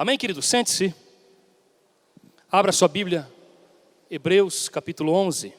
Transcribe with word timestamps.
Amém, 0.00 0.16
querido? 0.16 0.40
Sente-se. 0.40 0.94
Abra 2.48 2.70
sua 2.70 2.86
Bíblia, 2.86 3.28
Hebreus 4.08 4.68
capítulo 4.68 5.12
11. 5.12 5.52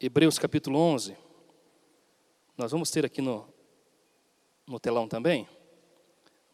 Hebreus 0.00 0.38
capítulo 0.38 0.78
11. 0.78 1.14
Nós 2.56 2.72
vamos 2.72 2.90
ter 2.90 3.04
aqui 3.04 3.20
no, 3.20 3.46
no 4.66 4.80
telão 4.80 5.06
também. 5.06 5.46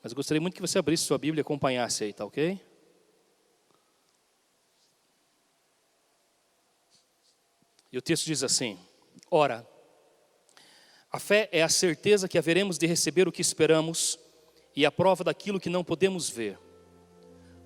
Mas 0.03 0.12
gostaria 0.12 0.41
muito 0.41 0.55
que 0.55 0.61
você 0.61 0.80
abrisse 0.80 1.05
sua 1.05 1.17
Bíblia 1.17 1.43
e 1.43 1.43
acompanhasse 1.43 2.03
aí, 2.03 2.12
tá 2.12 2.25
ok? 2.25 2.71
E 7.93 7.99
o 7.99 8.03
texto 8.03 8.25
diz 8.25 8.43
assim: 8.43 8.79
Ora, 9.31 9.67
a 11.11 11.19
fé 11.19 11.49
é 11.53 11.63
a 11.63 11.69
certeza 11.69 12.27
que 12.27 12.39
haveremos 12.39 12.79
de 12.79 12.87
receber 12.87 13.29
o 13.29 13.33
que 13.33 13.43
esperamos 13.43 14.19
e 14.75 14.87
a 14.87 14.91
prova 14.91 15.23
daquilo 15.23 15.61
que 15.61 15.69
não 15.69 15.85
podemos 15.85 16.31
ver. 16.31 16.59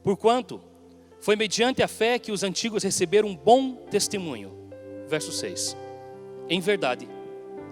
Porquanto, 0.03 0.61
foi 1.21 1.37
mediante 1.37 1.83
a 1.83 1.89
fé 1.89 2.19
que 2.19 2.33
os 2.33 2.43
antigos 2.43 2.83
receberam 2.83 3.29
um 3.29 3.37
bom 3.37 3.87
testemunho. 3.89 4.53
Verso 5.09 5.31
6. 5.31 5.77
Em 6.49 6.61
verdade, 6.61 7.09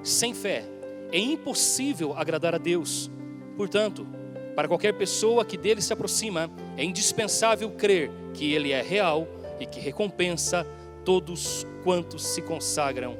sem 0.02 0.32
fé 0.32 0.64
é 1.10 1.18
impossível 1.18 2.16
agradar 2.16 2.54
a 2.54 2.58
Deus. 2.58 3.10
Portanto, 3.56 4.06
para 4.54 4.68
qualquer 4.68 4.96
pessoa 4.96 5.44
que 5.44 5.56
dele 5.56 5.82
se 5.82 5.92
aproxima, 5.92 6.48
é 6.76 6.84
indispensável 6.84 7.70
crer 7.72 8.10
que 8.32 8.52
ele 8.52 8.70
é 8.70 8.82
real 8.82 9.26
e 9.58 9.66
que 9.66 9.80
recompensa 9.80 10.64
todos 11.04 11.66
quantos 11.84 12.24
se 12.26 12.42
consagram 12.42 13.16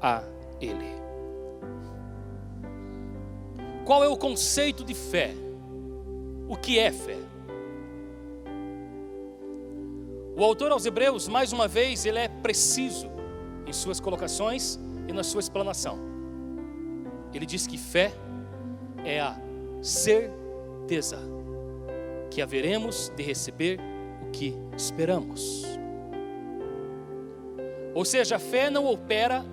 a 0.00 0.24
Ele. 0.60 0.96
Qual 3.84 4.02
é 4.02 4.08
o 4.08 4.16
conceito 4.16 4.82
de 4.82 4.94
fé? 4.94 5.32
O 6.48 6.56
que 6.56 6.78
é 6.78 6.90
fé? 6.90 7.18
O 10.36 10.42
autor 10.42 10.72
aos 10.72 10.86
Hebreus, 10.86 11.28
mais 11.28 11.52
uma 11.52 11.68
vez, 11.68 12.06
ele 12.06 12.18
é 12.18 12.28
preciso 12.28 13.10
em 13.66 13.72
suas 13.72 14.00
colocações 14.00 14.78
e 15.06 15.12
na 15.12 15.22
sua 15.22 15.40
explanação. 15.40 15.98
Ele 17.34 17.44
diz 17.44 17.66
que 17.66 17.76
fé 17.76 18.12
é 19.04 19.20
a 19.20 19.36
certeza 19.82 21.18
que 22.30 22.40
haveremos 22.40 23.10
de 23.16 23.22
receber 23.22 23.80
o 24.22 24.30
que 24.30 24.54
esperamos. 24.76 25.64
Ou 27.98 28.04
seja, 28.04 28.36
a 28.36 28.38
fé 28.38 28.70
não 28.70 28.86
opera 28.86 29.44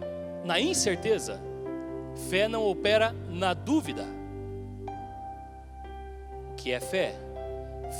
na 0.44 0.60
incerteza, 0.60 1.42
fé 2.30 2.48
não 2.48 2.64
opera 2.64 3.12
na 3.28 3.56
dúvida. 3.56 4.06
O 6.52 6.54
que 6.54 6.72
é 6.72 6.80
fé? 6.80 7.16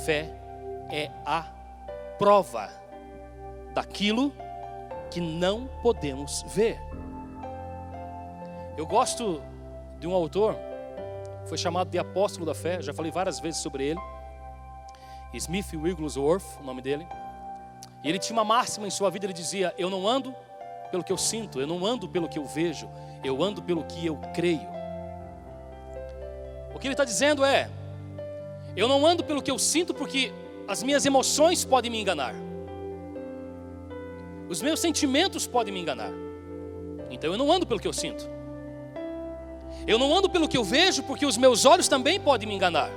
Fé 0.04 0.32
é 0.88 1.10
a 1.24 1.48
prova 2.16 2.70
daquilo 3.74 4.32
que 5.10 5.20
não 5.20 5.66
podemos 5.82 6.44
ver. 6.54 6.78
Eu 8.78 8.86
gosto 8.86 9.42
de 9.98 10.06
um 10.06 10.12
autor, 10.12 10.56
foi 11.46 11.58
chamado 11.58 11.90
de 11.90 11.98
apóstolo 11.98 12.46
da 12.46 12.54
fé, 12.54 12.80
já 12.80 12.94
falei 12.94 13.10
várias 13.10 13.40
vezes 13.40 13.60
sobre 13.60 13.84
ele. 13.84 14.00
Smith 15.34 15.74
Wigglesworth, 15.74 16.60
o 16.60 16.62
nome 16.62 16.82
dele. 16.82 17.04
E 18.02 18.08
ele 18.08 18.18
tinha 18.18 18.36
uma 18.36 18.44
máxima 18.44 18.86
em 18.86 18.90
sua 18.90 19.10
vida, 19.10 19.26
ele 19.26 19.32
dizia: 19.32 19.74
Eu 19.76 19.90
não 19.90 20.06
ando 20.06 20.34
pelo 20.90 21.02
que 21.02 21.12
eu 21.12 21.18
sinto, 21.18 21.60
eu 21.60 21.66
não 21.66 21.84
ando 21.84 22.08
pelo 22.08 22.28
que 22.28 22.38
eu 22.38 22.44
vejo, 22.44 22.88
eu 23.24 23.42
ando 23.42 23.62
pelo 23.62 23.84
que 23.84 24.06
eu 24.06 24.16
creio. 24.34 24.68
O 26.74 26.78
que 26.78 26.86
ele 26.86 26.94
está 26.94 27.04
dizendo 27.04 27.44
é: 27.44 27.68
eu 28.76 28.86
não 28.86 29.04
ando 29.06 29.24
pelo 29.24 29.42
que 29.42 29.50
eu 29.50 29.58
sinto, 29.58 29.94
porque 29.94 30.32
as 30.68 30.82
minhas 30.82 31.04
emoções 31.04 31.64
podem 31.64 31.90
me 31.90 32.00
enganar, 32.00 32.34
os 34.48 34.62
meus 34.62 34.80
sentimentos 34.80 35.46
podem 35.46 35.72
me 35.72 35.80
enganar, 35.80 36.12
então 37.10 37.32
eu 37.32 37.38
não 37.38 37.50
ando 37.50 37.66
pelo 37.66 37.80
que 37.80 37.88
eu 37.88 37.92
sinto. 37.92 38.36
Eu 39.86 39.98
não 39.98 40.12
ando 40.16 40.28
pelo 40.28 40.48
que 40.48 40.56
eu 40.56 40.64
vejo, 40.64 41.02
porque 41.04 41.24
os 41.24 41.36
meus 41.36 41.64
olhos 41.64 41.86
também 41.86 42.18
podem 42.18 42.48
me 42.48 42.54
enganar. 42.54 42.90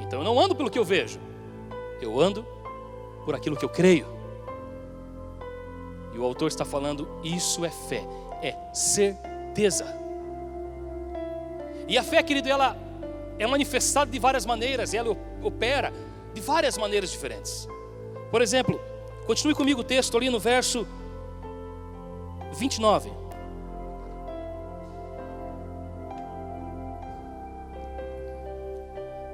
Então 0.00 0.20
eu 0.20 0.24
não 0.24 0.38
ando 0.38 0.54
pelo 0.54 0.70
que 0.70 0.78
eu 0.78 0.84
vejo, 0.84 1.18
eu 2.00 2.20
ando 2.20 2.46
por 3.26 3.34
aquilo 3.34 3.56
que 3.56 3.64
eu 3.64 3.68
creio. 3.68 4.06
E 6.14 6.18
o 6.18 6.24
autor 6.24 6.48
está 6.48 6.64
falando: 6.64 7.06
isso 7.22 7.64
é 7.64 7.70
fé, 7.70 8.02
é 8.40 8.56
certeza. 8.72 9.84
E 11.88 11.98
a 11.98 12.02
fé, 12.02 12.22
querido, 12.22 12.48
ela 12.48 12.76
é 13.38 13.46
manifestada 13.46 14.10
de 14.10 14.18
várias 14.18 14.46
maneiras, 14.46 14.94
ela 14.94 15.14
opera 15.42 15.92
de 16.32 16.40
várias 16.40 16.78
maneiras 16.78 17.10
diferentes. 17.10 17.68
Por 18.30 18.40
exemplo, 18.40 18.80
continue 19.26 19.54
comigo 19.54 19.80
o 19.80 19.84
texto 19.84 20.16
ali 20.16 20.30
no 20.30 20.38
verso 20.38 20.86
29. 22.54 23.12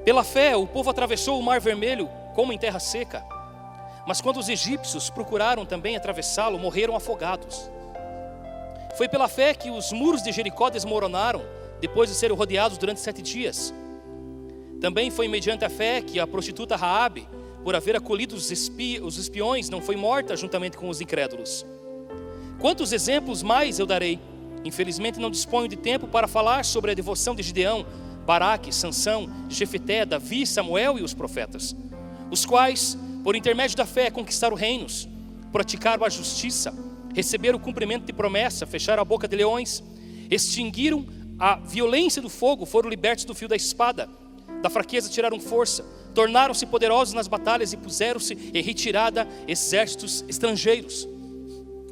Pela 0.03 0.23
fé, 0.23 0.55
o 0.55 0.67
povo 0.67 0.89
atravessou 0.89 1.39
o 1.39 1.43
mar 1.43 1.61
vermelho 1.61 2.09
como 2.35 2.51
em 2.51 2.57
terra 2.57 2.79
seca. 2.79 3.32
Mas 4.05 4.19
quando 4.19 4.37
os 4.37 4.49
egípcios 4.49 5.09
procuraram 5.09 5.65
também 5.65 5.95
atravessá-lo, 5.95 6.59
morreram 6.59 6.95
afogados. 6.95 7.69
Foi 8.97 9.07
pela 9.07 9.27
fé 9.27 9.53
que 9.53 9.71
os 9.71 9.91
muros 9.91 10.21
de 10.21 10.31
Jericó 10.31 10.69
desmoronaram, 10.69 11.41
depois 11.79 12.09
de 12.09 12.15
serem 12.15 12.35
rodeados 12.35 12.77
durante 12.77 12.99
sete 12.99 13.21
dias. 13.21 13.73
Também 14.79 15.09
foi 15.09 15.27
mediante 15.27 15.63
a 15.63 15.69
fé 15.69 16.01
que 16.01 16.19
a 16.19 16.27
prostituta 16.27 16.75
Raabe, 16.75 17.27
por 17.63 17.75
haver 17.75 17.95
acolhido 17.95 18.35
os, 18.35 18.51
espi 18.51 18.99
os 18.99 19.17
espiões, 19.17 19.69
não 19.69 19.81
foi 19.81 19.95
morta 19.95 20.35
juntamente 20.35 20.77
com 20.77 20.89
os 20.89 20.99
incrédulos. 20.99 21.65
Quantos 22.59 22.91
exemplos 22.91 23.41
mais 23.41 23.79
eu 23.79 23.85
darei? 23.85 24.19
Infelizmente 24.65 25.19
não 25.19 25.31
disponho 25.31 25.67
de 25.67 25.75
tempo 25.75 26.07
para 26.07 26.27
falar 26.27 26.63
sobre 26.65 26.91
a 26.91 26.93
devoção 26.93 27.33
de 27.33 27.43
Gideão, 27.43 27.85
Baraque, 28.25 28.73
Sansão, 28.73 29.29
Jefeté, 29.49 30.05
Davi, 30.05 30.45
Samuel 30.45 30.97
e 30.97 31.03
os 31.03 31.13
profetas, 31.13 31.75
os 32.33 32.45
quais 32.45 32.97
por 33.23 33.35
intermédio 33.35 33.77
da 33.77 33.85
fé, 33.85 34.09
conquistaram 34.09 34.55
reinos, 34.55 35.07
praticaram 35.51 36.03
a 36.03 36.09
justiça, 36.09 36.73
receberam 37.13 37.57
o 37.57 37.61
cumprimento 37.61 38.05
de 38.05 38.11
promessa, 38.11 38.65
fecharam 38.65 39.01
a 39.01 39.05
boca 39.05 39.27
de 39.27 39.35
leões, 39.35 39.83
extinguiram 40.31 41.05
a 41.39 41.55
violência 41.55 42.21
do 42.21 42.29
fogo, 42.29 42.65
foram 42.65 42.89
libertos 42.89 43.23
do 43.23 43.35
fio 43.35 43.47
da 43.47 43.55
espada, 43.55 44.09
da 44.63 44.69
fraqueza 44.69 45.09
tiraram 45.09 45.39
força, 45.39 45.85
tornaram-se 46.15 46.65
poderosos 46.65 47.13
nas 47.13 47.27
batalhas 47.27 47.71
e 47.71 47.77
puseram-se 47.77 48.33
em 48.51 48.61
retirada 48.61 49.27
exércitos 49.47 50.25
estrangeiros. 50.27 51.07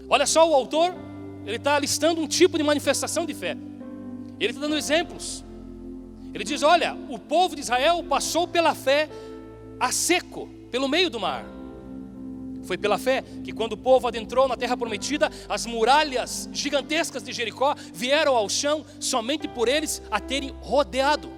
Olha 0.10 0.26
só 0.26 0.50
o 0.50 0.56
autor, 0.56 0.94
ele 1.46 1.58
está 1.58 1.78
listando 1.78 2.20
um 2.20 2.28
tipo 2.28 2.58
de 2.58 2.64
manifestação 2.64 3.26
de 3.26 3.34
fé. 3.34 3.56
Ele 4.40 4.50
está 4.50 4.62
dando 4.62 4.76
exemplos. 4.76 5.46
Ele 6.34 6.44
diz: 6.44 6.64
Olha, 6.64 6.98
o 7.10 7.20
povo 7.20 7.56
de 7.56 7.62
Israel 7.62 8.04
passou 8.04 8.48
pela 8.48 8.74
fé 8.74 9.08
a 9.82 9.92
seco 9.92 10.48
pelo 10.70 10.88
meio 10.88 11.10
do 11.10 11.20
mar. 11.20 11.44
Foi 12.66 12.78
pela 12.78 13.00
fé 13.00 13.24
que, 13.44 13.52
quando 13.52 13.74
o 13.74 13.78
povo 13.78 14.08
adentrou 14.08 14.48
na 14.48 14.56
terra 14.56 14.78
prometida, 14.78 15.32
as 15.50 15.66
muralhas 15.66 16.48
gigantescas 16.54 17.24
de 17.24 17.34
Jericó 17.34 17.76
vieram 17.92 18.36
ao 18.36 18.48
chão 18.48 18.86
somente 19.00 19.48
por 19.48 19.68
eles 19.68 20.00
a 20.12 20.20
terem 20.20 20.56
rodeado. 20.62 21.32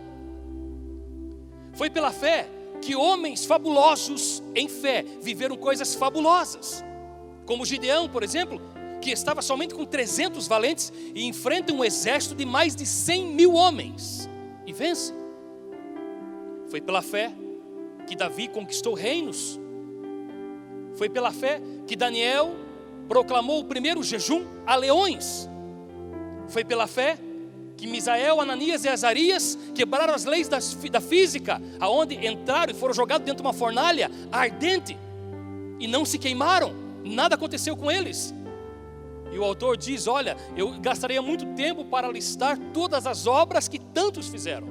Foi 1.76 1.90
pela 1.90 2.12
fé 2.12 2.50
que 2.82 2.98
homens 2.98 3.46
fabulosos 3.46 4.44
em 4.54 4.68
fé 4.68 5.06
viveram 5.22 5.56
coisas 5.56 5.96
fabulosas, 5.96 6.84
como 7.46 7.66
Gideão, 7.66 8.10
por 8.10 8.24
exemplo, 8.24 8.62
que 9.02 9.12
estava 9.12 9.42
somente 9.42 9.74
com 9.74 9.86
300 9.86 10.46
valentes 10.50 10.92
e 11.16 11.24
enfrenta 11.24 11.72
um 11.72 11.84
exército 11.84 12.36
de 12.36 12.46
mais 12.46 12.76
de 12.76 12.86
100 12.86 13.28
mil 13.28 13.54
homens 13.54 14.30
e 14.68 14.74
vence. 14.74 15.14
Foi 16.70 16.82
pela 16.82 17.02
fé 17.02 17.32
que 18.06 18.16
Davi 18.16 18.48
conquistou 18.48 18.94
reinos. 18.94 19.60
Foi 20.96 21.10
pela 21.10 21.32
fé 21.32 21.62
que 21.88 21.96
Daniel 21.96 22.56
proclamou 23.08 23.60
o 23.60 23.66
primeiro 23.66 24.04
jejum 24.04 24.46
a 24.66 24.76
leões. 24.76 25.50
Foi 26.48 26.64
pela 26.64 26.88
fé 26.88 27.18
que 27.76 27.88
Misael, 27.88 28.40
Ananias 28.40 28.86
e 28.86 28.90
Azarias 28.90 29.58
quebraram 29.74 30.14
as 30.14 30.26
leis 30.26 30.48
das, 30.48 30.74
da 30.76 31.02
física, 31.02 31.62
aonde 31.80 32.16
entraram 32.26 32.72
e 32.72 32.76
foram 32.76 32.94
jogados 32.94 33.26
dentro 33.26 33.42
de 33.42 33.48
uma 33.48 33.54
fornalha 33.54 34.10
ardente 34.32 34.98
e 35.80 35.88
não 35.88 36.06
se 36.06 36.18
queimaram, 36.18 36.74
nada 37.04 37.36
aconteceu 37.36 37.76
com 37.76 37.92
eles. 37.92 38.34
E 39.32 39.40
o 39.40 39.44
autor 39.44 39.76
diz: 39.76 40.08
Olha, 40.08 40.38
eu 40.56 40.80
gastaria 40.80 41.22
muito 41.22 41.46
tempo 41.56 41.84
para 41.84 42.08
listar 42.08 42.58
todas 42.74 43.08
as 43.08 43.26
obras 43.26 43.68
que 43.68 43.80
tantos 43.80 44.28
fizeram. 44.28 44.68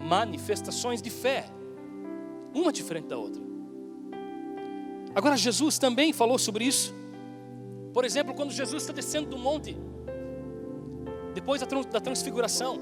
Manifestações 0.00 1.02
de 1.02 1.10
fé 1.10 1.44
uma 2.54 2.72
diferente 2.72 3.06
da 3.06 3.16
outra. 3.16 3.42
Agora, 5.14 5.36
Jesus 5.36 5.78
também 5.78 6.12
falou 6.12 6.38
sobre 6.38 6.64
isso. 6.64 6.94
Por 7.92 8.04
exemplo, 8.04 8.34
quando 8.34 8.50
Jesus 8.50 8.82
está 8.82 8.92
descendo 8.92 9.30
do 9.30 9.38
monte, 9.38 9.76
depois 11.34 11.60
da 11.60 12.00
transfiguração, 12.00 12.78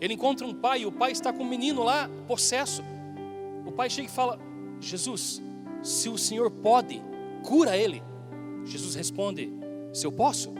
ele 0.00 0.14
encontra 0.14 0.46
um 0.46 0.54
pai 0.54 0.82
e 0.82 0.86
o 0.86 0.92
pai 0.92 1.12
está 1.12 1.32
com 1.32 1.42
um 1.42 1.48
menino 1.48 1.82
lá, 1.82 2.08
possesso. 2.26 2.82
O 3.66 3.72
pai 3.72 3.90
chega 3.90 4.08
e 4.08 4.10
fala: 4.10 4.38
Jesus, 4.80 5.42
se 5.82 6.08
o 6.08 6.18
Senhor 6.18 6.50
pode, 6.50 7.02
cura 7.42 7.76
ele. 7.76 8.02
Jesus 8.64 8.94
responde: 8.94 9.50
Se 9.92 10.06
eu 10.06 10.12
posso? 10.12 10.52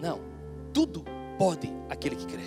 Não, 0.00 0.20
tudo 0.72 1.04
pode 1.38 1.72
aquele 1.88 2.16
que 2.16 2.26
crê. 2.26 2.42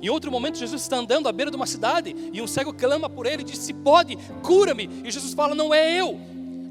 Em 0.00 0.08
outro 0.08 0.30
momento, 0.30 0.58
Jesus 0.58 0.82
está 0.82 0.96
andando 0.96 1.28
à 1.28 1.32
beira 1.32 1.50
de 1.50 1.56
uma 1.56 1.66
cidade 1.66 2.14
e 2.32 2.40
um 2.40 2.46
cego 2.46 2.72
clama 2.72 3.10
por 3.10 3.26
ele 3.26 3.42
e 3.42 3.44
diz: 3.44 3.58
Se 3.58 3.72
pode, 3.72 4.16
cura-me. 4.42 4.88
E 5.04 5.10
Jesus 5.10 5.34
fala: 5.34 5.54
Não 5.54 5.74
é 5.74 5.92
eu, 6.00 6.20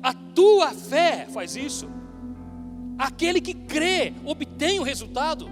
a 0.01 0.13
tua 0.13 0.71
fé 0.71 1.27
faz 1.31 1.55
isso. 1.55 1.89
Aquele 2.97 3.41
que 3.41 3.53
crê 3.53 4.13
obtém 4.25 4.79
o 4.79 4.83
resultado. 4.83 5.49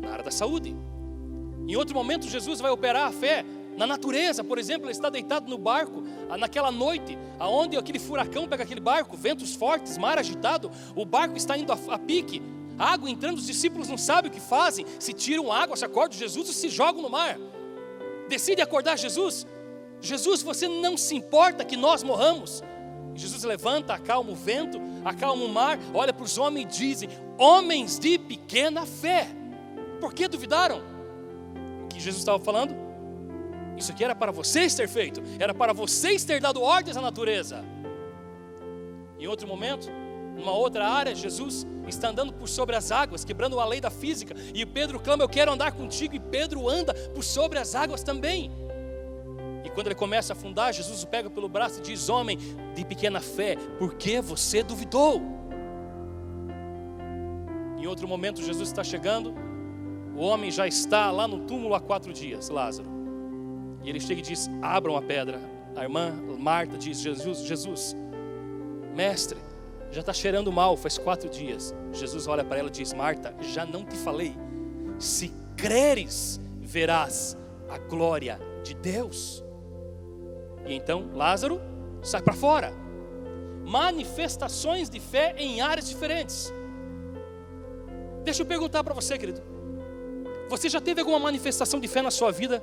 Na 0.00 0.10
área 0.10 0.24
da 0.24 0.30
saúde. 0.30 0.76
Em 1.66 1.76
outro 1.76 1.94
momento, 1.94 2.28
Jesus 2.28 2.60
vai 2.60 2.70
operar 2.70 3.06
a 3.06 3.12
fé 3.12 3.44
na 3.78 3.86
natureza, 3.86 4.42
por 4.42 4.58
exemplo, 4.58 4.86
ele 4.86 4.92
está 4.92 5.08
deitado 5.08 5.48
no 5.48 5.56
barco, 5.56 6.02
naquela 6.36 6.72
noite, 6.72 7.16
aonde 7.38 7.76
aquele 7.76 8.00
furacão 8.00 8.48
pega 8.48 8.64
aquele 8.64 8.80
barco, 8.80 9.16
ventos 9.16 9.54
fortes, 9.54 9.96
mar 9.96 10.18
agitado, 10.18 10.68
o 10.96 11.04
barco 11.04 11.36
está 11.36 11.56
indo 11.56 11.72
a, 11.72 11.78
a 11.90 11.96
pique, 11.96 12.42
água 12.78 13.10
entrando, 13.10 13.38
os 13.38 13.46
discípulos 13.46 13.88
não 13.88 13.98
sabem 13.98 14.30
o 14.30 14.34
que 14.34 14.40
fazem, 14.40 14.86
se 14.98 15.12
tiram 15.12 15.52
água, 15.52 15.76
se 15.76 15.84
acordam 15.84 16.18
Jesus 16.18 16.48
e 16.48 16.54
se 16.54 16.68
jogam 16.68 17.02
no 17.02 17.10
mar. 17.10 17.38
Decide 18.28 18.62
acordar 18.62 18.96
Jesus. 18.96 19.46
Jesus, 20.00 20.42
você 20.42 20.68
não 20.68 20.96
se 20.96 21.16
importa 21.16 21.64
que 21.64 21.76
nós 21.76 22.02
morramos. 22.02 22.62
Jesus 23.14 23.42
levanta, 23.42 23.94
acalma 23.94 24.30
o 24.30 24.34
vento, 24.34 24.80
acalma 25.04 25.44
o 25.44 25.48
mar, 25.48 25.78
olha 25.92 26.12
para 26.12 26.24
os 26.24 26.38
homens 26.38 26.64
e 26.64 26.78
diz: 26.78 27.08
Homens 27.36 27.98
de 27.98 28.18
pequena 28.18 28.86
fé. 28.86 29.28
Por 30.00 30.14
que 30.14 30.28
duvidaram? 30.28 30.80
O 31.84 31.88
que 31.88 31.98
Jesus 31.98 32.20
estava 32.20 32.38
falando? 32.38 32.76
Isso 33.76 33.90
aqui 33.90 34.04
era 34.04 34.14
para 34.14 34.30
vocês 34.30 34.74
ter 34.74 34.88
feito, 34.88 35.20
era 35.38 35.52
para 35.54 35.72
vocês 35.72 36.24
ter 36.24 36.40
dado 36.40 36.62
ordens 36.62 36.96
à 36.96 37.00
natureza. 37.00 37.64
Em 39.18 39.26
outro 39.26 39.48
momento, 39.48 39.88
numa 40.38 40.52
outra 40.52 40.88
área, 40.88 41.14
Jesus 41.14 41.66
está 41.88 42.10
andando 42.10 42.32
por 42.32 42.48
sobre 42.48 42.76
as 42.76 42.92
águas, 42.92 43.24
quebrando 43.24 43.58
a 43.58 43.66
lei 43.66 43.80
da 43.80 43.90
física, 43.90 44.34
e 44.54 44.64
Pedro 44.64 45.00
clama: 45.00 45.24
Eu 45.24 45.28
quero 45.28 45.52
andar 45.52 45.72
contigo, 45.72 46.14
e 46.14 46.20
Pedro 46.20 46.68
anda 46.68 46.94
por 47.14 47.24
sobre 47.24 47.58
as 47.58 47.74
águas 47.74 48.02
também. 48.02 48.50
E 49.64 49.70
quando 49.70 49.88
ele 49.88 49.94
começa 49.94 50.32
a 50.32 50.36
afundar, 50.36 50.72
Jesus 50.72 51.02
o 51.02 51.06
pega 51.06 51.28
pelo 51.28 51.48
braço 51.48 51.80
e 51.80 51.82
diz: 51.82 52.08
Homem 52.08 52.38
de 52.74 52.84
pequena 52.84 53.20
fé, 53.20 53.56
por 53.78 53.94
que 53.94 54.20
você 54.20 54.62
duvidou? 54.62 55.20
Em 57.76 57.86
outro 57.86 58.06
momento, 58.06 58.42
Jesus 58.42 58.68
está 58.68 58.82
chegando, 58.82 59.34
o 60.16 60.20
homem 60.20 60.50
já 60.50 60.66
está 60.66 61.10
lá 61.10 61.26
no 61.26 61.40
túmulo 61.40 61.74
há 61.74 61.80
quatro 61.80 62.12
dias, 62.12 62.48
Lázaro. 62.48 62.88
E 63.82 63.90
ele 63.90 64.00
chega 64.00 64.20
e 64.20 64.22
diz: 64.22 64.48
Abram 64.62 64.96
a 64.96 65.02
pedra. 65.02 65.40
A 65.74 65.82
irmã 65.82 66.12
Marta 66.38 66.76
diz: 66.76 67.00
Jesus, 67.00 67.44
Jesus, 67.44 67.96
mestre, 68.94 69.38
já 69.90 70.00
está 70.00 70.12
cheirando 70.12 70.52
mal, 70.52 70.76
faz 70.76 70.98
quatro 70.98 71.28
dias. 71.28 71.74
Jesus 71.92 72.26
olha 72.26 72.44
para 72.44 72.58
ela 72.58 72.68
e 72.68 72.72
diz: 72.72 72.92
Marta, 72.92 73.34
já 73.40 73.64
não 73.64 73.84
te 73.84 73.96
falei. 73.96 74.34
Se 74.98 75.32
creres, 75.56 76.40
verás 76.60 77.36
a 77.68 77.78
glória 77.78 78.38
de 78.62 78.74
Deus. 78.74 79.44
E 80.66 80.74
então 80.74 81.10
Lázaro 81.14 81.60
sai 82.02 82.22
para 82.22 82.34
fora. 82.34 82.72
Manifestações 83.64 84.88
de 84.88 85.00
fé 85.00 85.34
em 85.36 85.60
áreas 85.60 85.88
diferentes. 85.88 86.52
Deixa 88.24 88.42
eu 88.42 88.46
perguntar 88.46 88.84
para 88.84 88.94
você, 88.94 89.16
querido. 89.16 89.42
Você 90.48 90.68
já 90.68 90.80
teve 90.80 91.00
alguma 91.00 91.18
manifestação 91.18 91.78
de 91.78 91.88
fé 91.88 92.00
na 92.00 92.10
sua 92.10 92.30
vida 92.30 92.62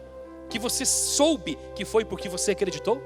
que 0.50 0.60
você 0.60 0.86
soube 0.86 1.58
que 1.76 1.86
foi 1.86 2.06
porque 2.06 2.30
você 2.30 2.52
acreditou? 2.52 3.02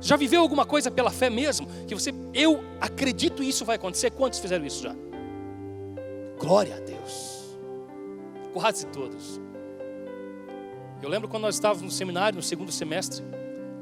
Já 0.00 0.16
viveu 0.16 0.40
alguma 0.40 0.64
coisa 0.64 0.90
pela 0.90 1.10
fé 1.10 1.30
mesmo? 1.30 1.66
Que 1.86 1.94
você, 1.94 2.12
eu 2.34 2.62
acredito 2.80 3.42
isso 3.42 3.64
vai 3.64 3.76
acontecer. 3.76 4.10
Quantos 4.10 4.38
fizeram 4.38 4.64
isso 4.64 4.82
já? 4.82 4.94
Glória 6.38 6.76
a 6.76 6.80
Deus. 6.80 7.56
Quase 8.52 8.86
todos. 8.86 9.40
Eu 11.02 11.08
lembro 11.08 11.28
quando 11.28 11.42
nós 11.42 11.54
estávamos 11.54 11.82
no 11.82 11.90
seminário, 11.90 12.36
no 12.36 12.42
segundo 12.42 12.72
semestre, 12.72 13.24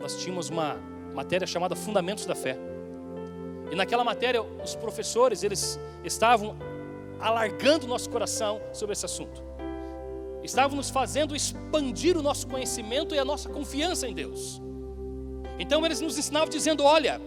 nós 0.00 0.16
tínhamos 0.20 0.50
uma 0.50 0.76
matéria 1.14 1.46
chamada 1.46 1.74
Fundamentos 1.76 2.26
da 2.26 2.34
Fé. 2.34 2.58
E 3.70 3.76
naquela 3.76 4.04
matéria, 4.04 4.42
os 4.42 4.74
professores, 4.76 5.42
eles 5.42 5.78
estavam 6.04 6.56
alargando 7.20 7.86
o 7.86 7.88
nosso 7.88 8.10
coração 8.10 8.60
sobre 8.72 8.92
esse 8.92 9.04
assunto 9.04 9.54
estavam 10.44 10.76
nos 10.76 10.90
fazendo 10.90 11.34
expandir 11.34 12.16
o 12.16 12.22
nosso 12.22 12.46
conhecimento 12.46 13.14
e 13.14 13.18
a 13.18 13.24
nossa 13.24 13.48
confiança 13.48 14.06
em 14.06 14.12
Deus. 14.12 14.60
Então 15.58 15.84
eles 15.84 16.00
nos 16.00 16.18
ensinavam 16.18 16.48
dizendo: 16.48 16.84
olha, 16.84 17.20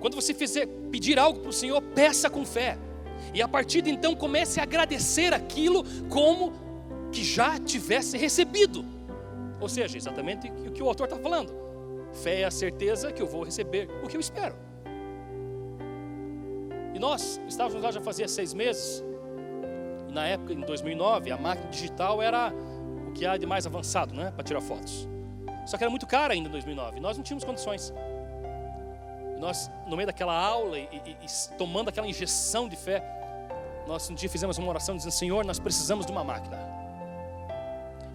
quando 0.00 0.14
você 0.14 0.34
fizer 0.34 0.66
pedir 0.90 1.18
algo 1.18 1.40
para 1.40 1.50
o 1.50 1.52
Senhor, 1.52 1.80
peça 1.80 2.28
com 2.28 2.44
fé. 2.44 2.78
E 3.34 3.42
a 3.42 3.48
partir 3.48 3.82
de 3.82 3.90
então 3.90 4.14
comece 4.14 4.60
a 4.60 4.62
agradecer 4.62 5.32
aquilo 5.32 5.84
como 6.08 6.52
que 7.12 7.22
já 7.22 7.58
tivesse 7.58 8.16
recebido. 8.16 8.84
Ou 9.60 9.68
seja, 9.68 9.96
exatamente 9.96 10.50
o 10.66 10.72
que 10.72 10.82
o 10.82 10.88
autor 10.88 11.04
está 11.04 11.18
falando. 11.18 11.52
Fé 12.12 12.40
é 12.40 12.44
a 12.44 12.50
certeza 12.50 13.12
que 13.12 13.20
eu 13.20 13.26
vou 13.26 13.44
receber 13.44 13.88
o 14.02 14.08
que 14.08 14.16
eu 14.16 14.20
espero. 14.20 14.56
E 16.94 16.98
nós 16.98 17.40
estávamos 17.46 17.82
lá 17.82 17.92
já 17.92 18.00
fazia 18.00 18.26
seis 18.26 18.52
meses, 18.52 19.04
na 20.12 20.26
época, 20.26 20.52
em 20.52 20.60
2009, 20.60 21.30
a 21.30 21.38
máquina 21.38 21.70
digital 21.70 22.20
era 22.20 22.52
o 23.08 23.12
que 23.12 23.24
há 23.24 23.36
de 23.36 23.46
mais 23.46 23.66
avançado, 23.66 24.14
né, 24.14 24.32
para 24.34 24.42
tirar 24.42 24.60
fotos. 24.60 25.08
Só 25.70 25.78
que 25.78 25.84
era 25.84 25.90
muito 25.90 26.04
cara 26.04 26.34
ainda 26.34 26.48
em 26.48 26.52
2009. 26.52 26.98
Nós 26.98 27.16
não 27.16 27.22
tínhamos 27.22 27.44
condições. 27.44 27.94
Nós, 29.38 29.70
no 29.86 29.96
meio 29.96 30.08
daquela 30.08 30.34
aula 30.36 30.76
e, 30.76 30.88
e, 30.92 31.10
e 31.24 31.56
tomando 31.56 31.88
aquela 31.88 32.08
injeção 32.08 32.68
de 32.68 32.74
fé, 32.74 33.00
nós 33.86 34.10
um 34.10 34.14
dia 34.14 34.28
fizemos 34.28 34.58
uma 34.58 34.68
oração 34.68 34.96
dizendo: 34.96 35.12
Senhor, 35.12 35.44
nós 35.44 35.60
precisamos 35.60 36.04
de 36.04 36.10
uma 36.10 36.24
máquina. 36.24 36.58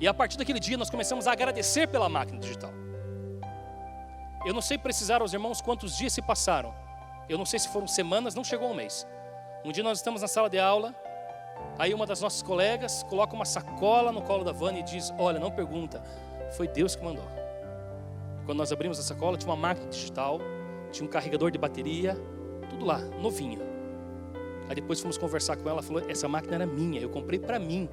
E 0.01 0.05
a 0.05 0.13
partir 0.13 0.37
daquele 0.37 0.59
dia 0.59 0.75
nós 0.77 0.89
começamos 0.89 1.27
a 1.27 1.31
agradecer 1.31 1.87
pela 1.87 2.09
máquina 2.09 2.37
digital. 2.37 2.71
Eu 4.45 4.53
não 4.53 4.61
sei 4.61 4.77
precisar 4.77 5.21
aos 5.21 5.31
irmãos 5.31 5.61
quantos 5.61 5.97
dias 5.97 6.11
se 6.11 6.21
passaram. 6.21 6.75
Eu 7.29 7.37
não 7.37 7.45
sei 7.45 7.57
se 7.57 7.69
foram 7.69 7.87
semanas, 7.87 8.35
não 8.35 8.43
chegou 8.43 8.69
um 8.69 8.75
mês. 8.75 9.07
Um 9.63 9.71
dia 9.71 9.81
nós 9.81 9.99
estamos 9.99 10.21
na 10.21 10.27
sala 10.27 10.49
de 10.49 10.59
aula 10.59 10.93
Aí 11.79 11.93
uma 11.93 12.05
das 12.05 12.19
nossas 12.19 12.41
colegas 12.41 13.01
coloca 13.03 13.33
uma 13.33 13.45
sacola 13.45 14.11
no 14.11 14.21
colo 14.21 14.43
da 14.43 14.51
Vânia 14.51 14.81
e 14.81 14.83
diz: 14.83 15.13
Olha, 15.17 15.39
não 15.39 15.49
pergunta, 15.49 16.03
foi 16.57 16.67
Deus 16.67 16.97
que 16.97 17.03
mandou. 17.03 17.44
Quando 18.45 18.59
nós 18.59 18.71
abrimos 18.71 18.99
a 18.99 19.03
sacola, 19.03 19.37
tinha 19.37 19.49
uma 19.49 19.59
máquina 19.59 19.89
digital, 19.89 20.39
tinha 20.91 21.05
um 21.05 21.09
carregador 21.09 21.49
de 21.49 21.57
bateria, 21.57 22.15
tudo 22.69 22.85
lá, 22.85 22.99
novinho. 23.21 23.59
Aí 24.67 24.75
depois 24.75 24.99
fomos 24.99 25.17
conversar 25.17 25.57
com 25.57 25.69
ela, 25.69 25.81
falou: 25.81 26.03
Essa 26.07 26.27
máquina 26.27 26.55
era 26.55 26.65
minha, 26.65 27.01
eu 27.01 27.09
comprei 27.09 27.39
para 27.39 27.59
mim. 27.59 27.89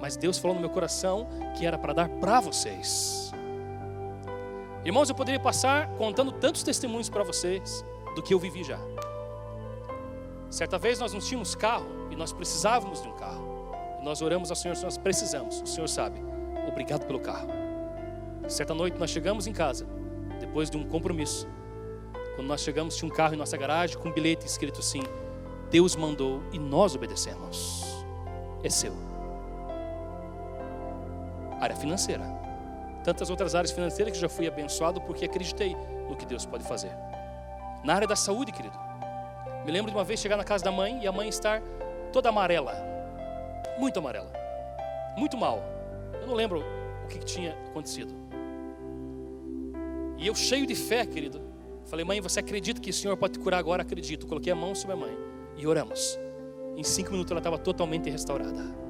Mas 0.00 0.16
Deus 0.16 0.38
falou 0.38 0.54
no 0.54 0.60
meu 0.60 0.70
coração 0.70 1.28
que 1.56 1.64
era 1.64 1.78
para 1.78 1.92
dar 1.92 2.08
para 2.08 2.40
vocês. 2.40 3.30
Irmãos, 4.84 5.08
eu 5.08 5.14
poderia 5.14 5.38
passar 5.38 5.88
contando 5.96 6.32
tantos 6.32 6.62
testemunhos 6.62 7.08
para 7.08 7.22
vocês 7.22 7.84
do 8.16 8.22
que 8.22 8.34
eu 8.34 8.38
vivi 8.38 8.64
já. 8.64 8.78
Certa 10.50 10.76
vez 10.76 10.98
nós 10.98 11.12
não 11.12 11.20
tínhamos 11.20 11.54
carro 11.54 11.86
e 12.10 12.16
nós 12.16 12.32
precisávamos 12.32 13.00
de 13.00 13.08
um 13.08 13.12
carro. 13.12 13.70
Nós 14.02 14.20
oramos 14.20 14.50
ao 14.50 14.56
Senhor, 14.56 14.76
nós 14.82 14.98
precisamos. 14.98 15.62
O 15.62 15.66
Senhor 15.66 15.88
sabe. 15.88 16.20
Obrigado 16.68 17.06
pelo 17.06 17.20
carro. 17.20 17.61
Certa 18.48 18.74
noite 18.74 18.98
nós 18.98 19.10
chegamos 19.10 19.46
em 19.46 19.52
casa, 19.52 19.86
depois 20.40 20.68
de 20.68 20.76
um 20.76 20.86
compromisso. 20.86 21.48
Quando 22.34 22.48
nós 22.48 22.60
chegamos, 22.60 22.96
tinha 22.96 23.10
um 23.10 23.14
carro 23.14 23.34
em 23.34 23.36
nossa 23.36 23.56
garagem 23.56 23.98
com 23.98 24.08
um 24.08 24.12
bilhete 24.12 24.46
escrito 24.46 24.80
assim: 24.80 25.02
Deus 25.70 25.94
mandou 25.96 26.42
e 26.52 26.58
nós 26.58 26.94
obedecemos. 26.94 28.04
É 28.62 28.70
seu. 28.70 28.92
Área 31.60 31.76
financeira. 31.76 32.24
Tantas 33.04 33.30
outras 33.30 33.54
áreas 33.54 33.72
financeiras 33.72 34.12
que 34.12 34.20
já 34.20 34.28
fui 34.28 34.46
abençoado 34.46 35.00
porque 35.00 35.24
acreditei 35.24 35.76
no 36.08 36.16
que 36.16 36.24
Deus 36.24 36.46
pode 36.46 36.64
fazer. 36.64 36.92
Na 37.84 37.94
área 37.94 38.06
da 38.06 38.16
saúde, 38.16 38.52
querido. 38.52 38.78
Me 39.64 39.70
lembro 39.70 39.90
de 39.90 39.96
uma 39.96 40.04
vez 40.04 40.20
chegar 40.20 40.36
na 40.36 40.44
casa 40.44 40.64
da 40.64 40.72
mãe 40.72 41.02
e 41.02 41.06
a 41.06 41.12
mãe 41.12 41.28
estar 41.28 41.62
toda 42.12 42.28
amarela, 42.28 42.74
muito 43.78 43.98
amarela, 43.98 44.30
muito 45.16 45.36
mal. 45.36 45.62
Eu 46.20 46.26
não 46.26 46.34
lembro 46.34 46.64
o 47.04 47.08
que 47.08 47.18
tinha 47.18 47.56
acontecido. 47.70 48.21
E 50.22 50.28
eu 50.28 50.36
cheio 50.36 50.64
de 50.64 50.76
fé, 50.76 51.04
querido, 51.04 51.42
falei, 51.86 52.04
mãe, 52.04 52.20
você 52.20 52.38
acredita 52.38 52.80
que 52.80 52.90
o 52.90 52.92
Senhor 52.92 53.16
pode 53.16 53.32
te 53.32 53.40
curar 53.40 53.58
agora? 53.58 53.82
Acredito. 53.82 54.24
Coloquei 54.24 54.52
a 54.52 54.56
mão 54.56 54.72
sobre 54.72 54.92
a 54.92 54.96
mãe 54.96 55.18
e 55.58 55.66
oramos. 55.66 56.16
Em 56.76 56.84
cinco 56.84 57.10
minutos 57.10 57.32
ela 57.32 57.40
estava 57.40 57.58
totalmente 57.58 58.08
restaurada. 58.08 58.80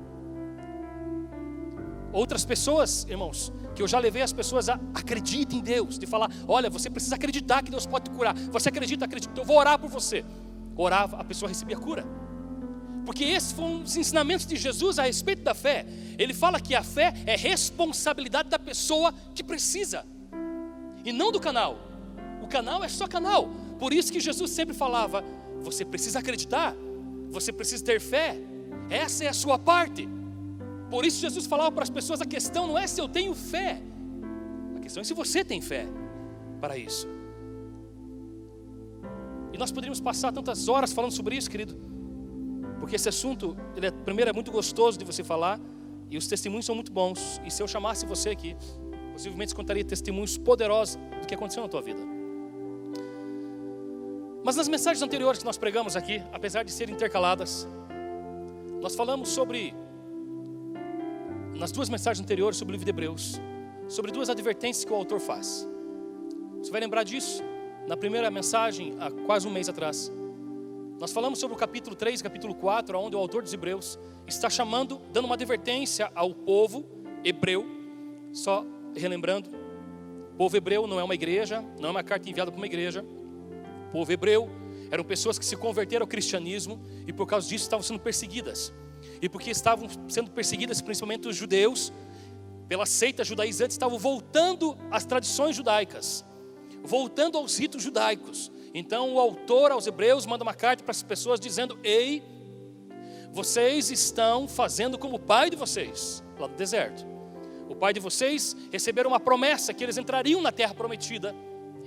outras 2.12 2.44
pessoas, 2.44 3.06
irmãos, 3.08 3.50
que 3.74 3.80
eu 3.80 3.88
já 3.88 3.98
levei 3.98 4.20
as 4.20 4.34
pessoas 4.34 4.68
a 4.68 4.78
acreditar 4.92 5.56
em 5.56 5.62
Deus, 5.62 5.98
de 5.98 6.06
falar, 6.06 6.30
olha, 6.46 6.68
você 6.68 6.90
precisa 6.90 7.14
acreditar 7.14 7.62
que 7.62 7.70
Deus 7.70 7.86
pode 7.86 8.10
te 8.10 8.14
curar. 8.14 8.34
Você 8.50 8.68
acredita, 8.68 9.06
acredita, 9.06 9.40
eu 9.40 9.44
vou 9.46 9.56
orar 9.56 9.78
por 9.78 9.88
você. 9.88 10.22
Orava, 10.76 11.16
a 11.16 11.24
pessoa 11.24 11.48
recebia 11.48 11.78
cura. 11.78 12.04
Porque 13.06 13.24
esses 13.24 13.52
foram 13.52 13.82
os 13.82 13.96
ensinamentos 13.96 14.46
de 14.46 14.56
Jesus 14.56 14.98
a 14.98 15.04
respeito 15.04 15.42
da 15.42 15.54
fé. 15.54 15.86
Ele 16.18 16.34
fala 16.34 16.60
que 16.60 16.74
a 16.74 16.82
fé 16.82 17.14
é 17.24 17.34
responsabilidade 17.34 18.50
da 18.50 18.58
pessoa 18.58 19.14
que 19.34 19.42
precisa, 19.42 20.04
e 21.04 21.12
não 21.12 21.32
do 21.32 21.40
canal. 21.40 21.78
O 22.42 22.46
canal 22.46 22.82
é 22.84 22.88
só 22.88 23.06
canal. 23.06 23.48
Por 23.78 23.92
isso 23.92 24.12
que 24.12 24.20
Jesus 24.20 24.50
sempre 24.50 24.74
falava: 24.74 25.24
você 25.60 25.84
precisa 25.84 26.18
acreditar, 26.18 26.74
você 27.30 27.52
precisa 27.52 27.84
ter 27.84 28.00
fé, 28.00 28.36
essa 28.90 29.24
é 29.24 29.28
a 29.28 29.32
sua 29.32 29.58
parte. 29.58 30.08
Por 30.90 31.04
isso 31.06 31.20
Jesus 31.20 31.46
falava 31.46 31.72
para 31.72 31.84
as 31.84 31.90
pessoas: 31.90 32.20
a 32.20 32.26
questão 32.26 32.66
não 32.66 32.78
é 32.78 32.86
se 32.86 33.00
eu 33.00 33.08
tenho 33.08 33.34
fé, 33.34 33.80
a 34.76 34.80
questão 34.80 35.00
é 35.00 35.04
se 35.04 35.14
você 35.14 35.44
tem 35.44 35.60
fé 35.60 35.86
para 36.60 36.76
isso. 36.76 37.08
E 39.52 39.58
nós 39.58 39.70
poderíamos 39.70 40.00
passar 40.00 40.32
tantas 40.32 40.68
horas 40.68 40.92
falando 40.92 41.12
sobre 41.12 41.36
isso, 41.36 41.50
querido, 41.50 41.76
porque 42.80 42.96
esse 42.96 43.08
assunto, 43.08 43.56
ele 43.76 43.86
é, 43.86 43.90
primeiro, 43.90 44.30
é 44.30 44.32
muito 44.32 44.50
gostoso 44.50 44.98
de 44.98 45.04
você 45.04 45.22
falar, 45.22 45.60
e 46.10 46.16
os 46.16 46.26
testemunhos 46.26 46.64
são 46.64 46.74
muito 46.74 46.90
bons. 46.90 47.40
E 47.44 47.50
se 47.50 47.62
eu 47.62 47.68
chamasse 47.68 48.06
você 48.06 48.30
aqui, 48.30 48.56
possivelmente 49.12 49.54
contaria 49.54 49.84
testemunhos 49.84 50.36
poderosos 50.36 50.96
do 51.20 51.26
que 51.26 51.34
aconteceu 51.34 51.62
na 51.62 51.68
tua 51.68 51.82
vida. 51.82 52.00
Mas 54.44 54.56
nas 54.56 54.66
mensagens 54.66 55.02
anteriores 55.02 55.38
que 55.38 55.44
nós 55.44 55.56
pregamos 55.56 55.94
aqui, 55.94 56.22
apesar 56.32 56.64
de 56.64 56.72
serem 56.72 56.94
intercaladas, 56.94 57.66
nós 58.80 58.96
falamos 58.96 59.28
sobre, 59.28 59.72
nas 61.54 61.70
duas 61.70 61.88
mensagens 61.88 62.22
anteriores 62.22 62.58
sobre 62.58 62.72
o 62.72 62.74
livro 62.74 62.84
de 62.84 62.90
Hebreus, 62.90 63.40
sobre 63.88 64.10
duas 64.10 64.28
advertências 64.28 64.84
que 64.84 64.92
o 64.92 64.96
autor 64.96 65.20
faz. 65.20 65.68
Você 66.58 66.70
vai 66.72 66.80
lembrar 66.80 67.04
disso? 67.04 67.42
Na 67.86 67.96
primeira 67.96 68.30
mensagem, 68.30 68.96
há 68.98 69.10
quase 69.10 69.46
um 69.46 69.50
mês 69.50 69.68
atrás, 69.68 70.10
nós 71.02 71.10
falamos 71.12 71.40
sobre 71.40 71.56
o 71.56 71.58
capítulo 71.58 71.96
3 71.96 72.20
e 72.20 72.22
capítulo 72.22 72.54
4, 72.54 72.96
onde 72.96 73.16
o 73.16 73.18
autor 73.18 73.42
dos 73.42 73.52
Hebreus 73.52 73.98
está 74.24 74.48
chamando, 74.48 75.00
dando 75.12 75.24
uma 75.24 75.34
advertência 75.34 76.10
ao 76.14 76.32
povo 76.32 76.84
hebreu, 77.24 77.66
só 78.32 78.64
relembrando, 78.94 79.50
o 80.32 80.36
povo 80.36 80.56
hebreu 80.56 80.86
não 80.86 80.98
é 80.98 81.04
uma 81.04 81.14
igreja, 81.14 81.64
não 81.78 81.88
é 81.88 81.90
uma 81.90 82.02
carta 82.02 82.28
enviada 82.28 82.50
para 82.50 82.58
uma 82.58 82.66
igreja. 82.66 83.04
O 83.88 83.92
povo 83.92 84.10
hebreu 84.10 84.50
eram 84.90 85.04
pessoas 85.04 85.38
que 85.38 85.44
se 85.44 85.56
converteram 85.56 86.04
ao 86.04 86.08
cristianismo 86.08 86.80
e 87.06 87.12
por 87.12 87.26
causa 87.26 87.48
disso 87.48 87.64
estavam 87.64 87.82
sendo 87.82 88.00
perseguidas. 88.00 88.72
E 89.20 89.28
porque 89.28 89.50
estavam 89.50 89.88
sendo 90.08 90.30
perseguidas, 90.30 90.80
principalmente 90.80 91.28
os 91.28 91.36
judeus, 91.36 91.92
pela 92.68 92.86
seita 92.86 93.24
judaizante, 93.24 93.72
estavam 93.72 93.98
voltando 93.98 94.76
às 94.90 95.04
tradições 95.04 95.54
judaicas, 95.54 96.24
voltando 96.82 97.36
aos 97.36 97.58
ritos 97.58 97.82
judaicos. 97.82 98.50
Então 98.74 99.14
o 99.14 99.20
autor 99.20 99.70
aos 99.70 99.86
hebreus 99.86 100.24
manda 100.24 100.42
uma 100.42 100.54
carta 100.54 100.82
para 100.82 100.92
as 100.92 101.02
pessoas 101.02 101.38
dizendo: 101.38 101.78
Ei, 101.84 102.22
vocês 103.30 103.90
estão 103.90 104.48
fazendo 104.48 104.98
como 104.98 105.16
o 105.16 105.20
pai 105.20 105.50
de 105.50 105.56
vocês, 105.56 106.22
lá 106.38 106.48
no 106.48 106.54
deserto. 106.54 107.11
O 107.72 107.74
pai 107.74 107.94
de 107.94 108.00
vocês 108.00 108.54
receberam 108.70 109.08
uma 109.08 109.18
promessa 109.18 109.72
que 109.72 109.82
eles 109.82 109.96
entrariam 109.96 110.42
na 110.42 110.52
terra 110.52 110.74
prometida. 110.74 111.34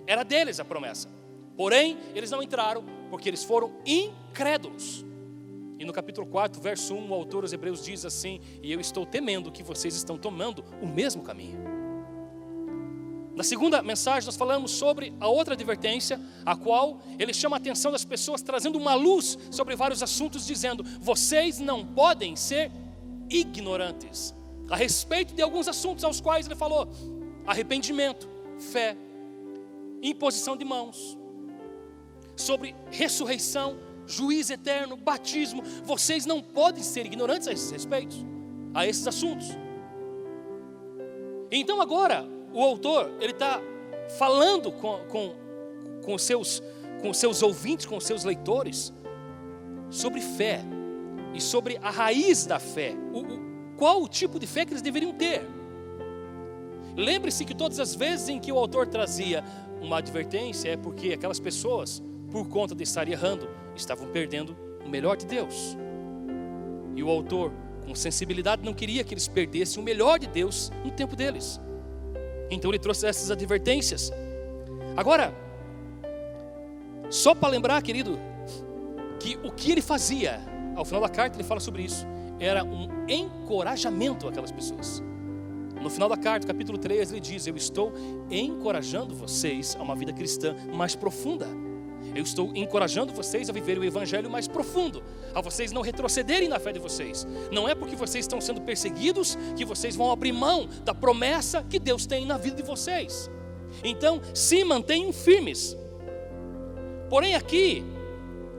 Era 0.08 0.24
deles 0.24 0.60
a 0.60 0.66
promessa. 0.66 1.08
Porém, 1.56 1.96
eles 2.16 2.32
não 2.32 2.42
entraram 2.42 2.84
porque 3.12 3.30
eles 3.30 3.44
foram 3.44 3.72
incrédulos. 3.86 5.06
E 5.78 5.86
no 5.86 5.94
capítulo 5.94 6.26
4, 6.26 6.60
verso 6.60 6.96
1, 6.96 7.08
o 7.08 7.14
autor 7.14 7.44
dos 7.44 7.54
Hebreus 7.54 7.86
diz 7.86 8.04
assim: 8.04 8.42
E 8.64 8.72
eu 8.72 8.80
estou 8.80 9.06
temendo 9.06 9.52
que 9.52 9.62
vocês 9.62 9.96
estão 9.96 10.18
tomando 10.18 10.66
o 10.82 10.88
mesmo 10.88 11.22
caminho. 11.22 11.60
Na 13.36 13.44
segunda 13.44 13.84
mensagem, 13.84 14.26
nós 14.26 14.36
falamos 14.36 14.72
sobre 14.72 15.14
a 15.20 15.28
outra 15.28 15.54
advertência, 15.54 16.20
a 16.44 16.56
qual 16.56 17.00
ele 17.20 17.32
chama 17.32 17.58
a 17.58 17.60
atenção 17.60 17.92
das 17.92 18.04
pessoas, 18.04 18.42
trazendo 18.42 18.80
uma 18.80 18.96
luz 18.96 19.38
sobre 19.52 19.76
vários 19.76 20.02
assuntos, 20.02 20.48
dizendo: 20.48 20.84
Vocês 21.00 21.60
não 21.60 21.86
podem 21.86 22.36
ser 22.36 22.72
ignorantes 23.30 24.34
a 24.70 24.76
respeito 24.76 25.34
de 25.34 25.42
alguns 25.42 25.68
assuntos 25.68 26.04
aos 26.04 26.20
quais 26.20 26.46
ele 26.46 26.56
falou: 26.56 26.88
arrependimento, 27.46 28.28
fé, 28.60 28.98
imposição 30.02 30.58
de 30.58 30.66
mãos, 30.66 31.18
sobre 32.36 32.76
ressurreição, 32.92 33.78
juiz 34.06 34.50
eterno, 34.50 34.98
batismo. 34.98 35.62
Vocês 35.84 36.26
não 36.26 36.42
podem 36.42 36.84
ser 36.84 37.06
ignorantes 37.06 37.48
a 37.48 37.54
esses 37.54 37.72
respeitos, 37.72 38.26
a 38.74 38.86
esses 38.86 39.08
assuntos. 39.08 39.48
Então 41.52 41.82
agora 41.82 42.28
o 42.54 42.62
autor 42.62 43.12
ele 43.20 43.32
está 43.32 43.62
falando 44.18 44.72
com, 44.72 45.00
com, 45.08 45.36
com, 46.04 46.18
seus, 46.18 46.62
com 47.02 47.14
seus 47.14 47.42
ouvintes, 47.42 47.86
com 47.86 48.00
seus 48.00 48.24
leitores, 48.24 48.94
sobre 49.90 50.22
fé 50.22 50.62
e 51.34 51.42
sobre 51.42 51.78
a 51.82 51.90
raiz 51.90 52.46
da 52.46 52.60
fé. 52.60 52.94
O, 53.14 53.55
qual 53.78 54.02
o 54.02 54.08
tipo 54.08 54.40
de 54.40 54.48
fé 54.48 54.66
que 54.66 54.74
eles 54.74 54.82
deveriam 54.82 55.14
ter. 55.14 55.48
Lembre-se 56.96 57.44
que 57.44 57.54
todas 57.54 57.80
as 57.80 57.94
vezes 57.94 58.30
em 58.30 58.40
que 58.40 58.52
o 58.52 58.58
autor 58.58 58.88
trazia 58.88 59.44
uma 59.82 59.98
advertência 59.98 60.70
é 60.70 60.78
porque 60.78 61.12
aquelas 61.12 61.40
pessoas, 61.40 62.02
por 62.32 62.48
conta 62.48 62.74
de 62.74 62.84
estar 62.84 63.08
errando, 63.08 63.50
estavam 63.76 64.08
perdendo 64.08 64.56
o 64.86 64.90
melhor 64.90 65.18
de 65.18 65.26
Deus. 65.26 65.78
E 66.96 67.04
o 67.04 67.10
autor, 67.10 67.52
com 67.86 67.94
sensibilidade, 67.94 68.64
não 68.64 68.74
queria 68.74 69.04
que 69.04 69.14
eles 69.14 69.28
perdessem 69.28 69.82
o 69.82 69.86
melhor 69.86 70.18
de 70.18 70.28
Deus 70.28 70.72
no 70.84 70.92
tempo 70.92 71.16
deles. 71.16 71.60
Então 72.50 72.72
ele 72.72 72.80
trouxe 72.80 73.06
essas 73.06 73.30
advertências. 73.30 74.12
Agora, 74.96 75.34
só 77.10 77.36
para 77.36 77.50
lembrar, 77.50 77.82
querido, 77.82 78.18
que 79.20 79.38
o 79.44 79.52
que 79.52 79.72
ele 79.72 79.82
fazia, 79.82 80.40
ao 80.76 80.86
final 80.86 81.02
da 81.02 81.10
carta 81.10 81.36
ele 81.36 81.44
fala 81.44 81.60
sobre 81.60 81.84
isso 81.84 82.08
era 82.40 82.64
um 82.64 82.88
encorajamento 83.08 84.28
àquelas 84.28 84.52
pessoas. 84.52 85.04
No 85.82 85.90
final 85.90 86.10
da 86.10 86.18
carta, 86.18 86.48
capítulo 86.48 86.78
3, 86.78 87.12
ele 87.12 87.20
diz: 87.20 87.46
Eu 87.48 87.56
estou 87.56 87.94
encorajando 88.30 89.14
vocês 89.14 89.76
a 89.80 89.84
uma 89.84 89.96
vida 89.96 90.14
cristã 90.14 90.56
mais 90.74 90.96
profunda. 90.96 91.48
Eu 92.14 92.24
estou 92.24 92.52
encorajando 92.56 93.14
vocês 93.14 93.50
a 93.50 93.54
viver 93.54 93.78
o 93.78 93.84
evangelho 93.84 94.30
mais 94.30 94.48
profundo, 94.48 95.02
a 95.34 95.42
vocês 95.42 95.72
não 95.72 95.82
retrocederem 95.82 96.48
na 96.48 96.60
fé 96.60 96.72
de 96.72 96.80
vocês. 96.80 97.26
Não 97.52 97.68
é 97.68 97.74
porque 97.74 97.96
vocês 97.96 98.26
estão 98.26 98.40
sendo 98.40 98.62
perseguidos 98.62 99.38
que 99.56 99.66
vocês 99.66 99.96
vão 99.96 100.12
abrir 100.12 100.32
mão 100.32 100.68
da 100.84 100.94
promessa 100.94 101.64
que 101.64 101.80
Deus 101.80 102.06
tem 102.06 102.26
na 102.26 102.38
vida 102.38 102.58
de 102.58 102.64
vocês. 102.64 103.30
Então, 103.84 104.22
se 104.34 104.64
mantenham 104.64 105.12
firmes. 105.12 105.76
Porém, 107.10 107.36
aqui, 107.36 107.84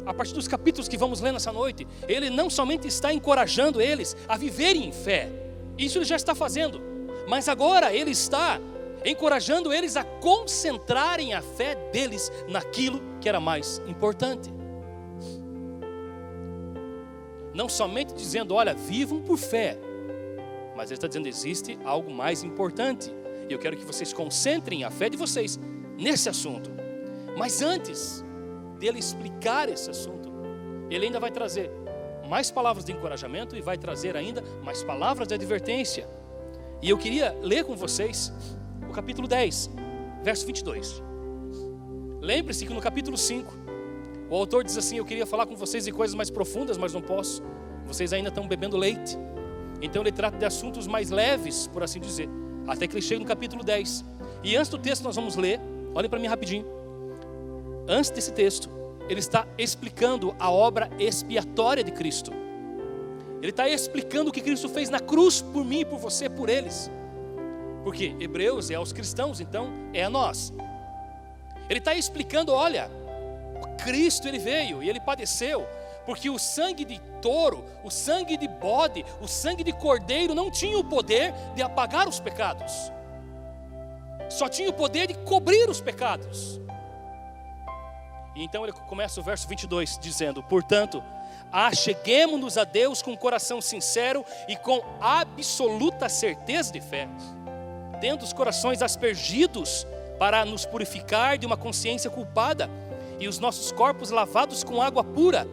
a 0.06 0.14
partir 0.14 0.32
dos 0.32 0.46
capítulos 0.46 0.88
que 0.88 0.96
vamos 0.96 1.20
ler 1.20 1.32
nessa 1.32 1.52
noite, 1.52 1.86
ele 2.06 2.30
não 2.30 2.48
somente 2.48 2.86
está 2.86 3.12
encorajando 3.12 3.82
eles 3.82 4.16
a 4.28 4.36
viverem 4.38 4.86
em 4.86 4.92
fé, 4.92 5.30
isso 5.76 5.98
ele 5.98 6.04
já 6.04 6.16
está 6.16 6.34
fazendo, 6.34 6.80
mas 7.28 7.48
agora 7.48 7.92
ele 7.92 8.12
está 8.12 8.60
encorajando 9.04 9.72
eles 9.72 9.96
a 9.96 10.04
concentrarem 10.04 11.34
a 11.34 11.42
fé 11.42 11.75
deles 11.92 12.32
naquilo 12.48 13.00
que 13.20 13.28
era 13.28 13.40
mais 13.40 13.82
importante. 13.86 14.52
Não 17.52 17.68
somente 17.68 18.14
dizendo, 18.14 18.54
olha, 18.54 18.75
vivam 18.75 19.22
por 19.22 19.38
fé, 19.38 19.78
mas 20.76 20.90
ele 20.90 20.98
está 20.98 21.06
dizendo, 21.06 21.26
existe 21.26 21.78
algo 21.84 22.12
mais 22.12 22.42
importante. 22.42 23.12
E 23.48 23.52
eu 23.52 23.58
quero 23.58 23.76
que 23.76 23.84
vocês 23.84 24.12
concentrem 24.12 24.84
a 24.84 24.90
fé 24.90 25.08
de 25.08 25.16
vocês 25.16 25.58
nesse 25.96 26.28
assunto. 26.28 26.70
Mas 27.36 27.62
antes, 27.62 28.25
dele 28.76 28.99
explicar 28.99 29.68
esse 29.68 29.90
assunto, 29.90 30.30
ele 30.90 31.06
ainda 31.06 31.18
vai 31.18 31.30
trazer 31.30 31.71
mais 32.28 32.50
palavras 32.50 32.85
de 32.85 32.92
encorajamento 32.92 33.56
e 33.56 33.61
vai 33.61 33.78
trazer 33.78 34.16
ainda 34.16 34.42
mais 34.62 34.83
palavras 34.83 35.28
de 35.28 35.35
advertência. 35.35 36.06
E 36.83 36.90
eu 36.90 36.99
queria 36.99 37.37
ler 37.42 37.64
com 37.64 37.75
vocês 37.75 38.33
o 38.88 38.92
capítulo 38.92 39.26
10, 39.26 39.71
verso 40.23 40.47
22. 40.47 41.02
Lembre-se 42.21 42.66
que 42.66 42.73
no 42.73 42.80
capítulo 42.80 43.16
5, 43.16 43.52
o 44.28 44.35
autor 44.35 44.64
diz 44.64 44.76
assim: 44.76 44.99
Eu 44.99 45.04
queria 45.04 45.26
falar 45.26 45.47
com 45.47 45.56
vocês 45.56 45.85
de 45.85 45.92
coisas 45.92 46.14
mais 46.14 46.30
profundas, 46.30 46.76
mas 46.76 46.92
não 46.92 47.00
posso. 47.00 47.42
Vocês 47.87 48.12
ainda 48.12 48.28
estão 48.28 48.47
bebendo 48.47 48.76
leite. 48.76 49.16
Então 49.80 50.02
ele 50.02 50.12
trata 50.12 50.37
de 50.37 50.45
assuntos 50.45 50.87
mais 50.87 51.11
leves, 51.11 51.66
por 51.68 51.83
assim 51.83 52.00
dizer, 52.00 52.28
até 52.66 52.87
que 52.87 52.95
ele 52.95 53.02
chega 53.02 53.21
no 53.21 53.26
capítulo 53.26 53.62
10. 53.62 54.04
E 54.42 54.56
antes 54.56 54.68
do 54.71 54.78
texto 54.78 55.04
nós 55.04 55.14
vamos 55.14 55.37
ler, 55.37 55.61
olhem 55.95 56.11
para 56.11 56.18
mim 56.18 56.26
rapidinho 56.26 56.75
antes 57.88 58.11
desse 58.11 58.33
texto, 58.33 58.71
ele 59.09 59.21
está 59.21 59.47
explicando 59.57 60.35
a 60.38 60.50
obra 60.50 60.90
expiatória 60.99 61.85
de 61.85 61.93
Cristo. 61.93 62.33
Ele 63.40 63.50
está 63.50 63.69
explicando 63.69 64.31
o 64.31 64.33
que 64.33 64.40
Cristo 64.40 64.69
fez 64.69 64.90
na 64.90 64.99
cruz 64.99 65.40
por 65.40 65.64
mim, 65.64 65.85
por 65.85 65.99
você, 65.99 66.28
por 66.28 66.49
eles. 66.49 66.90
Porque 67.85 68.16
Hebreus 68.19 68.71
é 68.71 68.75
aos 68.75 68.93
cristãos, 68.93 69.40
então 69.40 69.73
é 69.93 70.02
a 70.02 70.11
nós. 70.11 70.52
Ele 71.69 71.78
está 71.78 71.95
explicando, 71.95 72.52
olha, 72.52 72.90
Cristo 73.85 74.26
ele 74.26 74.38
veio 74.38 74.83
e 74.83 74.88
ele 74.88 75.00
padeceu 75.00 75.66
Porque 76.05 76.31
o 76.31 76.38
sangue 76.38 76.85
de 76.85 77.00
touro, 77.21 77.64
o 77.85 77.90
sangue 77.90 78.37
de 78.37 78.49
bode, 78.49 79.05
o 79.21 79.26
sangue 79.26 79.64
de 79.64 79.73
cordeiro 79.73 80.35
não 80.35 80.50
tinha 80.50 80.78
o 80.78 80.85
poder 80.85 81.33
de 81.55 81.62
apagar 81.62 82.09
os 82.09 82.21
pecados. 82.21 82.73
Só 84.28 84.49
tinha 84.49 84.71
o 84.71 84.73
poder 84.73 85.09
de 85.09 85.14
cobrir 85.14 85.69
os 85.69 85.81
pecados. 85.81 86.61
E 88.37 88.45
então 88.45 88.64
ele 88.64 88.73
começa 88.73 89.19
o 89.19 89.23
verso 89.23 89.49
22 89.49 89.99
dizendo: 89.99 90.43
Portanto, 90.43 91.02
acheguemos-nos 91.50 92.59
a 92.59 92.64
Deus 92.64 93.00
com 93.00 93.12
um 93.12 93.16
coração 93.16 93.61
sincero 93.62 94.25
e 94.47 94.55
com 94.57 94.85
absoluta 95.00 96.09
certeza 96.09 96.71
de 96.71 96.81
fé, 96.81 97.09
tendo 97.99 98.23
os 98.23 98.35
corações 98.35 98.83
aspergidos 98.83 99.87
para 100.19 100.45
nos 100.45 100.66
purificar 100.66 101.38
de 101.38 101.47
uma 101.47 101.57
consciência 101.57 102.11
culpada 102.11 102.71
e 103.19 103.26
os 103.26 103.38
nossos 103.38 103.73
corpos 103.73 104.11
lavados 104.11 104.62
com 104.62 104.83
água 104.83 105.02
pura. 105.02 105.49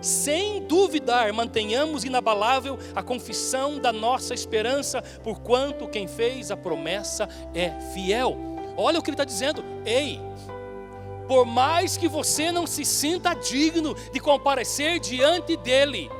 Sem 0.00 0.62
duvidar, 0.62 1.32
mantenhamos 1.32 2.04
inabalável 2.04 2.78
a 2.94 3.02
confissão 3.02 3.80
da 3.80 3.92
nossa 3.92 4.32
esperança, 4.32 5.02
porquanto 5.24 5.88
quem 5.88 6.06
fez 6.06 6.52
a 6.52 6.56
promessa 6.56 7.28
é 7.52 7.70
fiel. 7.92 8.38
Olha 8.76 9.00
o 9.00 9.02
que 9.02 9.10
ele 9.10 9.16
está 9.16 9.24
dizendo, 9.24 9.64
ei, 9.84 10.20
por 11.28 11.44
mais 11.44 11.96
que 11.98 12.08
você 12.08 12.50
não 12.50 12.66
se 12.66 12.84
sinta 12.86 13.34
digno 13.34 13.94
de 14.10 14.18
comparecer 14.18 14.98
diante 14.98 15.56
dele, 15.58 16.10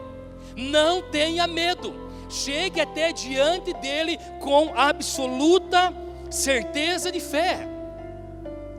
não 0.55 1.01
tenha 1.01 1.47
medo, 1.47 1.95
chegue 2.29 2.79
até 2.79 3.11
diante 3.11 3.73
dele 3.73 4.19
com 4.39 4.73
absoluta 4.77 5.95
certeza 6.31 7.11
de 7.11 7.21
fé, 7.21 7.67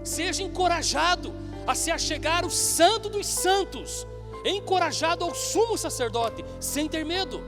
seja 0.04 0.44
encorajado 0.44 1.34
a 1.66 1.74
se 1.74 1.90
achegar 1.90 2.46
o 2.46 2.52
Santo 2.52 3.10
dos 3.10 3.26
Santos, 3.26 4.06
encorajado 4.46 5.26
ao 5.26 5.34
sumo 5.34 5.78
sacerdote, 5.78 6.46
sem 6.60 6.88
ter 6.88 7.04
medo. 7.04 7.44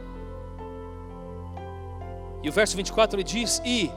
E 2.44 2.50
o 2.50 2.52
verso 2.52 2.76
24 2.76 3.18
ele 3.18 3.24
diz: 3.24 3.62
E 3.64 3.92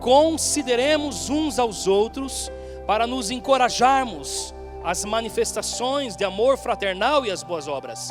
consideremos 0.00 1.28
uns 1.28 1.58
aos 1.58 1.88
outros 1.88 2.50
para 2.86 3.06
nos 3.06 3.30
encorajarmos 3.30 4.54
as 4.82 5.04
manifestações 5.04 6.14
de 6.14 6.24
amor 6.24 6.58
fraternal 6.58 7.24
e 7.24 7.30
as 7.30 7.42
boas 7.42 7.66
obras. 7.66 8.10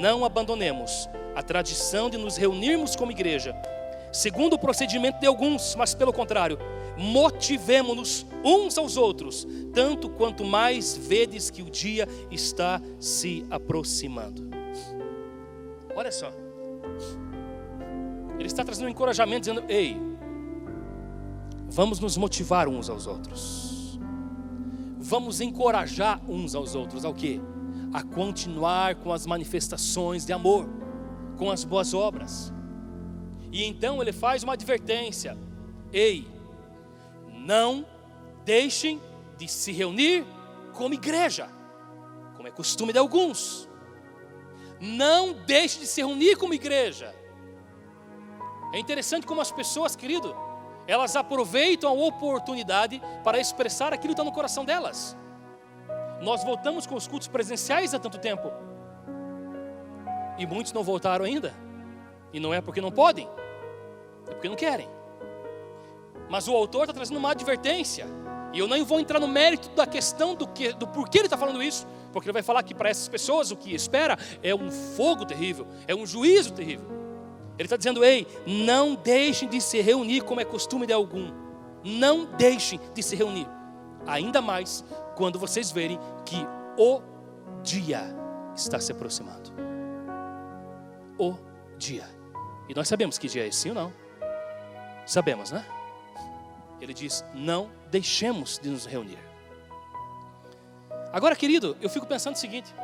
Não 0.00 0.24
abandonemos 0.24 1.08
a 1.34 1.42
tradição 1.42 2.08
de 2.08 2.16
nos 2.16 2.36
reunirmos 2.36 2.96
como 2.96 3.12
igreja, 3.12 3.54
segundo 4.10 4.54
o 4.54 4.58
procedimento 4.58 5.20
de 5.20 5.26
alguns, 5.26 5.74
mas 5.74 5.94
pelo 5.94 6.12
contrário, 6.12 6.58
motivemos-nos 6.96 8.24
uns 8.42 8.78
aos 8.78 8.96
outros, 8.96 9.46
tanto 9.74 10.08
quanto 10.08 10.44
mais 10.44 10.96
vedes 10.96 11.50
que 11.50 11.60
o 11.60 11.70
dia 11.70 12.08
está 12.30 12.80
se 12.98 13.44
aproximando. 13.50 14.48
Olha 15.94 16.10
só, 16.10 16.32
ele 18.38 18.46
está 18.46 18.64
trazendo 18.64 18.86
um 18.86 18.90
encorajamento, 18.90 19.40
dizendo: 19.40 19.64
Ei, 19.68 19.96
vamos 21.68 22.00
nos 22.00 22.16
motivar 22.16 22.68
uns 22.68 22.88
aos 22.88 23.06
outros, 23.06 23.98
vamos 24.98 25.40
encorajar 25.40 26.20
uns 26.28 26.54
aos 26.54 26.74
outros, 26.74 27.04
ao 27.04 27.14
que? 27.14 27.40
A 27.92 28.02
continuar 28.02 28.96
com 28.96 29.12
as 29.12 29.26
manifestações 29.26 30.24
de 30.24 30.32
amor, 30.32 30.68
com 31.36 31.50
as 31.50 31.64
boas 31.64 31.94
obras. 31.94 32.52
E 33.52 33.64
então 33.64 34.02
ele 34.02 34.12
faz 34.12 34.42
uma 34.42 34.54
advertência: 34.54 35.36
Ei, 35.92 36.26
não 37.32 37.86
deixem 38.44 39.00
de 39.38 39.48
se 39.48 39.72
reunir 39.72 40.26
como 40.72 40.94
igreja, 40.94 41.48
como 42.34 42.48
é 42.48 42.50
costume 42.50 42.92
de 42.92 42.98
alguns. 42.98 43.68
Não 44.80 45.32
deixe 45.32 45.80
de 45.80 45.86
se 45.86 46.02
reunir 46.02 46.36
como 46.36 46.52
igreja. 46.52 47.14
É 48.74 48.78
interessante 48.78 49.26
como 49.26 49.40
as 49.40 49.50
pessoas, 49.50 49.96
querido, 49.96 50.34
elas 50.86 51.16
aproveitam 51.16 51.90
a 51.90 51.92
oportunidade 51.92 53.02
para 53.24 53.38
expressar 53.38 53.92
aquilo 53.92 54.14
que 54.14 54.20
está 54.20 54.24
no 54.24 54.32
coração 54.32 54.64
delas. 54.64 55.16
Nós 56.22 56.44
voltamos 56.44 56.86
com 56.86 56.94
os 56.94 57.06
cultos 57.06 57.28
presenciais 57.28 57.92
há 57.92 57.98
tanto 57.98 58.18
tempo. 58.18 58.50
E 60.38 60.46
muitos 60.46 60.72
não 60.72 60.82
voltaram 60.82 61.24
ainda. 61.24 61.54
E 62.32 62.40
não 62.40 62.52
é 62.52 62.60
porque 62.60 62.80
não 62.80 62.90
podem, 62.90 63.28
é 64.28 64.30
porque 64.32 64.48
não 64.48 64.56
querem. 64.56 64.88
Mas 66.28 66.48
o 66.48 66.54
autor 66.54 66.82
está 66.82 66.92
trazendo 66.92 67.18
uma 67.18 67.30
advertência. 67.30 68.06
E 68.52 68.58
eu 68.58 68.66
não 68.66 68.84
vou 68.84 68.98
entrar 69.00 69.20
no 69.20 69.28
mérito 69.28 69.68
da 69.70 69.86
questão 69.86 70.34
do, 70.34 70.46
que, 70.46 70.72
do 70.72 70.86
porquê 70.86 71.18
ele 71.18 71.26
está 71.26 71.36
falando 71.36 71.62
isso, 71.62 71.86
porque 72.12 72.28
ele 72.28 72.32
vai 72.32 72.42
falar 72.42 72.62
que 72.62 72.74
para 72.74 72.88
essas 72.88 73.08
pessoas 73.08 73.50
o 73.50 73.56
que 73.56 73.74
espera 73.74 74.18
é 74.42 74.54
um 74.54 74.70
fogo 74.70 75.24
terrível, 75.24 75.66
é 75.86 75.94
um 75.94 76.06
juízo 76.06 76.52
terrível. 76.52 77.05
Ele 77.58 77.66
está 77.66 77.76
dizendo: 77.76 78.04
ei, 78.04 78.26
não 78.46 78.94
deixem 78.94 79.48
de 79.48 79.60
se 79.60 79.80
reunir 79.80 80.22
como 80.22 80.40
é 80.40 80.44
costume 80.44 80.86
de 80.86 80.92
algum, 80.92 81.32
não 81.84 82.26
deixem 82.26 82.80
de 82.94 83.02
se 83.02 83.16
reunir, 83.16 83.48
ainda 84.06 84.42
mais 84.42 84.84
quando 85.14 85.38
vocês 85.38 85.70
verem 85.70 85.98
que 86.24 86.36
o 86.78 87.00
dia 87.62 88.14
está 88.54 88.78
se 88.78 88.92
aproximando. 88.92 89.50
O 91.18 91.34
dia. 91.78 92.04
E 92.68 92.74
nós 92.74 92.88
sabemos 92.88 93.16
que 93.16 93.28
dia 93.28 93.44
é 93.44 93.48
esse, 93.48 93.68
ou 93.68 93.74
não? 93.74 93.92
Sabemos, 95.06 95.50
né? 95.50 95.64
Ele 96.80 96.92
diz: 96.92 97.24
não 97.34 97.70
deixemos 97.90 98.58
de 98.58 98.68
nos 98.68 98.84
reunir. 98.84 99.18
Agora, 101.12 101.34
querido, 101.34 101.76
eu 101.80 101.88
fico 101.88 102.06
pensando 102.06 102.34
o 102.34 102.38
seguinte: 102.38 102.74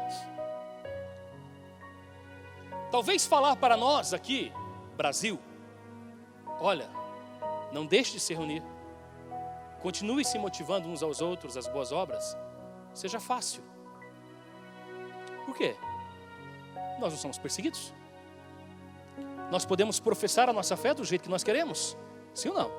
talvez 2.91 3.27
falar 3.27 3.57
para 3.57 3.77
nós 3.77 4.15
aqui, 4.15 4.53
Brasil, 4.97 5.39
olha, 6.61 6.89
não 7.73 7.87
deixe 7.87 8.13
de 8.13 8.21
se 8.21 8.35
reunir, 8.35 8.63
continue 9.81 10.25
se 10.25 10.39
motivando 10.39 10.89
uns 10.89 11.03
aos 11.03 11.21
outros 11.21 11.57
as 11.57 11.67
boas 11.67 11.93
obras, 11.93 12.37
seja 12.93 13.19
fácil. 13.19 13.63
Por 15.47 15.57
quê? 15.57 15.77
Nós 17.01 17.13
não 17.13 17.19
somos 17.19 17.39
perseguidos. 17.39 17.93
Nós 19.51 19.65
podemos 19.67 19.99
professar 20.01 20.49
a 20.49 20.53
nossa 20.53 20.77
fé 20.77 20.95
do 20.95 21.05
jeito 21.05 21.23
que 21.23 21.29
nós 21.29 21.43
queremos, 21.43 21.97
sim 22.33 22.49
ou 22.49 22.55
não? 22.55 22.71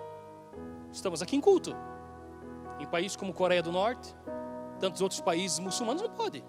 Estamos 0.92 1.22
aqui 1.22 1.36
em 1.36 1.42
culto. 1.42 1.76
Em 2.80 2.86
países 2.86 3.16
como 3.16 3.34
Coreia 3.34 3.62
do 3.62 3.72
Norte, 3.72 4.16
tantos 4.80 5.02
outros 5.02 5.22
países 5.22 5.60
muçulmanos 5.60 6.02
não 6.02 6.10
podem. 6.10 6.44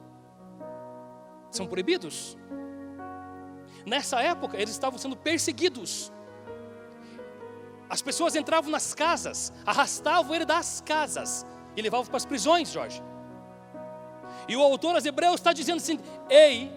São 1.51 1.67
proibidos. 1.67 2.37
Nessa 3.87 4.21
época, 4.21 4.57
eles 4.57 4.71
estavam 4.71 4.99
sendo 4.99 5.17
perseguidos. 5.17 6.13
As 7.89 8.01
pessoas 8.01 8.35
entravam 8.35 8.71
nas 8.71 8.95
casas, 8.95 9.53
arrastavam 9.65 10.35
ele 10.35 10.45
das 10.45 10.83
casas 10.85 11.47
e 11.77 11.83
levavam 11.83 12.07
para 12.07 12.17
as 12.17 12.25
prisões, 12.25 12.73
Jorge. 12.73 13.03
E 14.49 14.57
o 14.57 14.63
autor 14.63 14.95
aos 14.95 15.05
Hebreus 15.05 15.37
está 15.37 15.53
dizendo 15.53 15.77
assim: 15.77 16.01
Ei, 16.29 16.73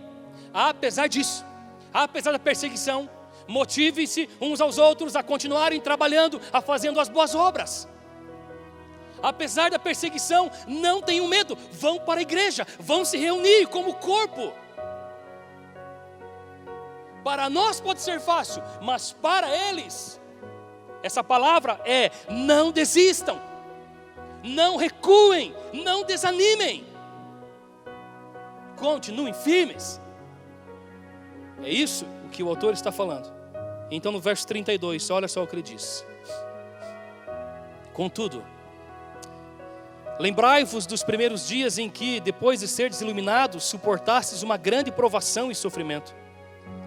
apesar 0.53 1.07
disso, 1.07 1.45
apesar 1.93 2.31
da 2.31 2.39
perseguição, 2.39 3.09
motive-se 3.47 4.29
uns 4.41 4.59
aos 4.59 4.77
outros 4.77 5.15
a 5.15 5.23
continuarem 5.23 5.79
trabalhando, 5.79 6.41
a 6.51 6.61
fazendo 6.61 6.99
as 6.99 7.09
boas 7.09 7.33
obras. 7.33 7.87
Apesar 9.21 9.71
da 9.71 9.79
perseguição, 9.79 10.51
não 10.67 11.01
tenham 11.01 11.27
medo, 11.27 11.57
vão 11.71 11.99
para 11.99 12.19
a 12.19 12.21
igreja, 12.21 12.67
vão 12.79 13.03
se 13.03 13.17
reunir 13.17 13.67
como 13.67 13.95
corpo. 13.95 14.53
Para 17.27 17.49
nós 17.49 17.81
pode 17.81 17.99
ser 17.99 18.21
fácil, 18.21 18.63
mas 18.81 19.11
para 19.11 19.53
eles, 19.53 20.17
essa 21.03 21.21
palavra 21.21 21.77
é: 21.83 22.09
não 22.29 22.71
desistam, 22.71 23.37
não 24.41 24.77
recuem, 24.77 25.53
não 25.73 26.05
desanimem, 26.05 26.87
continuem 28.77 29.33
firmes. 29.33 29.99
É 31.61 31.69
isso 31.69 32.05
o 32.25 32.29
que 32.29 32.41
o 32.41 32.47
autor 32.47 32.71
está 32.71 32.93
falando. 32.93 33.29
Então 33.91 34.09
no 34.09 34.21
verso 34.21 34.47
32, 34.47 35.09
olha 35.09 35.27
só 35.27 35.43
o 35.43 35.47
que 35.47 35.55
ele 35.55 35.63
diz. 35.63 36.05
Contudo, 37.91 38.41
lembrai-vos 40.17 40.85
dos 40.85 41.03
primeiros 41.03 41.45
dias 41.45 41.77
em 41.77 41.89
que, 41.89 42.21
depois 42.21 42.61
de 42.61 42.69
seres 42.69 43.01
iluminados, 43.01 43.65
suportastes 43.65 44.43
uma 44.43 44.55
grande 44.55 44.93
provação 44.93 45.51
e 45.51 45.55
sofrimento. 45.55 46.15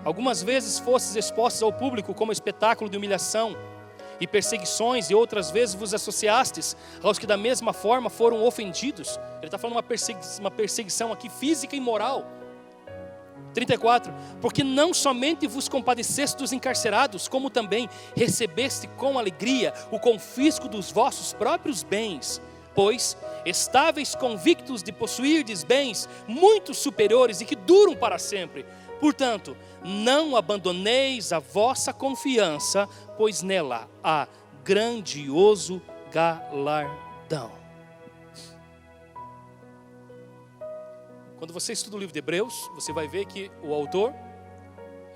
Algumas 0.05 0.43
vezes 0.43 0.79
fostes 0.79 1.15
expostos 1.15 1.63
ao 1.63 1.73
público 1.73 2.15
como 2.15 2.33
espetáculo 2.33 2.89
de 2.89 2.97
humilhação 2.97 3.57
e 4.21 4.27
perseguições, 4.27 5.11
e 5.11 5.15
outras 5.15 5.51
vezes 5.51 5.75
vos 5.75 5.95
associastes 5.95 6.77
aos 7.03 7.19
que 7.19 7.27
da 7.27 7.37
mesma 7.37 7.73
forma 7.73 8.11
foram 8.11 8.45
ofendidos. 8.45 9.19
Ele 9.39 9.47
está 9.47 9.59
falando 9.59 9.77
uma, 9.77 9.83
persegui 9.83 10.21
uma 10.39 10.51
perseguição 10.51 11.13
aqui 11.13 11.29
física 11.29 11.75
e 11.75 11.81
moral 11.81 12.27
34. 13.55 14.13
Porque 14.41 14.63
não 14.63 14.95
somente 14.95 15.47
vos 15.47 15.69
compadeceste 15.69 16.37
dos 16.37 16.53
encarcerados, 16.53 17.29
como 17.29 17.51
também 17.51 17.89
recebeste 18.15 18.87
com 18.89 19.19
alegria 19.19 19.73
o 19.91 19.99
confisco 19.99 20.69
dos 20.69 20.91
vossos 20.91 21.33
próprios 21.33 21.83
bens, 21.83 22.41
pois 22.75 23.17
estáveis, 23.45 24.15
convictos 24.15 24.83
de 24.83 24.93
possuirdes 24.93 25.65
bens 25.65 26.09
muito 26.27 26.75
superiores 26.75 27.41
e 27.41 27.45
que 27.45 27.57
duram 27.57 27.97
para 27.97 28.19
sempre. 28.19 28.65
Portanto, 29.01 29.57
não 29.83 30.37
abandoneis 30.37 31.33
a 31.33 31.39
vossa 31.39 31.93
confiança, 31.93 32.87
pois 33.17 33.43
nela 33.43 33.89
há 34.05 34.29
grandioso 34.63 35.81
galardão. 36.13 37.51
Quando 41.39 41.55
você 41.55 41.73
estuda 41.73 41.97
o 41.97 41.99
livro 41.99 42.13
de 42.13 42.19
Hebreus, 42.19 42.71
você 42.75 42.93
vai 42.93 43.09
ver 43.09 43.25
que 43.25 43.51
o 43.63 43.73
autor, 43.73 44.13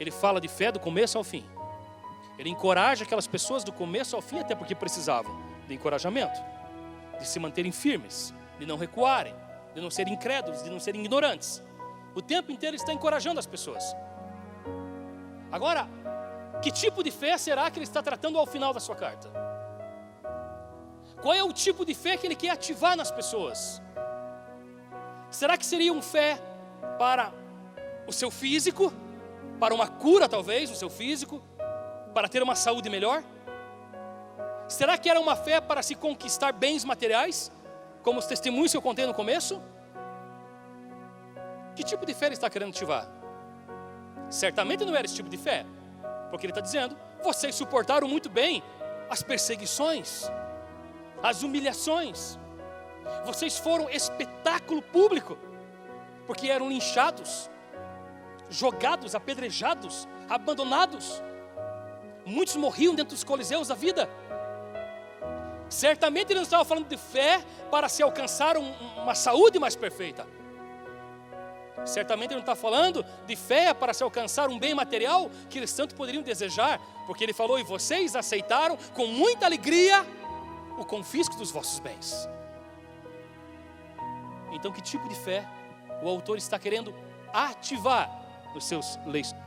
ele 0.00 0.10
fala 0.10 0.40
de 0.40 0.48
fé 0.48 0.72
do 0.72 0.80
começo 0.80 1.18
ao 1.18 1.22
fim. 1.22 1.44
Ele 2.38 2.48
encoraja 2.48 3.04
aquelas 3.04 3.26
pessoas 3.26 3.62
do 3.62 3.70
começo 3.70 4.16
ao 4.16 4.22
fim, 4.22 4.38
até 4.38 4.54
porque 4.54 4.74
precisavam 4.74 5.38
de 5.68 5.74
encorajamento, 5.74 6.40
de 7.18 7.28
se 7.28 7.38
manterem 7.38 7.70
firmes, 7.70 8.32
de 8.58 8.64
não 8.64 8.78
recuarem, 8.78 9.34
de 9.74 9.80
não 9.82 9.90
serem 9.90 10.14
incrédulos, 10.14 10.62
de 10.62 10.70
não 10.70 10.80
serem 10.80 11.02
ignorantes. 11.02 11.62
O 12.14 12.22
tempo 12.22 12.52
inteiro 12.52 12.74
ele 12.74 12.82
está 12.82 12.92
encorajando 12.92 13.40
as 13.40 13.46
pessoas. 13.46 13.84
Agora, 15.50 15.88
que 16.62 16.70
tipo 16.70 17.02
de 17.02 17.10
fé 17.10 17.36
será 17.36 17.70
que 17.70 17.78
ele 17.78 17.84
está 17.84 18.02
tratando 18.02 18.38
ao 18.38 18.46
final 18.46 18.72
da 18.72 18.80
sua 18.80 18.94
carta? 18.94 19.28
Qual 21.20 21.34
é 21.34 21.42
o 21.42 21.52
tipo 21.52 21.84
de 21.84 21.94
fé 21.94 22.16
que 22.16 22.26
ele 22.26 22.36
quer 22.36 22.50
ativar 22.50 22.96
nas 22.96 23.10
pessoas? 23.10 23.82
Será 25.30 25.56
que 25.56 25.66
seria 25.66 25.92
um 25.92 26.02
fé 26.02 26.38
para 26.98 27.32
o 28.06 28.12
seu 28.12 28.30
físico, 28.30 28.92
para 29.58 29.74
uma 29.74 29.88
cura 29.88 30.28
talvez 30.28 30.70
no 30.70 30.76
seu 30.76 30.90
físico, 30.90 31.42
para 32.12 32.28
ter 32.28 32.42
uma 32.42 32.54
saúde 32.54 32.88
melhor? 32.88 33.24
Será 34.68 34.96
que 34.96 35.10
era 35.10 35.20
uma 35.20 35.36
fé 35.36 35.60
para 35.60 35.82
se 35.82 35.94
conquistar 35.94 36.52
bens 36.52 36.84
materiais, 36.84 37.50
como 38.02 38.18
os 38.18 38.26
testemunhos 38.26 38.70
que 38.70 38.76
eu 38.76 38.82
contei 38.82 39.06
no 39.06 39.14
começo? 39.14 39.60
Que 41.74 41.82
tipo 41.82 42.06
de 42.06 42.14
fé 42.14 42.26
ele 42.26 42.34
está 42.34 42.48
querendo 42.48 42.70
ativar? 42.70 43.08
Certamente 44.30 44.84
não 44.84 44.94
era 44.94 45.04
esse 45.04 45.14
tipo 45.14 45.28
de 45.28 45.36
fé, 45.36 45.66
porque 46.30 46.46
ele 46.46 46.52
está 46.52 46.60
dizendo: 46.60 46.96
vocês 47.22 47.54
suportaram 47.54 48.08
muito 48.08 48.28
bem 48.28 48.62
as 49.10 49.22
perseguições, 49.22 50.30
as 51.22 51.42
humilhações, 51.42 52.38
vocês 53.24 53.58
foram 53.58 53.88
espetáculo 53.90 54.82
público, 54.82 55.36
porque 56.26 56.48
eram 56.48 56.68
linchados, 56.68 57.50
jogados, 58.48 59.14
apedrejados, 59.14 60.08
abandonados. 60.28 61.22
Muitos 62.24 62.56
morriam 62.56 62.94
dentro 62.94 63.14
dos 63.14 63.24
coliseus 63.24 63.68
da 63.68 63.74
vida. 63.74 64.08
Certamente 65.68 66.28
ele 66.28 66.36
não 66.36 66.42
estava 66.42 66.64
falando 66.64 66.86
de 66.86 66.96
fé 66.96 67.42
para 67.70 67.88
se 67.88 68.02
alcançar 68.02 68.56
um, 68.56 68.72
uma 69.02 69.14
saúde 69.14 69.58
mais 69.58 69.76
perfeita. 69.76 70.26
Certamente 71.84 72.30
ele 72.30 72.36
não 72.36 72.40
está 72.40 72.54
falando 72.54 73.04
de 73.26 73.36
fé 73.36 73.74
para 73.74 73.92
se 73.92 74.02
alcançar 74.02 74.48
um 74.48 74.58
bem 74.58 74.74
material 74.74 75.30
que 75.50 75.58
eles 75.58 75.72
tanto 75.72 75.94
poderiam 75.94 76.22
desejar, 76.22 76.80
porque 77.06 77.24
ele 77.24 77.32
falou: 77.32 77.58
e 77.58 77.64
vocês 77.64 78.14
aceitaram 78.14 78.76
com 78.94 79.06
muita 79.06 79.46
alegria 79.46 80.06
o 80.78 80.84
confisco 80.84 81.36
dos 81.36 81.50
vossos 81.50 81.78
bens. 81.80 82.28
Então, 84.52 84.72
que 84.72 84.80
tipo 84.80 85.08
de 85.08 85.16
fé 85.16 85.46
o 86.02 86.08
autor 86.08 86.38
está 86.38 86.58
querendo 86.58 86.94
ativar 87.32 88.08
nos 88.54 88.64
seus 88.64 88.98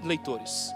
leitores? 0.04 0.72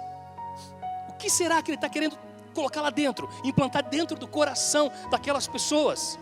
O 1.09 1.13
que 1.13 1.29
será 1.29 1.61
que 1.61 1.71
ele 1.71 1.77
está 1.77 1.89
querendo 1.89 2.17
colocar 2.53 2.81
lá 2.81 2.89
dentro, 2.89 3.29
implantar 3.43 3.87
dentro 3.87 4.17
do 4.17 4.27
coração 4.27 4.91
daquelas 5.09 5.47
pessoas? 5.47 6.17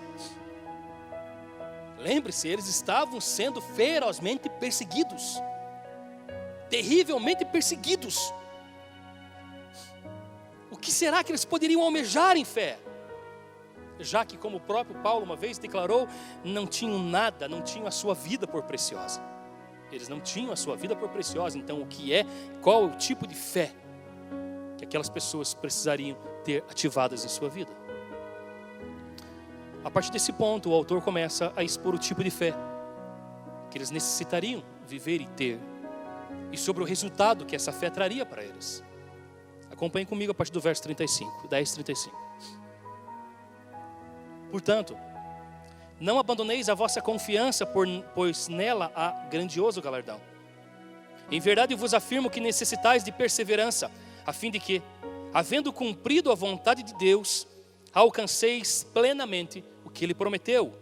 Lembre-se, 1.99 2.47
eles 2.47 2.67
estavam 2.67 3.21
sendo 3.21 3.61
ferozmente 3.61 4.49
perseguidos, 4.49 5.35
terrivelmente 6.69 7.45
perseguidos. 7.45 8.33
O 10.71 10.77
que 10.77 10.91
será 10.91 11.23
que 11.23 11.31
eles 11.31 11.45
poderiam 11.45 11.81
almejar 11.81 12.37
em 12.37 12.45
fé? 12.45 12.79
já 13.99 14.23
que, 14.23 14.37
como 14.37 14.57
o 14.57 14.61
próprio 14.61 14.95
Paulo 15.01 15.25
uma 15.25 15.35
vez 15.35 15.57
declarou, 15.57 16.07
não 16.43 16.65
tinham 16.65 16.97
nada, 16.99 17.47
não 17.47 17.61
tinham 17.61 17.87
a 17.87 17.91
sua 17.91 18.13
vida 18.13 18.47
por 18.47 18.63
preciosa. 18.63 19.21
Eles 19.91 20.07
não 20.07 20.19
tinham 20.19 20.51
a 20.51 20.55
sua 20.55 20.75
vida 20.75 20.95
por 20.95 21.09
preciosa. 21.09 21.57
Então, 21.57 21.81
o 21.81 21.85
que 21.85 22.13
é, 22.13 22.25
qual 22.61 22.83
é 22.83 22.85
o 22.85 22.95
tipo 22.95 23.27
de 23.27 23.35
fé 23.35 23.71
que 24.77 24.85
aquelas 24.85 25.09
pessoas 25.09 25.53
precisariam 25.53 26.17
ter 26.43 26.63
ativadas 26.69 27.25
em 27.25 27.27
sua 27.27 27.49
vida? 27.49 27.71
A 29.83 29.89
partir 29.89 30.11
desse 30.11 30.33
ponto, 30.33 30.69
o 30.69 30.73
autor 30.73 31.01
começa 31.01 31.53
a 31.55 31.63
expor 31.63 31.95
o 31.95 31.97
tipo 31.97 32.23
de 32.23 32.29
fé 32.29 32.53
que 33.71 33.77
eles 33.77 33.91
necessitariam 33.91 34.63
viver 34.87 35.21
e 35.21 35.27
ter, 35.27 35.59
e 36.51 36.57
sobre 36.57 36.83
o 36.83 36.85
resultado 36.85 37.45
que 37.45 37.55
essa 37.55 37.71
fé 37.71 37.89
traria 37.89 38.25
para 38.25 38.43
eles. 38.43 38.83
Acompanhe 39.71 40.05
comigo 40.05 40.31
a 40.31 40.35
partir 40.35 40.51
do 40.51 40.59
verso 40.59 40.81
35, 40.83 41.47
10, 41.47 41.73
35. 41.73 42.17
Portanto, 44.51 44.97
não 45.99 46.17
abandoneis 46.17 46.69
a 46.69 46.73
vossa 46.73 47.01
confiança, 47.01 47.65
pois 48.15 48.47
nela 48.47 48.91
há 48.95 49.11
grandioso 49.29 49.81
galardão. 49.81 50.19
Em 51.29 51.39
verdade 51.39 51.75
vos 51.75 51.93
afirmo 51.93 52.29
que 52.29 52.39
necessitais 52.39 53.03
de 53.03 53.11
perseverança, 53.11 53.91
a 54.25 54.33
fim 54.33 54.49
de 54.49 54.59
que, 54.59 54.81
havendo 55.33 55.71
cumprido 55.71 56.31
a 56.31 56.35
vontade 56.35 56.81
de 56.81 56.93
Deus, 56.95 57.47
alcanceis 57.93 58.85
plenamente 58.93 59.63
o 59.83 59.89
que 59.89 60.05
ele 60.05 60.13
prometeu. 60.13 60.73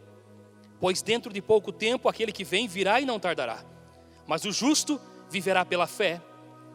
Pois 0.79 1.01
dentro 1.01 1.33
de 1.33 1.41
pouco 1.41 1.71
tempo 1.71 2.07
aquele 2.07 2.31
que 2.31 2.43
vem 2.43 2.67
virá 2.67 3.01
e 3.01 3.05
não 3.05 3.19
tardará. 3.19 3.63
Mas 4.25 4.45
o 4.45 4.51
justo 4.51 4.99
viverá 5.29 5.65
pela 5.65 5.87
fé. 5.87 6.21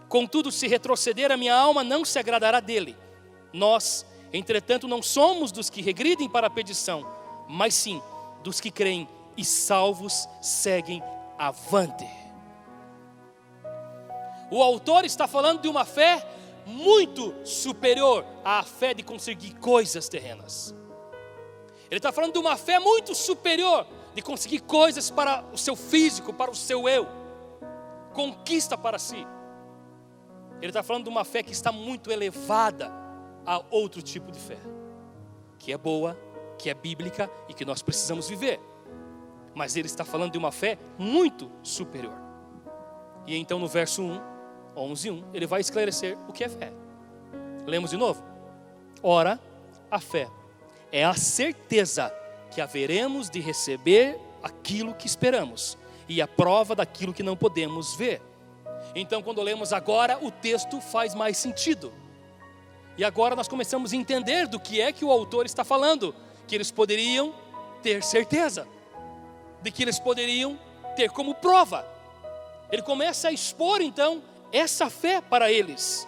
Contudo, 0.08 0.50
se 0.50 0.66
retroceder 0.66 1.30
a 1.30 1.36
minha 1.36 1.54
alma, 1.54 1.84
não 1.84 2.04
se 2.04 2.18
agradará 2.18 2.60
dele. 2.60 2.96
Nós, 3.52 4.04
Entretanto, 4.32 4.88
não 4.88 5.02
somos 5.02 5.52
dos 5.52 5.68
que 5.68 5.82
regridem 5.82 6.28
para 6.28 6.46
a 6.46 6.50
perdição, 6.50 7.06
mas 7.48 7.74
sim 7.74 8.00
dos 8.42 8.60
que 8.60 8.70
creem 8.70 9.06
e 9.36 9.44
salvos 9.44 10.26
seguem 10.40 11.02
avante. 11.38 12.06
O 14.50 14.62
autor 14.62 15.04
está 15.04 15.26
falando 15.26 15.60
de 15.60 15.68
uma 15.68 15.84
fé 15.84 16.26
muito 16.66 17.34
superior 17.44 18.24
à 18.44 18.62
fé 18.62 18.94
de 18.94 19.02
conseguir 19.02 19.54
coisas 19.54 20.08
terrenas. 20.08 20.74
Ele 21.90 21.98
está 21.98 22.12
falando 22.12 22.32
de 22.32 22.38
uma 22.38 22.56
fé 22.56 22.78
muito 22.78 23.14
superior 23.14 23.86
de 24.14 24.22
conseguir 24.22 24.60
coisas 24.60 25.10
para 25.10 25.44
o 25.52 25.58
seu 25.58 25.74
físico, 25.74 26.32
para 26.32 26.50
o 26.50 26.54
seu 26.54 26.88
eu, 26.88 27.06
conquista 28.12 28.76
para 28.76 28.98
si. 28.98 29.26
Ele 30.60 30.70
está 30.70 30.82
falando 30.82 31.04
de 31.04 31.10
uma 31.10 31.24
fé 31.24 31.42
que 31.42 31.52
está 31.52 31.72
muito 31.72 32.10
elevada 32.10 32.92
a 33.44 33.62
outro 33.70 34.02
tipo 34.02 34.30
de 34.30 34.38
fé, 34.38 34.58
que 35.58 35.72
é 35.72 35.78
boa, 35.78 36.18
que 36.58 36.70
é 36.70 36.74
bíblica 36.74 37.30
e 37.48 37.54
que 37.54 37.64
nós 37.64 37.82
precisamos 37.82 38.28
viver. 38.28 38.60
Mas 39.54 39.76
ele 39.76 39.86
está 39.86 40.04
falando 40.04 40.32
de 40.32 40.38
uma 40.38 40.52
fé 40.52 40.78
muito 40.98 41.50
superior. 41.62 42.14
E 43.26 43.36
então 43.36 43.58
no 43.58 43.66
verso 43.66 44.02
1, 44.02 44.31
11, 44.76 45.10
1, 45.10 45.24
ele 45.34 45.46
vai 45.46 45.60
esclarecer 45.60 46.16
o 46.28 46.32
que 46.32 46.44
é 46.44 46.48
fé. 46.48 46.72
Lemos 47.66 47.90
de 47.90 47.96
novo. 47.96 48.22
Ora, 49.02 49.38
a 49.90 50.00
fé 50.00 50.28
é 50.90 51.04
a 51.04 51.14
certeza 51.14 52.12
que 52.50 52.60
haveremos 52.60 53.30
de 53.30 53.40
receber 53.40 54.18
aquilo 54.42 54.94
que 54.94 55.06
esperamos 55.06 55.78
e 56.08 56.20
a 56.20 56.28
prova 56.28 56.74
daquilo 56.74 57.12
que 57.12 57.22
não 57.22 57.36
podemos 57.36 57.94
ver. 57.96 58.20
Então, 58.94 59.22
quando 59.22 59.40
lemos 59.40 59.72
agora, 59.72 60.18
o 60.20 60.30
texto 60.30 60.80
faz 60.80 61.14
mais 61.14 61.36
sentido. 61.36 61.92
E 62.98 63.04
agora 63.04 63.34
nós 63.34 63.48
começamos 63.48 63.92
a 63.92 63.96
entender 63.96 64.46
do 64.46 64.60
que 64.60 64.80
é 64.80 64.92
que 64.92 65.04
o 65.04 65.10
autor 65.10 65.46
está 65.46 65.64
falando, 65.64 66.14
que 66.46 66.54
eles 66.54 66.70
poderiam 66.70 67.34
ter 67.82 68.02
certeza, 68.02 68.66
de 69.62 69.70
que 69.70 69.82
eles 69.82 69.98
poderiam 69.98 70.58
ter 70.94 71.10
como 71.10 71.34
prova. 71.34 71.86
Ele 72.70 72.82
começa 72.82 73.28
a 73.28 73.32
expor 73.32 73.80
então 73.80 74.22
essa 74.52 74.90
fé 74.90 75.20
para 75.20 75.50
eles. 75.50 76.06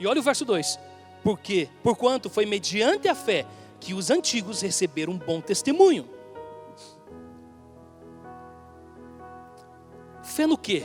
E 0.00 0.06
olha 0.06 0.20
o 0.20 0.22
verso 0.22 0.44
2: 0.44 0.78
Porque, 1.22 1.68
porquanto 1.82 2.30
foi 2.30 2.46
mediante 2.46 3.08
a 3.08 3.14
fé 3.14 3.46
que 3.80 3.94
os 3.94 4.10
antigos 4.10 4.60
receberam 4.60 5.12
um 5.12 5.18
bom 5.18 5.40
testemunho. 5.40 6.08
Fé 10.22 10.46
no 10.46 10.58
que 10.58 10.84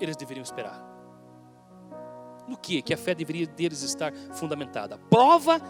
eles 0.00 0.16
deveriam 0.16 0.42
esperar? 0.42 0.86
no 2.46 2.56
que? 2.56 2.80
Que 2.82 2.94
a 2.94 2.96
fé 2.96 3.14
deveria 3.14 3.46
deles 3.46 3.82
estar 3.82 4.12
fundamentada. 4.32 4.98
Prova 5.10 5.60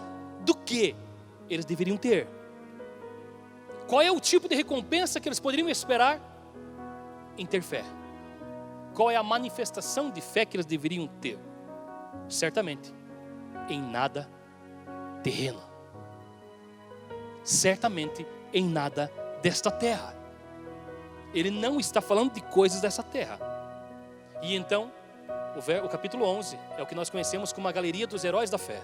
do 0.44 0.54
que 0.54 0.94
eles 1.48 1.64
deveriam 1.64 1.96
ter. 1.96 2.28
Qual 3.86 4.02
é 4.02 4.10
o 4.10 4.20
tipo 4.20 4.48
de 4.48 4.54
recompensa 4.54 5.20
que 5.20 5.28
eles 5.28 5.40
poderiam 5.40 5.68
esperar 5.68 6.20
em 7.38 7.46
ter 7.46 7.62
fé? 7.62 7.84
Qual 8.96 9.10
é 9.10 9.16
a 9.16 9.22
manifestação 9.22 10.10
de 10.10 10.22
fé 10.22 10.46
que 10.46 10.56
eles 10.56 10.64
deveriam 10.64 11.06
ter? 11.06 11.38
Certamente, 12.30 12.94
em 13.68 13.78
nada 13.78 14.26
terreno. 15.22 15.60
Certamente, 17.44 18.26
em 18.54 18.64
nada 18.64 19.12
desta 19.42 19.70
terra. 19.70 20.16
Ele 21.34 21.50
não 21.50 21.78
está 21.78 22.00
falando 22.00 22.32
de 22.32 22.40
coisas 22.40 22.80
dessa 22.80 23.02
terra. 23.02 23.38
E 24.40 24.56
então, 24.56 24.90
o, 25.84 25.88
capítulo 25.90 26.24
11 26.24 26.58
é 26.78 26.82
o 26.82 26.86
que 26.86 26.94
nós 26.94 27.10
conhecemos 27.10 27.52
como 27.52 27.68
a 27.68 27.72
galeria 27.72 28.06
dos 28.06 28.24
heróis 28.24 28.48
da 28.48 28.56
fé. 28.56 28.80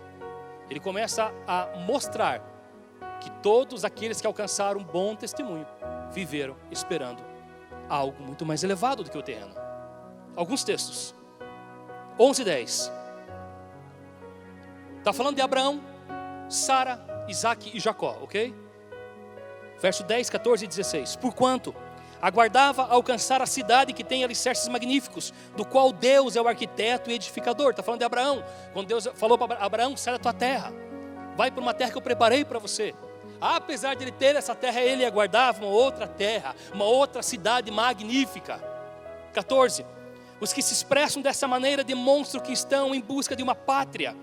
Ele 0.68 0.78
começa 0.78 1.32
a 1.46 1.68
mostrar 1.86 2.42
que 3.18 3.30
todos 3.42 3.82
aqueles 3.82 4.20
que 4.20 4.26
alcançaram 4.26 4.78
um 4.78 4.84
bom 4.84 5.16
testemunho 5.16 5.66
viveram 6.10 6.54
esperando 6.70 7.24
algo 7.88 8.22
muito 8.22 8.44
mais 8.44 8.62
elevado 8.62 9.02
do 9.02 9.10
que 9.10 9.16
o 9.16 9.22
terreno. 9.22 9.61
Alguns 10.34 10.64
textos. 10.64 11.14
11 12.18 12.42
e 12.42 12.44
10. 12.44 12.92
Está 14.98 15.12
falando 15.12 15.36
de 15.36 15.42
Abraão, 15.42 15.82
Sara, 16.48 17.24
Isaac 17.28 17.70
e 17.74 17.80
Jacó, 17.80 18.18
ok? 18.22 18.54
Verso 19.80 20.04
10, 20.04 20.30
14 20.30 20.64
e 20.64 20.68
16. 20.68 21.16
Porquanto 21.16 21.74
aguardava 22.20 22.86
alcançar 22.86 23.42
a 23.42 23.46
cidade 23.46 23.92
que 23.92 24.04
tem 24.04 24.22
alicerces 24.22 24.68
magníficos, 24.68 25.34
do 25.56 25.64
qual 25.64 25.92
Deus 25.92 26.36
é 26.36 26.40
o 26.40 26.46
arquiteto 26.46 27.10
e 27.10 27.14
edificador. 27.14 27.70
Está 27.70 27.82
falando 27.82 27.98
de 27.98 28.04
Abraão. 28.04 28.44
Quando 28.72 28.86
Deus 28.86 29.08
falou 29.14 29.36
para 29.36 29.56
Abraão: 29.58 29.96
sai 29.96 30.14
da 30.14 30.18
tua 30.20 30.32
terra, 30.32 30.72
vai 31.36 31.50
para 31.50 31.60
uma 31.60 31.74
terra 31.74 31.90
que 31.90 31.98
eu 31.98 32.02
preparei 32.02 32.44
para 32.44 32.60
você. 32.60 32.94
Apesar 33.40 33.94
de 33.94 34.04
ele 34.04 34.12
ter 34.12 34.36
essa 34.36 34.54
terra, 34.54 34.80
ele 34.80 35.04
aguardava 35.04 35.64
uma 35.64 35.74
outra 35.74 36.06
terra, 36.06 36.54
uma 36.72 36.84
outra 36.84 37.22
cidade 37.24 37.72
magnífica. 37.72 38.62
14. 39.32 39.84
Os 40.42 40.52
que 40.52 40.60
se 40.60 40.72
expressam 40.72 41.22
dessa 41.22 41.46
maneira 41.46 41.84
demonstram 41.84 42.42
que 42.42 42.52
estão 42.52 42.92
em 42.92 43.00
busca 43.00 43.36
de 43.36 43.44
uma 43.44 43.54
pátria. 43.54 44.16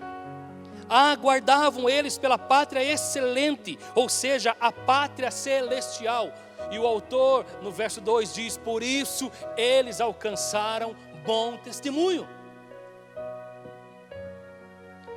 Aguardavam 0.86 1.88
eles 1.88 2.18
pela 2.18 2.36
pátria 2.36 2.84
excelente, 2.84 3.78
ou 3.94 4.06
seja, 4.06 4.54
a 4.60 4.70
pátria 4.70 5.30
celestial. 5.30 6.30
E 6.70 6.78
o 6.78 6.86
autor, 6.86 7.46
no 7.62 7.72
verso 7.72 8.02
2, 8.02 8.34
diz: 8.34 8.58
Por 8.58 8.82
isso 8.82 9.32
eles 9.56 9.98
alcançaram 9.98 10.94
bom 11.24 11.56
testemunho. 11.56 12.28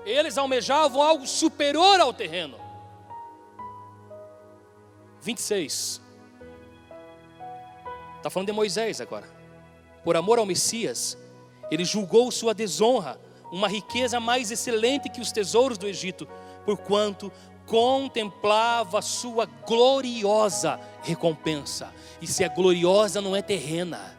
Eles 0.05 0.37
almejavam 0.37 1.01
algo 1.01 1.27
superior 1.27 1.99
ao 1.99 2.13
terreno. 2.13 2.57
26. 5.19 6.01
Está 8.15 8.29
falando 8.29 8.47
de 8.47 8.53
Moisés 8.53 9.01
agora. 9.01 9.42
Por 10.03 10.15
amor 10.15 10.39
ao 10.39 10.45
Messias, 10.45 11.17
ele 11.71 11.85
julgou 11.85 12.31
sua 12.31 12.53
desonra, 12.53 13.19
uma 13.51 13.67
riqueza 13.67 14.19
mais 14.19 14.51
excelente 14.51 15.09
que 15.09 15.21
os 15.21 15.31
tesouros 15.31 15.77
do 15.77 15.87
Egito, 15.87 16.27
porquanto 16.65 17.31
contemplava 17.65 19.01
sua 19.01 19.45
gloriosa 19.45 20.79
recompensa. 21.01 21.93
E 22.21 22.27
se 22.27 22.43
é 22.43 22.49
gloriosa, 22.49 23.21
não 23.21 23.35
é 23.35 23.41
terrena, 23.41 24.17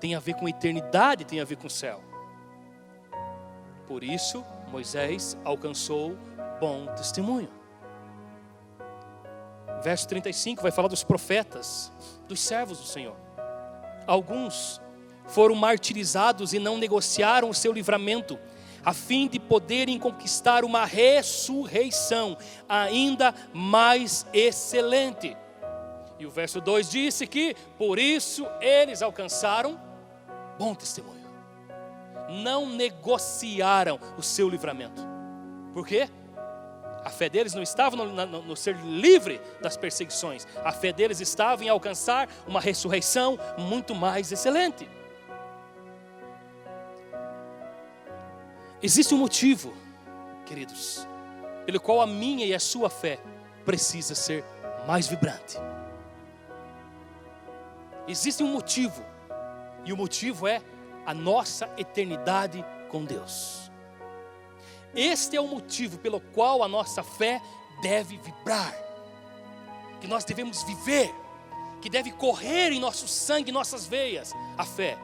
tem 0.00 0.14
a 0.14 0.20
ver 0.20 0.34
com 0.34 0.48
eternidade, 0.48 1.24
tem 1.24 1.40
a 1.40 1.44
ver 1.44 1.56
com 1.56 1.66
o 1.66 1.70
céu. 1.70 2.02
Por 3.86 4.02
isso, 4.02 4.44
Moisés 4.70 5.36
alcançou 5.44 6.16
bom 6.60 6.86
testemunho 6.94 7.58
verso 9.80 10.08
35 10.08 10.62
vai 10.62 10.70
falar 10.70 10.88
dos 10.88 11.04
profetas, 11.04 11.92
dos 12.26 12.40
servos 12.40 12.78
do 12.78 12.86
Senhor. 12.86 13.16
Alguns 14.08 14.80
foram 15.26 15.54
martirizados 15.54 16.54
e 16.54 16.58
não 16.58 16.78
negociaram 16.78 17.50
o 17.50 17.54
seu 17.54 17.70
livramento, 17.70 18.38
a 18.82 18.94
fim 18.94 19.28
de 19.28 19.38
poderem 19.38 19.98
conquistar 19.98 20.64
uma 20.64 20.86
ressurreição 20.86 22.38
ainda 22.66 23.34
mais 23.52 24.26
excelente. 24.32 25.36
E 26.18 26.24
o 26.24 26.30
verso 26.30 26.58
2 26.58 26.90
disse 26.90 27.26
que 27.26 27.54
por 27.76 27.98
isso 27.98 28.46
eles 28.62 29.02
alcançaram 29.02 29.78
bom 30.58 30.74
testemunho. 30.74 31.28
Não 32.30 32.66
negociaram 32.66 34.00
o 34.16 34.22
seu 34.22 34.48
livramento. 34.48 35.02
Por 35.74 35.86
quê? 35.86 36.08
A 37.08 37.10
fé 37.10 37.30
deles 37.30 37.54
não 37.54 37.62
estava 37.62 37.96
no, 37.96 38.04
no, 38.04 38.42
no, 38.42 38.54
ser 38.54 38.76
livre 38.84 39.40
das 39.62 39.78
perseguições, 39.78 40.46
a 40.62 40.70
fé 40.70 40.92
deles 40.92 41.20
estava 41.22 41.64
em 41.64 41.68
alcançar 41.70 42.28
uma 42.46 42.60
ressurreição 42.60 43.38
muito 43.56 43.94
mais 43.94 44.30
excelente. 44.30 44.86
Existe 48.82 49.14
um 49.14 49.16
motivo, 49.16 49.72
queridos, 50.44 51.08
pelo 51.64 51.80
qual 51.80 52.02
a 52.02 52.06
minha 52.06 52.44
e 52.44 52.52
a 52.52 52.60
sua 52.60 52.90
fé 52.90 53.18
precisa 53.64 54.14
ser 54.14 54.44
mais 54.86 55.08
vibrante. 55.08 55.56
Existe 58.06 58.42
um 58.42 58.52
motivo, 58.52 59.02
e 59.82 59.94
o 59.94 59.96
motivo 59.96 60.46
é 60.46 60.60
a 61.06 61.14
nossa 61.14 61.70
eternidade 61.78 62.62
com 62.90 63.02
Deus. 63.02 63.67
Este 64.94 65.36
é 65.36 65.40
o 65.40 65.46
motivo 65.46 65.98
pelo 65.98 66.20
qual 66.20 66.62
a 66.62 66.68
nossa 66.68 67.02
fé 67.02 67.40
deve 67.82 68.16
vibrar, 68.18 68.74
que 70.00 70.06
nós 70.06 70.24
devemos 70.24 70.62
viver, 70.62 71.14
que 71.80 71.88
deve 71.88 72.10
correr 72.12 72.72
em 72.72 72.80
nosso 72.80 73.06
sangue, 73.06 73.50
em 73.50 73.54
nossas 73.54 73.86
veias, 73.86 74.34
a 74.56 74.64
fé, 74.64 74.98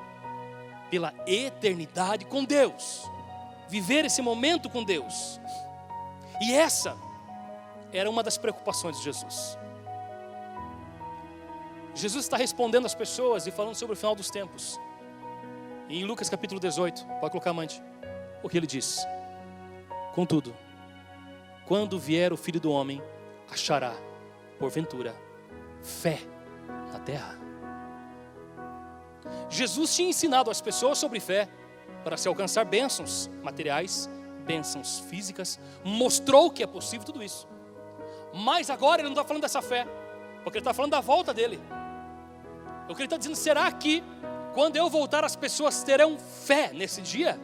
pela 0.90 1.14
eternidade 1.26 2.24
com 2.24 2.44
Deus, 2.44 3.02
viver 3.68 4.04
esse 4.04 4.20
momento 4.22 4.68
com 4.68 4.82
Deus. 4.82 5.40
E 6.40 6.52
essa 6.52 6.96
era 7.92 8.10
uma 8.10 8.22
das 8.22 8.36
preocupações 8.36 8.98
de 8.98 9.04
Jesus. 9.04 9.56
Jesus 11.94 12.24
está 12.24 12.36
respondendo 12.36 12.86
às 12.86 12.94
pessoas 12.94 13.46
e 13.46 13.52
falando 13.52 13.76
sobre 13.76 13.94
o 13.94 13.96
final 13.96 14.16
dos 14.16 14.30
tempos. 14.30 14.80
em 15.88 16.02
Lucas 16.04 16.28
capítulo 16.28 16.58
18, 16.58 17.06
pode 17.20 17.30
colocar 17.30 17.50
amante, 17.50 17.80
o 18.42 18.48
que 18.48 18.56
ele 18.56 18.66
diz? 18.66 19.06
Contudo, 20.14 20.56
quando 21.66 21.98
vier 21.98 22.32
o 22.32 22.36
filho 22.36 22.60
do 22.60 22.70
homem, 22.70 23.02
achará, 23.50 23.94
porventura, 24.58 25.14
fé 25.82 26.20
na 26.92 27.00
terra. 27.00 27.36
Jesus 29.48 29.94
tinha 29.94 30.10
ensinado 30.10 30.50
as 30.50 30.60
pessoas 30.60 30.98
sobre 30.98 31.18
fé 31.18 31.48
para 32.04 32.16
se 32.16 32.28
alcançar 32.28 32.64
bênçãos 32.64 33.28
materiais, 33.42 34.08
bênçãos 34.44 35.00
físicas, 35.00 35.58
mostrou 35.82 36.50
que 36.50 36.62
é 36.62 36.66
possível 36.66 37.04
tudo 37.04 37.22
isso. 37.22 37.48
Mas 38.32 38.70
agora 38.70 39.00
ele 39.00 39.08
não 39.08 39.14
está 39.14 39.24
falando 39.24 39.42
dessa 39.42 39.62
fé, 39.62 39.86
porque 40.42 40.58
ele 40.58 40.60
está 40.60 40.74
falando 40.74 40.92
da 40.92 41.00
volta 41.00 41.34
dele. 41.34 41.60
O 42.88 42.94
que 42.94 43.00
ele 43.00 43.06
está 43.06 43.16
dizendo, 43.16 43.36
será 43.36 43.70
que 43.72 44.04
quando 44.52 44.76
eu 44.76 44.88
voltar 44.88 45.24
as 45.24 45.34
pessoas 45.34 45.82
terão 45.82 46.18
fé 46.18 46.70
nesse 46.72 47.00
dia? 47.00 47.38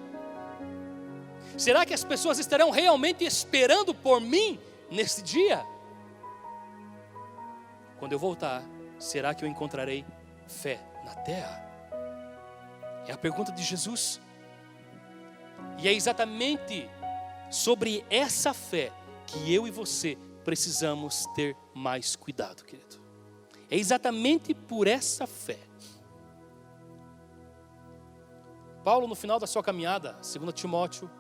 Será 1.61 1.85
que 1.85 1.93
as 1.93 2.03
pessoas 2.03 2.39
estarão 2.39 2.71
realmente 2.71 3.23
esperando 3.23 3.95
por 3.95 4.19
mim 4.19 4.59
nesse 4.91 5.21
dia? 5.21 5.63
Quando 7.99 8.13
eu 8.13 8.19
voltar, 8.19 8.63
será 8.99 9.35
que 9.35 9.45
eu 9.45 9.49
encontrarei 9.49 10.07
fé 10.47 10.81
na 11.05 11.15
terra? 11.17 11.63
É 13.07 13.13
a 13.13 13.19
pergunta 13.19 13.53
de 13.53 13.63
Jesus. 13.63 14.23
E 15.79 15.87
é 15.87 15.93
exatamente 15.93 16.89
sobre 17.51 18.07
essa 18.09 18.55
fé 18.55 18.91
que 19.27 19.53
eu 19.53 19.69
e 19.69 19.71
você 19.71 20.17
precisamos 20.43 21.27
ter 21.35 21.55
mais 21.75 22.17
cuidado, 22.17 22.65
querido. 22.65 22.99
É 23.71 23.77
exatamente 23.77 24.55
por 24.55 24.87
essa 24.87 25.27
fé. 25.27 25.59
Paulo, 28.83 29.07
no 29.07 29.15
final 29.15 29.39
da 29.39 29.47
sua 29.47 29.63
caminhada, 29.63 30.17
segundo 30.23 30.53
Timóteo 30.53 31.20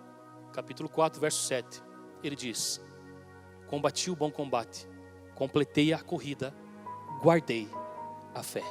capítulo 0.52 0.88
4, 0.88 1.20
verso 1.20 1.42
7, 1.42 1.82
ele 2.22 2.36
diz: 2.36 2.80
Combati 3.68 4.10
o 4.10 4.16
bom 4.16 4.30
combate, 4.30 4.88
completei 5.34 5.92
a 5.92 6.00
corrida, 6.00 6.54
guardei 7.22 7.68
a 8.34 8.42
fé. 8.42 8.62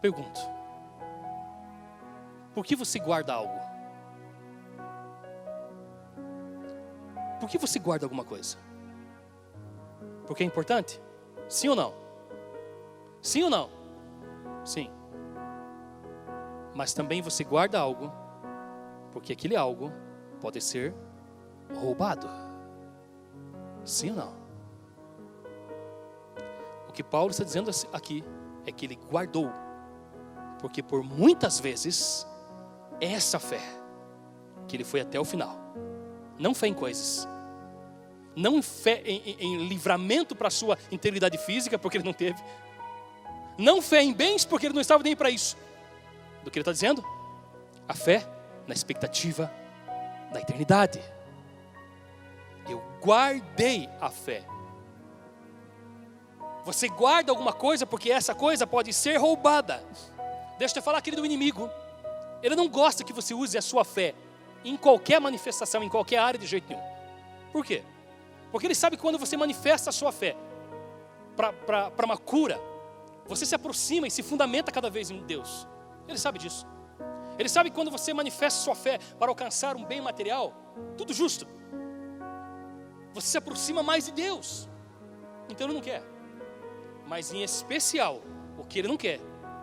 Pergunto: 0.00 0.40
Por 2.54 2.64
que 2.64 2.76
você 2.76 2.98
guarda 2.98 3.34
algo? 3.34 3.54
Por 7.40 7.48
que 7.48 7.58
você 7.58 7.78
guarda 7.78 8.06
alguma 8.06 8.24
coisa? 8.24 8.56
Porque 10.26 10.42
é 10.42 10.46
importante? 10.46 11.00
Sim 11.48 11.68
ou 11.68 11.76
não? 11.76 11.94
Sim 13.20 13.44
ou 13.44 13.50
não? 13.50 13.70
Sim. 14.64 14.90
Mas 16.74 16.94
também 16.94 17.20
você 17.20 17.44
guarda 17.44 17.78
algo 17.78 18.23
porque 19.14 19.32
aquele 19.32 19.54
algo 19.54 19.92
pode 20.40 20.60
ser 20.60 20.92
roubado. 21.72 22.28
Sim 23.84 24.10
ou 24.10 24.16
não? 24.16 24.34
O 26.88 26.92
que 26.92 27.02
Paulo 27.02 27.30
está 27.30 27.44
dizendo 27.44 27.70
aqui 27.92 28.24
é 28.66 28.72
que 28.72 28.84
ele 28.84 28.98
guardou, 29.10 29.50
porque 30.60 30.82
por 30.82 31.02
muitas 31.02 31.60
vezes 31.60 32.26
essa 33.00 33.38
fé 33.38 33.60
que 34.66 34.76
ele 34.76 34.84
foi 34.84 35.00
até 35.00 35.18
o 35.18 35.24
final, 35.24 35.56
não 36.38 36.54
fé 36.54 36.66
em 36.66 36.74
coisas, 36.74 37.28
não 38.34 38.62
fé, 38.62 39.00
em, 39.04 39.22
em, 39.26 39.36
em 39.40 39.68
livramento 39.68 40.34
para 40.34 40.48
a 40.48 40.50
sua 40.50 40.76
integridade 40.90 41.38
física, 41.38 41.78
porque 41.78 41.98
ele 41.98 42.04
não 42.04 42.12
teve, 42.12 42.42
não 43.56 43.80
fé 43.80 44.02
em 44.02 44.12
bens, 44.12 44.44
porque 44.44 44.66
ele 44.66 44.74
não 44.74 44.80
estava 44.80 45.04
nem 45.04 45.14
para 45.14 45.30
isso. 45.30 45.56
Do 46.42 46.50
que 46.50 46.58
ele 46.58 46.62
está 46.62 46.72
dizendo? 46.72 47.04
A 47.86 47.94
fé 47.94 48.33
na 48.66 48.74
expectativa 48.74 49.50
da 50.32 50.40
eternidade. 50.40 51.00
Eu 52.68 52.82
guardei 53.02 53.88
a 54.00 54.10
fé. 54.10 54.44
Você 56.64 56.88
guarda 56.88 57.30
alguma 57.30 57.52
coisa 57.52 57.84
porque 57.86 58.10
essa 58.10 58.34
coisa 58.34 58.66
pode 58.66 58.92
ser 58.92 59.16
roubada. 59.18 59.84
Deixa 60.58 60.78
eu 60.78 60.82
te 60.82 60.84
falar, 60.84 61.02
querido 61.02 61.24
inimigo. 61.24 61.68
Ele 62.42 62.56
não 62.56 62.68
gosta 62.68 63.04
que 63.04 63.12
você 63.12 63.34
use 63.34 63.56
a 63.56 63.62
sua 63.62 63.84
fé 63.84 64.14
em 64.64 64.76
qualquer 64.76 65.20
manifestação, 65.20 65.82
em 65.82 65.88
qualquer 65.88 66.18
área 66.18 66.38
de 66.38 66.46
jeito 66.46 66.68
nenhum. 66.68 66.82
Por 67.52 67.64
quê? 67.64 67.82
Porque 68.50 68.66
ele 68.66 68.74
sabe 68.74 68.96
que 68.96 69.02
quando 69.02 69.18
você 69.18 69.36
manifesta 69.36 69.90
a 69.90 69.92
sua 69.92 70.10
fé 70.10 70.36
para 71.36 72.04
uma 72.04 72.16
cura, 72.16 72.60
você 73.26 73.44
se 73.44 73.54
aproxima 73.54 74.06
e 74.06 74.10
se 74.10 74.22
fundamenta 74.22 74.70
cada 74.70 74.88
vez 74.88 75.10
em 75.10 75.18
Deus. 75.24 75.66
Ele 76.08 76.18
sabe 76.18 76.38
disso. 76.38 76.66
Ele 77.38 77.48
sabe 77.48 77.70
que 77.70 77.76
quando 77.76 77.90
você 77.90 78.12
manifesta 78.12 78.60
sua 78.60 78.74
fé 78.74 78.98
para 79.18 79.28
alcançar 79.28 79.76
um 79.76 79.84
bem 79.84 80.00
material, 80.00 80.54
tudo 80.96 81.12
justo, 81.12 81.46
você 83.12 83.28
se 83.28 83.38
aproxima 83.38 83.82
mais 83.82 84.06
de 84.06 84.12
Deus. 84.12 84.68
Então 85.48 85.66
ele 85.66 85.74
não 85.74 85.80
quer. 85.80 86.02
Mas 87.06 87.32
em 87.32 87.42
especial, 87.42 88.20
o 88.58 88.64
que 88.64 88.78
ele 88.78 88.88
não 88.88 88.96
quer 88.96 89.20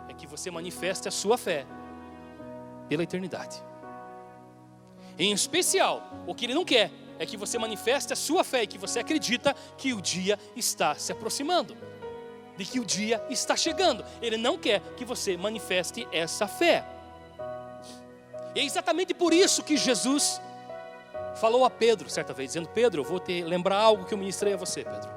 é 0.08 0.14
que 0.14 0.26
você 0.26 0.50
manifeste 0.50 1.08
a 1.08 1.10
sua 1.10 1.36
fé 1.36 1.66
pela 2.88 3.02
eternidade. 3.02 3.62
Em 5.18 5.32
especial, 5.32 6.02
o 6.26 6.34
que 6.34 6.46
ele 6.46 6.54
não 6.54 6.64
quer 6.64 6.90
é 7.18 7.26
que 7.26 7.36
você 7.36 7.58
manifeste 7.58 8.12
a 8.12 8.16
sua 8.16 8.42
fé 8.42 8.62
e 8.62 8.66
que 8.66 8.78
você 8.78 8.98
acredita 8.98 9.54
que 9.76 9.92
o 9.92 10.00
dia 10.00 10.38
está 10.56 10.94
se 10.94 11.12
aproximando, 11.12 11.76
de 12.56 12.64
que 12.64 12.80
o 12.80 12.84
dia 12.84 13.24
está 13.28 13.56
chegando. 13.56 14.04
Ele 14.20 14.36
não 14.36 14.58
quer 14.58 14.80
que 14.96 15.04
você 15.04 15.36
manifeste 15.36 16.06
essa 16.10 16.46
fé. 16.46 16.84
E 18.54 18.60
é 18.60 18.64
exatamente 18.64 19.14
por 19.14 19.32
isso 19.32 19.62
que 19.62 19.76
Jesus 19.76 20.40
falou 21.36 21.64
a 21.64 21.70
Pedro 21.70 22.08
certa 22.08 22.32
vez, 22.32 22.50
dizendo: 22.50 22.68
Pedro, 22.68 23.00
eu 23.00 23.04
vou 23.04 23.18
te 23.18 23.42
lembrar 23.42 23.76
algo 23.76 24.04
que 24.04 24.14
eu 24.14 24.18
ministrei 24.18 24.52
a 24.52 24.56
você, 24.56 24.84
Pedro. 24.84 25.10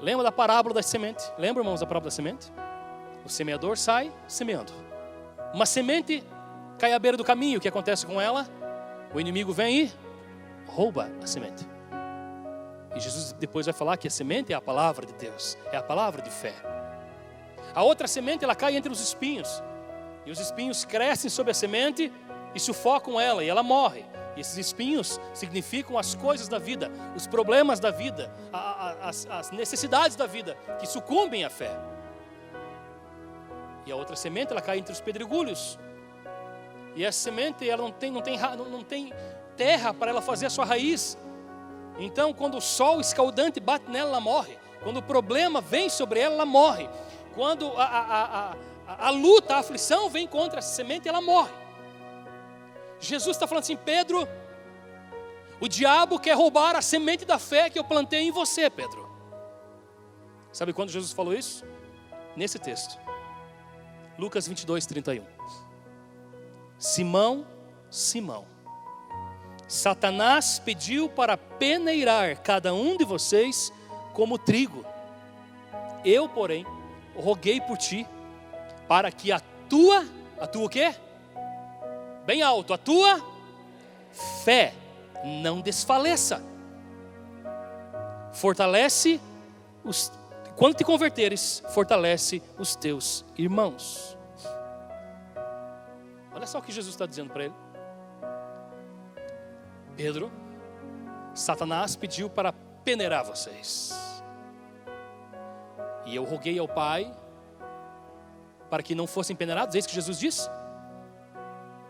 Lembra 0.00 0.24
da 0.24 0.32
parábola 0.32 0.74
da 0.74 0.82
semente? 0.82 1.22
Lembra, 1.38 1.62
irmãos, 1.62 1.80
da 1.80 1.86
parábola 1.86 2.10
da 2.10 2.14
semente? 2.14 2.52
O 3.24 3.28
semeador 3.28 3.76
sai 3.78 4.12
semeando. 4.26 4.72
Uma 5.54 5.66
semente 5.66 6.24
cai 6.78 6.92
à 6.92 6.98
beira 6.98 7.16
do 7.16 7.22
caminho, 7.22 7.58
o 7.58 7.60
que 7.60 7.68
acontece 7.68 8.04
com 8.04 8.20
ela? 8.20 8.48
O 9.14 9.20
inimigo 9.20 9.52
vem 9.52 9.82
e 9.82 9.92
rouba 10.66 11.10
a 11.22 11.26
semente. 11.26 11.64
E 12.96 13.00
Jesus 13.00 13.32
depois 13.32 13.66
vai 13.66 13.72
falar 13.72 13.96
que 13.96 14.08
a 14.08 14.10
semente 14.10 14.52
é 14.52 14.56
a 14.56 14.60
palavra 14.60 15.06
de 15.06 15.12
Deus, 15.12 15.56
é 15.70 15.76
a 15.76 15.82
palavra 15.82 16.20
de 16.20 16.30
fé. 16.30 16.54
A 17.74 17.82
outra 17.82 18.08
semente 18.08 18.44
ela 18.44 18.54
cai 18.54 18.76
entre 18.76 18.90
os 18.90 19.00
espinhos. 19.00 19.62
E 20.24 20.30
os 20.30 20.38
espinhos 20.38 20.84
crescem 20.84 21.30
sobre 21.30 21.50
a 21.50 21.54
semente 21.54 22.12
e 22.54 22.60
sufocam 22.60 23.20
ela, 23.20 23.42
e 23.42 23.48
ela 23.48 23.62
morre. 23.62 24.04
E 24.36 24.40
esses 24.40 24.56
espinhos 24.56 25.20
significam 25.34 25.98
as 25.98 26.14
coisas 26.14 26.48
da 26.48 26.58
vida, 26.58 26.90
os 27.14 27.26
problemas 27.26 27.78
da 27.78 27.90
vida, 27.90 28.32
a, 28.52 28.58
a, 28.58 29.08
as, 29.08 29.26
as 29.26 29.50
necessidades 29.50 30.16
da 30.16 30.26
vida 30.26 30.56
que 30.78 30.86
sucumbem 30.86 31.44
à 31.44 31.50
fé. 31.50 31.70
E 33.84 33.92
a 33.92 33.96
outra 33.96 34.16
semente 34.16 34.52
ela 34.52 34.62
cai 34.62 34.78
entre 34.78 34.92
os 34.92 35.00
pedregulhos. 35.00 35.78
E 36.94 37.04
essa 37.04 37.18
semente 37.18 37.68
ela 37.68 37.82
não 37.82 37.90
tem, 37.90 38.10
não 38.10 38.22
tem, 38.22 38.38
não 38.38 38.82
tem 38.82 39.12
terra 39.56 39.92
para 39.92 40.10
ela 40.10 40.22
fazer 40.22 40.46
a 40.46 40.50
sua 40.50 40.64
raiz. 40.64 41.18
Então, 41.98 42.32
quando 42.32 42.56
o 42.56 42.60
sol 42.60 43.00
escaldante 43.00 43.60
bate 43.60 43.90
nela, 43.90 44.10
ela 44.10 44.20
morre. 44.20 44.56
Quando 44.82 44.98
o 44.98 45.02
problema 45.02 45.60
vem 45.60 45.88
sobre 45.88 46.20
ela, 46.20 46.34
ela 46.34 46.46
morre. 46.46 46.88
Quando 47.34 47.66
a, 47.76 47.84
a, 47.84 48.50
a, 48.50 48.56
a, 48.98 49.10
luta, 49.10 49.54
a 49.54 49.58
aflição 49.58 50.08
vem 50.08 50.26
contra 50.26 50.58
essa 50.58 50.74
semente, 50.74 51.08
ela 51.08 51.20
morre. 51.20 51.52
Jesus 53.00 53.36
está 53.36 53.46
falando 53.46 53.64
assim, 53.64 53.76
Pedro, 53.76 54.28
o 55.60 55.68
diabo 55.68 56.18
quer 56.18 56.36
roubar 56.36 56.76
a 56.76 56.82
semente 56.82 57.24
da 57.24 57.38
fé 57.38 57.68
que 57.70 57.78
eu 57.78 57.84
plantei 57.84 58.20
em 58.20 58.30
você, 58.30 58.70
Pedro. 58.70 59.10
Sabe 60.52 60.72
quando 60.72 60.90
Jesus 60.90 61.12
falou 61.12 61.34
isso? 61.34 61.64
Nesse 62.36 62.58
texto, 62.58 62.98
Lucas 64.18 64.46
22, 64.46 64.86
31. 64.86 65.24
Simão, 66.78 67.46
Simão, 67.90 68.46
Satanás 69.68 70.58
pediu 70.58 71.08
para 71.08 71.36
peneirar 71.36 72.42
cada 72.42 72.74
um 72.74 72.96
de 72.96 73.04
vocês 73.04 73.72
como 74.12 74.36
trigo. 74.36 74.84
Eu, 76.04 76.28
porém, 76.28 76.66
roguei 77.16 77.60
por 77.60 77.78
ti 77.78 78.06
para 78.88 79.10
que 79.10 79.32
a 79.32 79.40
tua, 79.68 80.04
a 80.40 80.46
tua 80.46 80.66
o 80.66 80.68
quê? 80.68 80.94
Bem 82.26 82.42
alto, 82.42 82.72
a 82.72 82.78
tua 82.78 83.20
fé 84.44 84.74
não 85.24 85.60
desfaleça. 85.60 86.42
Fortalece 88.32 89.20
os 89.84 90.10
quando 90.56 90.74
te 90.74 90.84
converteres, 90.84 91.62
fortalece 91.70 92.42
os 92.58 92.76
teus 92.76 93.24
irmãos. 93.36 94.16
Olha 96.34 96.46
só 96.46 96.58
o 96.58 96.62
que 96.62 96.72
Jesus 96.72 96.94
está 96.94 97.06
dizendo 97.06 97.32
para 97.32 97.44
ele. 97.44 97.54
Pedro, 99.96 100.30
Satanás 101.34 101.96
pediu 101.96 102.28
para 102.28 102.52
peneirar 102.84 103.24
vocês. 103.24 103.92
E 106.04 106.14
eu 106.14 106.24
roguei 106.24 106.58
ao 106.58 106.68
Pai 106.68 107.12
para 108.72 108.82
que 108.82 108.94
não 108.94 109.06
fossem 109.06 109.36
peneirados? 109.36 109.74
É 109.74 109.78
isso 109.78 109.88
que 109.88 109.94
Jesus 109.94 110.18
disse? 110.18 110.48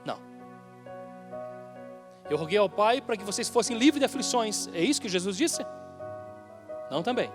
Não. 0.05 0.19
Eu 2.29 2.37
roguei 2.37 2.59
ao 2.59 2.69
Pai 2.69 3.01
para 3.01 3.17
que 3.17 3.23
vocês 3.23 3.49
fossem 3.49 3.79
livres 3.79 4.01
de 4.01 4.05
aflições. 4.05 4.67
É 4.75 4.81
isso 4.81 5.01
que 5.01 5.09
Jesus 5.09 5.37
disse? 5.37 5.65
Não 6.91 7.01
também. 7.01 7.31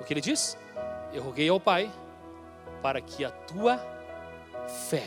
O 0.00 0.04
que 0.04 0.12
ele 0.12 0.20
diz? 0.20 0.58
Eu 1.12 1.22
roguei 1.22 1.48
ao 1.48 1.60
Pai 1.60 1.88
para 2.82 3.00
que 3.00 3.24
a 3.24 3.30
tua 3.30 3.78
fé 4.66 5.06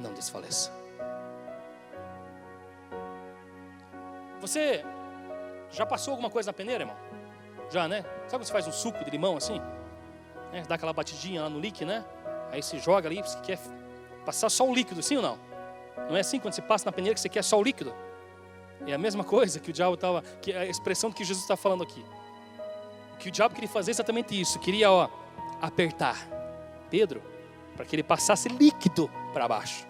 não 0.00 0.14
desfaleça. 0.14 0.72
Você 4.40 4.82
já 5.70 5.84
passou 5.84 6.12
alguma 6.12 6.30
coisa 6.30 6.48
na 6.48 6.54
peneira, 6.54 6.84
irmão? 6.84 6.96
Já, 7.70 7.86
né? 7.86 8.04
Sabe 8.04 8.30
quando 8.30 8.44
você 8.44 8.52
faz 8.52 8.66
um 8.66 8.72
suco 8.72 9.04
de 9.04 9.10
limão 9.10 9.36
assim? 9.36 9.60
Né? 10.52 10.62
dá 10.68 10.74
aquela 10.74 10.92
batidinha 10.92 11.42
lá 11.42 11.48
no 11.48 11.58
líquido, 11.58 11.86
né? 11.86 12.04
Aí 12.50 12.62
você 12.62 12.78
joga 12.78 13.08
ali, 13.08 13.20
você 13.20 13.40
quer 13.40 13.58
passar 14.24 14.50
só 14.50 14.68
o 14.68 14.74
líquido, 14.74 15.02
sim 15.02 15.16
ou 15.16 15.22
não? 15.22 15.38
Não 16.08 16.16
é 16.16 16.20
assim 16.20 16.38
quando 16.38 16.54
você 16.54 16.62
passa 16.62 16.84
na 16.84 16.92
peneira 16.92 17.14
que 17.14 17.20
você 17.20 17.28
quer 17.28 17.42
só 17.42 17.58
o 17.58 17.62
líquido? 17.62 17.94
É 18.86 18.92
a 18.92 18.98
mesma 18.98 19.24
coisa 19.24 19.58
que 19.58 19.70
o 19.70 19.72
diabo 19.72 19.94
estava, 19.94 20.22
que 20.42 20.52
a 20.52 20.66
expressão 20.66 21.10
que 21.10 21.24
Jesus 21.24 21.42
está 21.42 21.56
falando 21.56 21.82
aqui. 21.82 22.04
O 23.14 23.16
que 23.16 23.28
o 23.28 23.32
diabo 23.32 23.54
queria 23.54 23.70
fazer 23.70 23.90
é 23.90 23.92
exatamente 23.92 24.38
isso, 24.38 24.58
queria 24.58 24.90
ó, 24.90 25.08
apertar 25.60 26.16
Pedro 26.90 27.22
para 27.74 27.86
que 27.86 27.96
ele 27.96 28.02
passasse 28.02 28.48
líquido 28.48 29.10
para 29.32 29.48
baixo. 29.48 29.86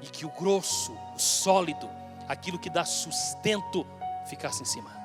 E 0.00 0.06
que 0.06 0.24
o 0.24 0.30
grosso, 0.30 0.92
o 1.14 1.18
sólido, 1.18 1.90
aquilo 2.26 2.58
que 2.58 2.70
dá 2.70 2.84
sustento 2.84 3.84
ficasse 4.26 4.62
em 4.62 4.64
cima. 4.64 4.96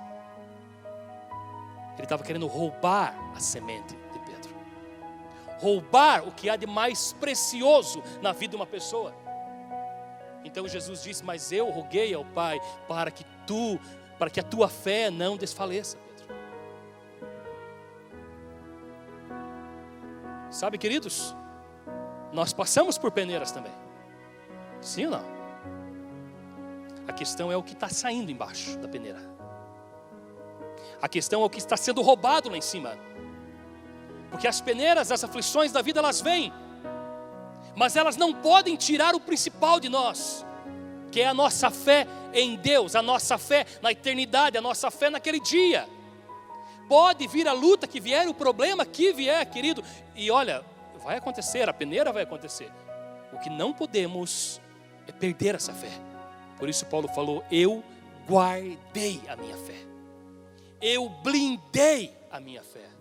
Ele 1.95 2.03
estava 2.03 2.23
querendo 2.23 2.47
roubar 2.47 3.15
a 3.35 3.39
semente 3.39 4.02
roubar 5.63 6.27
o 6.27 6.31
que 6.33 6.49
há 6.49 6.57
de 6.57 6.67
mais 6.67 7.13
precioso 7.13 8.03
na 8.21 8.33
vida 8.33 8.51
de 8.51 8.55
uma 8.57 8.67
pessoa. 8.67 9.15
Então 10.43 10.67
Jesus 10.67 11.01
disse: 11.01 11.23
Mas 11.23 11.51
eu 11.53 11.69
roguei 11.69 12.13
ao 12.13 12.25
Pai 12.25 12.59
para 12.87 13.09
que 13.09 13.23
tu, 13.47 13.79
para 14.19 14.29
que 14.29 14.41
a 14.41 14.43
tua 14.43 14.67
fé 14.67 15.09
não 15.09 15.37
desfaleça, 15.37 15.97
Pedro. 15.97 16.35
Sabe, 20.51 20.77
queridos, 20.77 21.33
nós 22.33 22.51
passamos 22.51 22.97
por 22.97 23.11
peneiras 23.11 23.51
também. 23.51 23.71
Sim 24.81 25.05
ou 25.05 25.11
não? 25.11 25.33
A 27.07 27.13
questão 27.13 27.51
é 27.51 27.55
o 27.55 27.63
que 27.63 27.73
está 27.73 27.87
saindo 27.87 28.29
embaixo 28.29 28.77
da 28.79 28.87
peneira. 28.87 29.19
A 31.01 31.07
questão 31.07 31.41
é 31.41 31.45
o 31.45 31.49
que 31.49 31.59
está 31.59 31.77
sendo 31.77 32.01
roubado 32.01 32.49
lá 32.49 32.57
em 32.57 32.61
cima. 32.61 32.97
Porque 34.33 34.47
as 34.47 34.59
peneiras, 34.59 35.11
as 35.11 35.23
aflições 35.23 35.71
da 35.71 35.83
vida, 35.83 35.99
elas 35.99 36.19
vêm, 36.19 36.51
mas 37.75 37.95
elas 37.95 38.17
não 38.17 38.33
podem 38.33 38.75
tirar 38.75 39.13
o 39.13 39.19
principal 39.19 39.79
de 39.79 39.87
nós, 39.89 40.43
que 41.11 41.21
é 41.21 41.27
a 41.27 41.35
nossa 41.35 41.69
fé 41.69 42.07
em 42.33 42.55
Deus, 42.55 42.95
a 42.95 43.01
nossa 43.03 43.37
fé 43.37 43.63
na 43.79 43.91
eternidade, 43.91 44.57
a 44.57 44.61
nossa 44.61 44.89
fé 44.89 45.11
naquele 45.11 45.39
dia. 45.39 45.87
Pode 46.89 47.27
vir 47.27 47.47
a 47.47 47.53
luta 47.53 47.87
que 47.87 47.99
vier, 47.99 48.27
o 48.27 48.33
problema 48.33 48.83
que 48.87 49.13
vier, 49.13 49.45
querido, 49.45 49.83
e 50.15 50.31
olha, 50.31 50.65
vai 51.03 51.17
acontecer, 51.17 51.69
a 51.69 51.73
peneira 51.73 52.11
vai 52.11 52.23
acontecer. 52.23 52.71
O 53.31 53.37
que 53.37 53.51
não 53.51 53.71
podemos 53.71 54.59
é 55.07 55.11
perder 55.11 55.53
essa 55.53 55.73
fé. 55.73 55.91
Por 56.57 56.67
isso 56.67 56.87
Paulo 56.87 57.07
falou: 57.09 57.43
Eu 57.51 57.83
guardei 58.27 59.21
a 59.27 59.35
minha 59.35 59.57
fé. 59.57 59.77
Eu 60.81 61.07
blindei 61.07 62.17
a 62.31 62.39
minha 62.39 62.63
fé. 62.63 62.92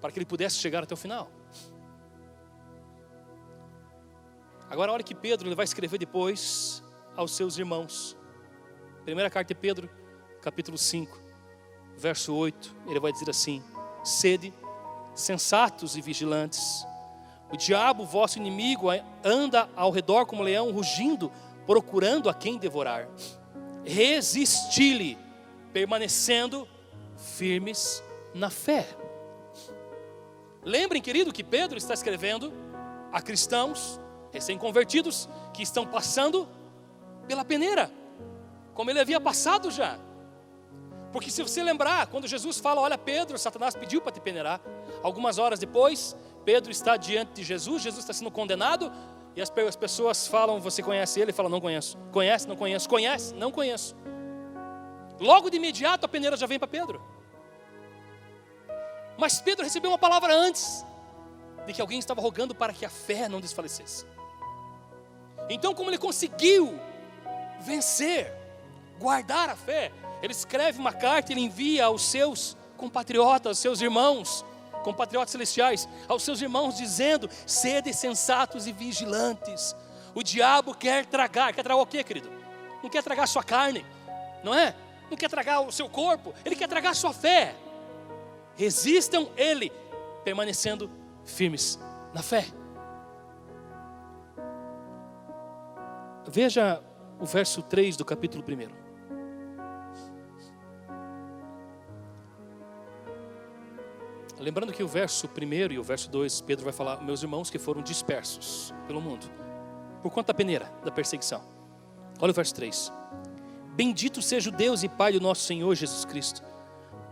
Para 0.00 0.12
que 0.12 0.18
ele 0.18 0.26
pudesse 0.26 0.56
chegar 0.56 0.82
até 0.82 0.94
o 0.94 0.96
final. 0.96 1.30
Agora 4.68 4.92
olha 4.92 5.02
que 5.02 5.14
Pedro 5.14 5.48
ele 5.48 5.54
vai 5.54 5.64
escrever 5.64 5.98
depois 5.98 6.82
aos 7.16 7.34
seus 7.34 7.56
irmãos. 7.56 8.16
Primeira 9.04 9.30
carta 9.30 9.54
de 9.54 9.60
Pedro, 9.60 9.88
capítulo 10.42 10.76
5, 10.76 11.18
verso 11.96 12.34
8, 12.34 12.74
ele 12.88 12.98
vai 12.98 13.12
dizer 13.12 13.30
assim: 13.30 13.62
Sede 14.02 14.52
sensatos 15.16 15.96
e 15.96 16.00
vigilantes. 16.00 16.86
O 17.50 17.56
diabo, 17.56 18.04
vosso 18.04 18.38
inimigo, 18.38 18.88
anda 19.24 19.68
ao 19.74 19.90
redor 19.90 20.26
como 20.26 20.42
leão, 20.42 20.70
rugindo, 20.72 21.32
procurando 21.66 22.28
a 22.28 22.34
quem 22.34 22.58
devorar. 22.58 23.08
Resisti-lhe, 23.84 25.16
permanecendo 25.72 26.68
firmes 27.16 28.02
na 28.34 28.50
fé. 28.50 28.86
Lembrem, 30.66 31.00
querido, 31.00 31.32
que 31.32 31.44
Pedro 31.44 31.78
está 31.78 31.94
escrevendo 31.94 32.52
a 33.12 33.22
cristãos 33.22 34.00
recém-convertidos 34.32 35.28
que 35.54 35.62
estão 35.62 35.86
passando 35.86 36.48
pela 37.28 37.44
peneira, 37.44 37.88
como 38.74 38.90
ele 38.90 38.98
havia 38.98 39.20
passado 39.20 39.70
já. 39.70 39.96
Porque 41.12 41.30
se 41.30 41.40
você 41.40 41.62
lembrar, 41.62 42.08
quando 42.08 42.26
Jesus 42.26 42.58
fala, 42.58 42.80
olha 42.80 42.98
Pedro, 42.98 43.38
Satanás 43.38 43.76
pediu 43.76 44.00
para 44.02 44.10
te 44.10 44.20
peneirar. 44.20 44.60
Algumas 45.04 45.38
horas 45.38 45.60
depois, 45.60 46.16
Pedro 46.44 46.72
está 46.72 46.96
diante 46.96 47.32
de 47.34 47.44
Jesus, 47.44 47.80
Jesus 47.80 48.02
está 48.02 48.12
sendo 48.12 48.32
condenado, 48.32 48.90
e 49.36 49.40
as 49.40 49.76
pessoas 49.76 50.26
falam, 50.26 50.58
você 50.60 50.82
conhece 50.82 51.20
ele? 51.20 51.26
Ele 51.26 51.32
fala, 51.32 51.48
não 51.48 51.60
conheço. 51.60 51.96
Conhece? 52.10 52.48
Não 52.48 52.56
conheço. 52.56 52.88
Conhece? 52.88 53.34
Não 53.34 53.52
conheço. 53.52 53.94
Logo 55.20 55.48
de 55.48 55.58
imediato 55.58 56.06
a 56.06 56.08
peneira 56.08 56.36
já 56.36 56.46
vem 56.46 56.58
para 56.58 56.66
Pedro. 56.66 57.00
Mas 59.16 59.40
Pedro 59.40 59.64
recebeu 59.64 59.90
uma 59.90 59.98
palavra 59.98 60.34
antes 60.34 60.84
de 61.66 61.72
que 61.72 61.80
alguém 61.80 61.98
estava 61.98 62.20
rogando 62.20 62.54
para 62.54 62.72
que 62.72 62.84
a 62.84 62.90
fé 62.90 63.28
não 63.28 63.40
desfalecesse. 63.40 64.06
Então, 65.48 65.74
como 65.74 65.90
ele 65.90 65.98
conseguiu 65.98 66.78
vencer, 67.60 68.32
guardar 68.98 69.48
a 69.48 69.56
fé, 69.56 69.92
ele 70.22 70.32
escreve 70.32 70.78
uma 70.78 70.92
carta, 70.92 71.32
ele 71.32 71.40
envia 71.40 71.86
aos 71.86 72.02
seus 72.02 72.56
compatriotas, 72.76 73.48
aos 73.50 73.58
seus 73.58 73.80
irmãos, 73.80 74.44
compatriotas 74.82 75.30
celestiais, 75.30 75.88
aos 76.08 76.22
seus 76.22 76.40
irmãos, 76.40 76.76
dizendo: 76.76 77.28
sede 77.46 77.92
sensatos 77.92 78.66
e 78.66 78.72
vigilantes. 78.72 79.74
O 80.14 80.22
diabo 80.22 80.74
quer 80.74 81.04
tragar, 81.06 81.52
quer 81.52 81.62
tragar 81.62 81.80
o 81.80 81.86
que, 81.86 82.02
querido? 82.02 82.30
Não 82.82 82.88
quer 82.88 83.02
tragar 83.02 83.24
a 83.24 83.26
sua 83.26 83.42
carne, 83.42 83.84
não 84.42 84.54
é? 84.54 84.74
Não 85.10 85.16
quer 85.16 85.28
tragar 85.28 85.60
o 85.60 85.70
seu 85.70 85.88
corpo, 85.88 86.34
ele 86.44 86.56
quer 86.56 86.68
tragar 86.68 86.90
a 86.90 86.94
sua 86.94 87.12
fé. 87.12 87.54
Resistam 88.56 89.28
ele, 89.36 89.70
permanecendo 90.24 90.90
firmes 91.24 91.78
na 92.12 92.22
fé. 92.22 92.46
Veja 96.28 96.82
o 97.20 97.26
verso 97.26 97.62
3 97.62 97.96
do 97.96 98.04
capítulo 98.04 98.42
1. 98.42 98.86
Lembrando 104.38 104.72
que 104.72 104.82
o 104.82 104.88
verso 104.88 105.28
1 105.28 105.72
e 105.72 105.78
o 105.78 105.82
verso 105.82 106.10
2, 106.10 106.40
Pedro 106.42 106.64
vai 106.64 106.72
falar, 106.72 107.02
meus 107.02 107.22
irmãos 107.22 107.48
que 107.48 107.58
foram 107.58 107.80
dispersos 107.82 108.72
pelo 108.86 109.00
mundo, 109.00 109.30
por 110.02 110.10
conta 110.10 110.32
da 110.32 110.34
peneira, 110.34 110.70
da 110.84 110.90
perseguição. 110.90 111.42
Olha 112.20 112.30
o 112.30 112.34
verso 112.34 112.54
3. 112.54 112.92
Bendito 113.74 114.20
seja 114.22 114.50
o 114.50 114.52
Deus 114.52 114.82
e 114.82 114.88
Pai 114.88 115.12
do 115.12 115.20
nosso 115.20 115.42
Senhor 115.42 115.74
Jesus 115.74 116.04
Cristo, 116.04 116.42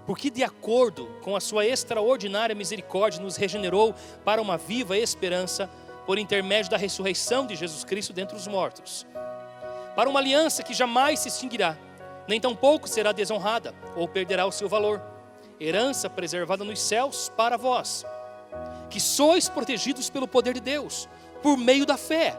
porque 0.06 0.30
de 0.30 0.42
acordo 0.42 1.06
com 1.22 1.34
a 1.34 1.40
sua 1.40 1.66
extraordinária 1.66 2.54
misericórdia 2.54 3.22
nos 3.22 3.36
regenerou 3.36 3.94
para 4.24 4.42
uma 4.42 4.56
viva 4.56 4.96
esperança 4.96 5.68
por 6.06 6.18
intermédio 6.18 6.70
da 6.70 6.76
ressurreição 6.76 7.46
de 7.46 7.56
Jesus 7.56 7.84
Cristo 7.84 8.12
dentre 8.12 8.36
os 8.36 8.46
mortos, 8.46 9.06
para 9.96 10.08
uma 10.08 10.20
aliança 10.20 10.62
que 10.62 10.74
jamais 10.74 11.20
se 11.20 11.28
extinguirá, 11.28 11.76
nem 12.28 12.40
tampouco 12.40 12.88
será 12.88 13.12
desonrada 13.12 13.74
ou 13.96 14.06
perderá 14.08 14.46
o 14.46 14.52
seu 14.52 14.68
valor, 14.68 15.02
herança 15.58 16.10
preservada 16.10 16.64
nos 16.64 16.80
céus 16.80 17.30
para 17.36 17.56
vós, 17.56 18.04
que 18.90 19.00
sois 19.00 19.48
protegidos 19.48 20.10
pelo 20.10 20.28
poder 20.28 20.54
de 20.54 20.60
Deus, 20.60 21.08
por 21.42 21.56
meio 21.56 21.86
da 21.86 21.96
fé, 21.96 22.38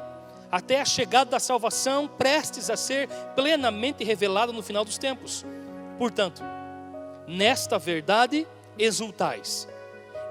até 0.51 0.79
a 0.79 0.85
chegada 0.85 1.31
da 1.31 1.39
salvação 1.39 2.07
prestes 2.07 2.69
a 2.69 2.77
ser 2.77 3.09
plenamente 3.35 4.03
revelada 4.03 4.51
no 4.51 4.61
final 4.61 4.85
dos 4.85 4.97
tempos. 4.97 5.45
Portanto, 5.97 6.41
nesta 7.27 7.77
verdade 7.77 8.47
exultais 8.77 9.67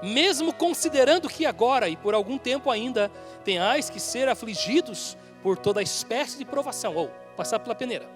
mesmo 0.01 0.53
considerando 0.53 1.27
que 1.27 1.45
agora 1.45 1.89
e 1.89 1.95
por 1.95 2.13
algum 2.13 2.37
tempo 2.37 2.69
ainda 2.69 3.11
tenhais 3.43 3.89
que 3.89 3.99
ser 3.99 4.29
afligidos 4.29 5.17
por 5.41 5.57
toda 5.57 5.81
espécie 5.81 6.37
de 6.37 6.45
provação, 6.45 6.95
ou 6.95 7.09
passar 7.35 7.59
pela 7.59 7.75
peneira. 7.75 8.07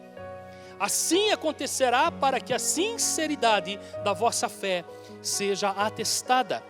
Assim 0.80 1.32
acontecerá 1.32 2.12
para 2.12 2.40
que 2.40 2.54
a 2.54 2.60
sinceridade 2.60 3.80
da 4.04 4.14
vossa 4.14 4.48
fé 4.48 4.86
seja 5.22 5.70
atestada, 5.70 6.64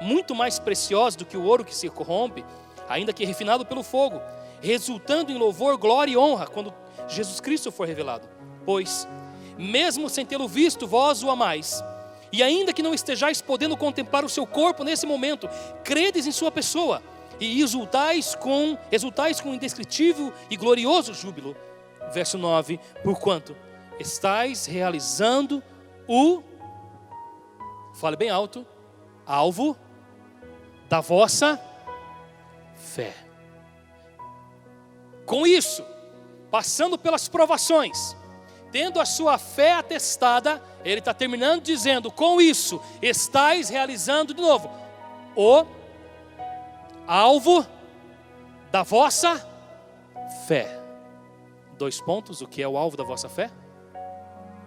muito 0.00 0.34
mais 0.34 0.58
preciosa 0.58 1.16
do 1.16 1.24
que 1.24 1.36
o 1.36 1.44
ouro 1.44 1.64
que 1.64 1.74
se 1.74 1.88
corrompe, 1.88 2.44
ainda 2.88 3.12
que 3.12 3.24
refinado 3.24 3.64
pelo 3.64 3.82
fogo, 3.82 4.20
resultando 4.60 5.32
em 5.32 5.38
louvor, 5.38 5.78
glória 5.78 6.12
e 6.12 6.16
honra 6.16 6.46
quando 6.46 6.72
Jesus 7.08 7.40
Cristo 7.40 7.72
for 7.72 7.86
revelado. 7.86 8.28
Pois, 8.64 9.08
mesmo 9.58 10.08
sem 10.08 10.24
tê-lo 10.24 10.46
visto, 10.46 10.86
vós 10.86 11.22
o 11.22 11.30
amais 11.30 11.82
e 12.32 12.42
ainda 12.42 12.72
que 12.72 12.82
não 12.82 12.92
estejais 12.92 13.40
podendo 13.40 13.76
contemplar 13.76 14.24
o 14.24 14.28
seu 14.28 14.46
corpo 14.46 14.84
nesse 14.84 15.06
momento, 15.06 15.48
credes 15.84 16.26
em 16.26 16.32
sua 16.32 16.50
pessoa 16.50 17.02
e 17.40 17.62
exultais 17.62 18.34
com, 18.34 18.76
exultais 18.90 19.40
com 19.40 19.54
indescritível 19.54 20.32
e 20.50 20.56
glorioso 20.56 21.14
júbilo. 21.14 21.56
Verso 22.12 22.36
9: 22.36 22.78
Porquanto 23.02 23.56
estais 23.98 24.66
realizando 24.66 25.62
o, 26.06 26.42
fale 27.94 28.16
bem 28.16 28.30
alto, 28.30 28.66
alvo 29.24 29.76
da 30.88 31.00
vossa 31.00 31.60
fé. 32.74 33.14
Com 35.24 35.46
isso, 35.46 35.82
passando 36.50 36.96
pelas 36.96 37.28
provações, 37.28 38.16
tendo 38.70 39.00
a 39.00 39.04
sua 39.04 39.38
fé 39.38 39.72
atestada, 39.72 40.62
ele 40.84 40.98
está 41.00 41.14
terminando 41.14 41.62
dizendo: 41.62 42.10
com 42.10 42.40
isso, 42.40 42.80
estáis 43.00 43.68
realizando 43.68 44.34
de 44.34 44.40
novo 44.40 44.70
o 45.34 45.66
alvo 47.06 47.66
da 48.70 48.82
vossa 48.82 49.44
fé. 50.46 50.80
Dois 51.78 52.00
pontos: 52.00 52.40
o 52.40 52.48
que 52.48 52.62
é 52.62 52.68
o 52.68 52.76
alvo 52.76 52.96
da 52.96 53.04
vossa 53.04 53.28
fé? 53.28 53.50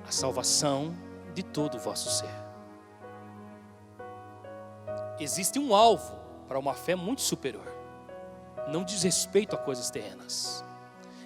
A 0.07 0.11
salvação 0.11 0.95
de 1.33 1.43
todo 1.43 1.75
o 1.75 1.79
vosso 1.79 2.09
ser. 2.09 2.39
Existe 5.19 5.59
um 5.59 5.75
alvo 5.75 6.17
para 6.47 6.57
uma 6.57 6.73
fé 6.73 6.95
muito 6.95 7.21
superior. 7.21 7.67
Não 8.67 8.83
diz 8.83 9.03
respeito 9.03 9.55
a 9.55 9.57
coisas 9.59 9.89
terrenas. 9.89 10.63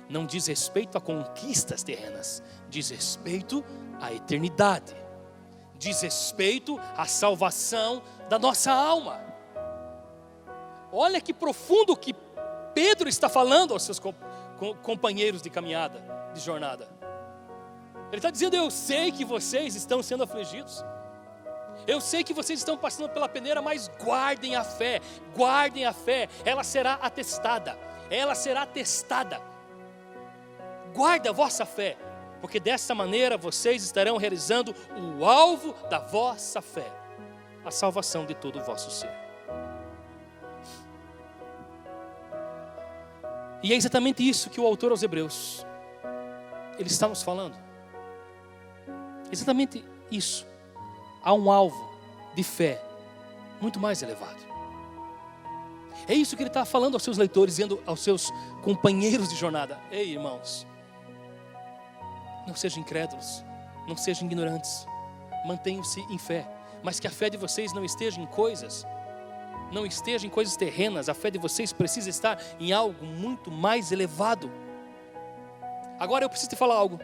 Não 0.10 0.26
diz 0.26 0.47
respeito 0.47 0.97
a 0.97 1.01
conquistas 1.01 1.84
terrenas. 1.84 2.43
Diz 2.70 2.89
respeito 2.89 3.64
a 4.01 4.12
eternidade, 4.12 4.95
diz 5.78 6.01
respeito 6.01 6.80
à 6.97 7.06
salvação 7.06 8.01
da 8.30 8.38
nossa 8.38 8.72
alma. 8.72 9.22
Olha 10.91 11.22
que 11.22 11.34
profundo 11.34 11.95
que 11.95 12.14
Pedro 12.74 13.08
está 13.08 13.30
falando 13.30 13.74
aos 13.74 13.84
seus 13.84 14.01
companheiros 14.82 15.41
de 15.41 15.49
caminhada, 15.49 16.04
de 16.34 16.39
jornada. 16.39 16.88
Ele 18.08 18.18
está 18.18 18.30
dizendo: 18.30 18.56
Eu 18.56 18.70
sei 18.70 19.12
que 19.12 19.26
vocês 19.26 19.76
estão 19.76 20.04
sendo 20.04 20.24
afligidos. 20.24 20.84
Eu 21.88 21.99
sei 21.99 22.24
que 22.24 22.34
vocês 22.34 22.60
estão 22.60 22.78
passando 22.78 23.10
pela 23.10 23.28
peneira, 23.28 23.62
mas 23.62 23.89
guardem 24.01 24.56
a 24.56 24.64
fé, 24.64 25.01
guardem 25.36 25.86
a 25.86 25.91
fé, 25.91 26.30
ela 26.45 26.64
será 26.64 26.93
atestada, 26.93 27.78
ela 28.10 28.36
será 28.36 28.66
testada. 28.66 29.41
Guarda 30.94 31.30
a 31.30 31.34
vossa 31.34 31.66
fé, 31.66 31.98
porque 32.39 32.60
dessa 32.60 32.94
maneira 32.94 33.38
vocês 33.38 33.84
estarão 33.84 34.18
realizando 34.18 34.76
o 34.96 35.26
alvo 35.26 35.74
da 35.89 36.00
vossa 36.00 36.62
fé, 36.62 36.91
a 37.66 37.72
salvação 37.72 38.26
de 38.26 38.36
todo 38.36 38.60
o 38.60 38.64
vosso 38.64 38.91
ser. 38.91 39.12
E 43.64 43.72
é 43.72 43.76
exatamente 43.76 44.28
isso 44.28 44.50
que 44.50 44.60
o 44.60 44.66
autor 44.66 44.91
aos 44.91 45.02
Hebreus 45.02 45.66
ele 46.78 46.89
está 46.89 47.08
nos 47.08 47.24
falando. 47.24 47.56
Exatamente 49.32 49.84
isso. 50.12 50.46
Há 51.24 51.34
um 51.34 51.50
alvo 51.50 51.91
de 52.36 52.44
fé 52.44 52.82
muito 53.62 53.80
mais 53.80 54.02
elevado. 54.02 54.44
É 56.08 56.14
isso 56.14 56.36
que 56.36 56.44
ele 56.44 56.50
está 56.50 56.66
falando 56.66 56.96
aos 56.96 57.04
seus 57.04 57.18
leitores, 57.18 57.56
dizendo 57.56 57.82
aos 57.86 58.02
seus 58.02 58.30
companheiros 58.62 59.30
de 59.30 59.36
jornada: 59.36 59.80
Ei, 59.89 60.12
irmãos, 60.12 60.68
Não 62.48 62.56
sejam 62.56 62.82
incrédulos, 62.82 63.44
não 63.88 63.96
sejam 63.96 64.26
ignorantes, 64.26 64.86
mantenham-se 65.46 66.02
em 66.02 66.18
fé, 66.18 66.48
mas 66.82 67.00
que 67.00 67.08
a 67.08 67.12
fé 67.12 67.30
de 67.30 67.38
vocês 67.38 67.74
não 67.74 67.86
esteja 67.86 68.20
em 68.20 68.26
coisas, 68.26 68.86
não 69.72 69.86
esteja 69.86 70.28
em 70.28 70.30
coisas 70.30 70.56
terrenas, 70.56 71.10
a 71.10 71.14
fé 71.14 71.32
de 71.32 71.39
vocês 71.39 71.74
precisa 71.74 72.10
estar 72.10 72.39
em 72.60 72.72
algo 72.72 73.06
muito 73.06 73.50
mais 73.50 73.91
elevado. 73.91 74.52
Agora 76.00 76.26
eu 76.26 76.30
preciso 76.30 76.50
te 76.50 76.56
falar 76.56 76.76
algo. 76.76 77.00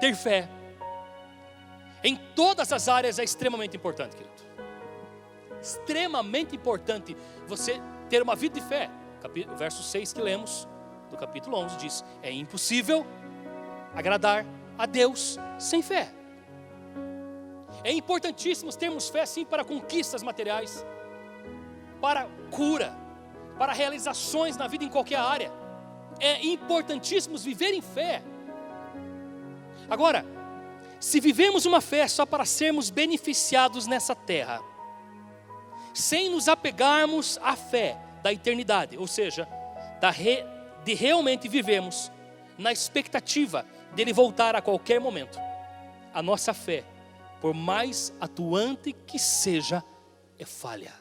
Ter 0.00 0.14
fé 0.14 0.48
em 2.04 2.16
todas 2.34 2.72
as 2.72 2.88
áreas 2.88 3.18
é 3.18 3.24
extremamente 3.24 3.76
importante, 3.76 4.16
querido. 4.16 4.36
Extremamente 5.60 6.54
importante 6.54 7.16
você 7.46 7.80
ter 8.08 8.22
uma 8.22 8.36
vida 8.36 8.60
de 8.60 8.66
fé. 8.66 8.90
O 9.52 9.56
verso 9.56 9.82
6 9.82 10.12
que 10.12 10.20
lemos 10.20 10.68
do 11.10 11.16
capítulo 11.16 11.56
11 11.56 11.76
diz: 11.78 12.04
É 12.22 12.30
impossível 12.30 13.04
agradar 13.96 14.44
a 14.78 14.84
Deus 14.84 15.38
sem 15.58 15.82
fé. 15.82 16.08
É 17.82 17.90
importantíssimo 17.90 18.70
termos 18.76 19.08
fé 19.08 19.24
sim 19.24 19.44
para 19.44 19.64
conquistas 19.64 20.22
materiais, 20.22 20.84
para 22.00 22.28
cura, 22.50 22.94
para 23.58 23.72
realizações 23.72 24.56
na 24.56 24.68
vida 24.68 24.84
em 24.84 24.88
qualquer 24.88 25.18
área. 25.18 25.50
É 26.20 26.44
importantíssimo 26.46 27.38
viver 27.38 27.72
em 27.72 27.80
fé. 27.80 28.22
Agora, 29.88 30.24
se 31.00 31.18
vivemos 31.20 31.64
uma 31.64 31.80
fé 31.80 32.06
só 32.06 32.26
para 32.26 32.44
sermos 32.44 32.90
beneficiados 32.90 33.86
nessa 33.86 34.14
terra, 34.14 34.60
sem 35.94 36.28
nos 36.28 36.48
apegarmos 36.48 37.38
à 37.42 37.56
fé 37.56 37.96
da 38.22 38.32
eternidade, 38.32 38.98
ou 38.98 39.06
seja, 39.06 39.48
re, 40.12 40.44
de 40.84 40.94
realmente 40.94 41.48
vivemos 41.48 42.10
na 42.58 42.72
expectativa 42.72 43.64
dele 43.96 44.12
voltar 44.12 44.54
a 44.54 44.60
qualquer 44.60 45.00
momento, 45.00 45.38
a 46.12 46.22
nossa 46.22 46.52
fé, 46.52 46.84
por 47.40 47.54
mais 47.54 48.12
atuante 48.20 48.92
que 48.92 49.18
seja, 49.18 49.82
é 50.38 50.44
falha. 50.44 50.92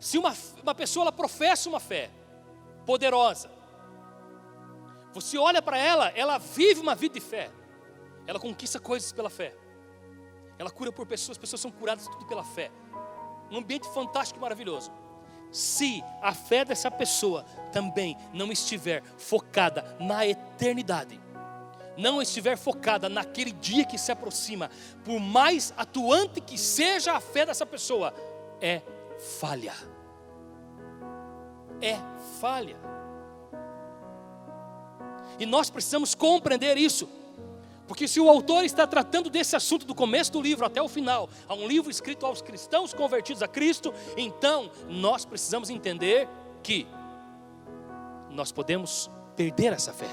Se 0.00 0.16
uma, 0.18 0.34
uma 0.62 0.74
pessoa 0.74 1.04
ela 1.04 1.12
professa 1.12 1.68
uma 1.68 1.78
fé 1.78 2.10
poderosa, 2.86 3.50
você 5.12 5.36
olha 5.36 5.60
para 5.60 5.76
ela, 5.76 6.08
ela 6.08 6.38
vive 6.38 6.80
uma 6.80 6.94
vida 6.94 7.14
de 7.14 7.20
fé. 7.20 7.50
Ela 8.26 8.40
conquista 8.40 8.80
coisas 8.80 9.12
pela 9.12 9.28
fé. 9.28 9.54
Ela 10.58 10.70
cura 10.70 10.90
por 10.90 11.06
pessoas, 11.06 11.36
as 11.36 11.38
pessoas 11.38 11.60
são 11.60 11.70
curadas 11.70 12.08
tudo 12.08 12.24
pela 12.24 12.42
fé. 12.42 12.70
Um 13.50 13.58
ambiente 13.58 13.86
fantástico 13.92 14.38
e 14.38 14.42
maravilhoso. 14.42 14.90
Se 15.52 16.02
a 16.20 16.32
fé 16.32 16.64
dessa 16.64 16.90
pessoa 16.90 17.44
também 17.70 18.16
não 18.32 18.50
estiver 18.50 19.02
focada 19.18 19.96
na 20.00 20.26
eternidade, 20.26 21.20
não 21.96 22.22
estiver 22.22 22.56
focada 22.56 23.08
naquele 23.08 23.52
dia 23.52 23.84
que 23.84 23.98
se 23.98 24.10
aproxima, 24.10 24.70
por 25.04 25.20
mais 25.20 25.72
atuante 25.76 26.40
que 26.40 26.56
seja 26.56 27.12
a 27.12 27.20
fé 27.20 27.44
dessa 27.44 27.66
pessoa, 27.66 28.14
é 28.60 28.80
falha. 29.38 29.74
É 31.82 31.96
falha. 32.40 32.76
E 35.38 35.44
nós 35.44 35.68
precisamos 35.68 36.14
compreender 36.14 36.78
isso. 36.78 37.08
Porque 37.86 38.06
se 38.06 38.20
o 38.20 38.28
autor 38.28 38.64
está 38.64 38.86
tratando 38.86 39.28
desse 39.28 39.56
assunto 39.56 39.84
do 39.84 39.94
começo 39.94 40.32
do 40.32 40.40
livro 40.40 40.64
até 40.64 40.80
o 40.80 40.88
final, 40.88 41.28
a 41.48 41.54
um 41.54 41.66
livro 41.66 41.90
escrito 41.90 42.24
aos 42.24 42.40
cristãos 42.40 42.94
convertidos 42.94 43.42
a 43.42 43.48
Cristo, 43.48 43.92
então 44.16 44.70
nós 44.88 45.24
precisamos 45.24 45.68
entender 45.68 46.28
que 46.62 46.86
nós 48.30 48.52
podemos 48.52 49.10
perder 49.36 49.72
essa 49.72 49.92
fé. 49.92 50.08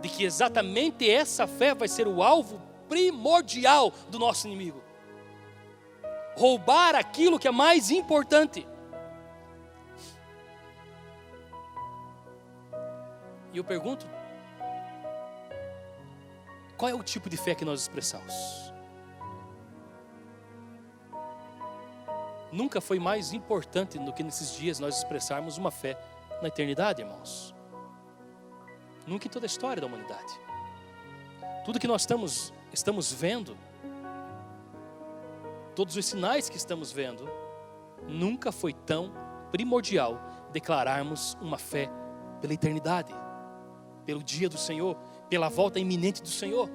De 0.00 0.08
que 0.08 0.24
exatamente 0.24 1.10
essa 1.10 1.46
fé 1.46 1.74
vai 1.74 1.88
ser 1.88 2.06
o 2.06 2.22
alvo 2.22 2.60
primordial 2.88 3.92
do 4.08 4.18
nosso 4.18 4.46
inimigo. 4.46 4.82
Roubar 6.36 6.94
aquilo 6.94 7.38
que 7.38 7.48
é 7.48 7.50
mais 7.50 7.90
importante. 7.90 8.66
E 13.52 13.58
eu 13.58 13.64
pergunto: 13.64 14.06
qual 16.78 16.88
é 16.88 16.94
o 16.94 17.02
tipo 17.02 17.28
de 17.28 17.36
fé 17.36 17.56
que 17.56 17.64
nós 17.64 17.82
expressamos? 17.82 18.32
Nunca 22.52 22.80
foi 22.80 23.00
mais 23.00 23.32
importante 23.32 23.98
do 23.98 24.12
que 24.12 24.22
nesses 24.22 24.54
dias 24.54 24.78
nós 24.78 24.96
expressarmos 24.96 25.58
uma 25.58 25.72
fé 25.72 25.98
na 26.40 26.46
eternidade, 26.46 27.02
irmãos. 27.02 27.52
Nunca 29.06 29.26
em 29.26 29.30
toda 29.30 29.44
a 29.44 29.48
história 29.48 29.80
da 29.80 29.88
humanidade. 29.88 30.40
Tudo 31.64 31.80
que 31.80 31.88
nós 31.88 32.02
estamos, 32.02 32.54
estamos 32.72 33.12
vendo, 33.12 33.58
todos 35.74 35.96
os 35.96 36.06
sinais 36.06 36.48
que 36.48 36.56
estamos 36.56 36.92
vendo, 36.92 37.28
nunca 38.06 38.52
foi 38.52 38.72
tão 38.72 39.12
primordial 39.50 40.16
declararmos 40.52 41.36
uma 41.40 41.58
fé 41.58 41.90
pela 42.40 42.54
eternidade 42.54 43.12
pelo 44.08 44.22
dia 44.22 44.48
do 44.48 44.56
Senhor, 44.56 44.96
pela 45.28 45.48
volta 45.48 45.78
iminente 45.78 46.22
do 46.22 46.28
Senhor. 46.28 46.68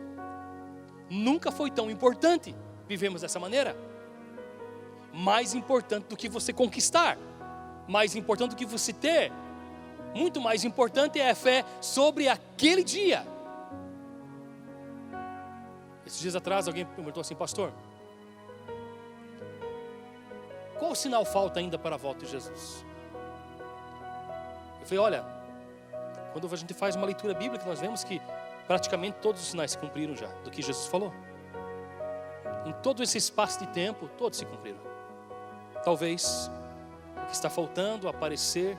Nunca 1.09 1.51
foi 1.51 1.69
tão 1.69 1.89
importante 1.89 2.55
vivemos 2.87 3.21
dessa 3.21 3.39
maneira. 3.39 3.75
Mais 5.11 5.53
importante 5.53 6.05
do 6.05 6.17
que 6.17 6.27
você 6.27 6.51
conquistar, 6.51 7.17
mais 7.87 8.15
importante 8.15 8.51
do 8.51 8.55
que 8.55 8.65
você 8.65 8.91
ter, 8.91 9.31
muito 10.15 10.41
mais 10.41 10.63
importante 10.63 11.19
é 11.19 11.29
a 11.29 11.35
fé 11.35 11.63
sobre 11.81 12.27
aquele 12.27 12.83
dia. 12.83 13.25
Esses 16.05 16.19
dias 16.19 16.35
atrás 16.35 16.67
alguém 16.67 16.85
perguntou 16.85 17.21
assim, 17.21 17.35
pastor, 17.35 17.71
qual 20.77 20.93
sinal 20.95 21.23
falta 21.25 21.59
ainda 21.59 21.77
para 21.77 21.95
a 21.95 21.97
volta 21.97 22.25
de 22.25 22.31
Jesus? 22.31 22.85
Eu 24.81 24.85
falei, 24.85 24.99
olha, 24.99 25.25
quando 26.33 26.51
a 26.51 26.57
gente 26.57 26.73
faz 26.73 26.95
uma 26.95 27.05
leitura 27.05 27.33
bíblica, 27.33 27.65
nós 27.65 27.79
vemos 27.79 28.03
que 28.03 28.21
praticamente 28.67 29.17
todos 29.21 29.41
os 29.41 29.47
sinais 29.47 29.71
se 29.71 29.77
cumpriram 29.77 30.15
já, 30.15 30.27
do 30.43 30.51
que 30.51 30.61
Jesus 30.61 30.87
falou. 30.87 31.13
Em 32.65 32.73
todo 32.81 33.03
esse 33.03 33.17
espaço 33.17 33.59
de 33.59 33.67
tempo, 33.67 34.07
todos 34.17 34.37
se 34.37 34.45
cumpriram. 34.45 34.79
Talvez 35.83 36.49
o 37.23 37.25
que 37.25 37.33
está 37.33 37.49
faltando 37.49 38.07
aparecer 38.07 38.77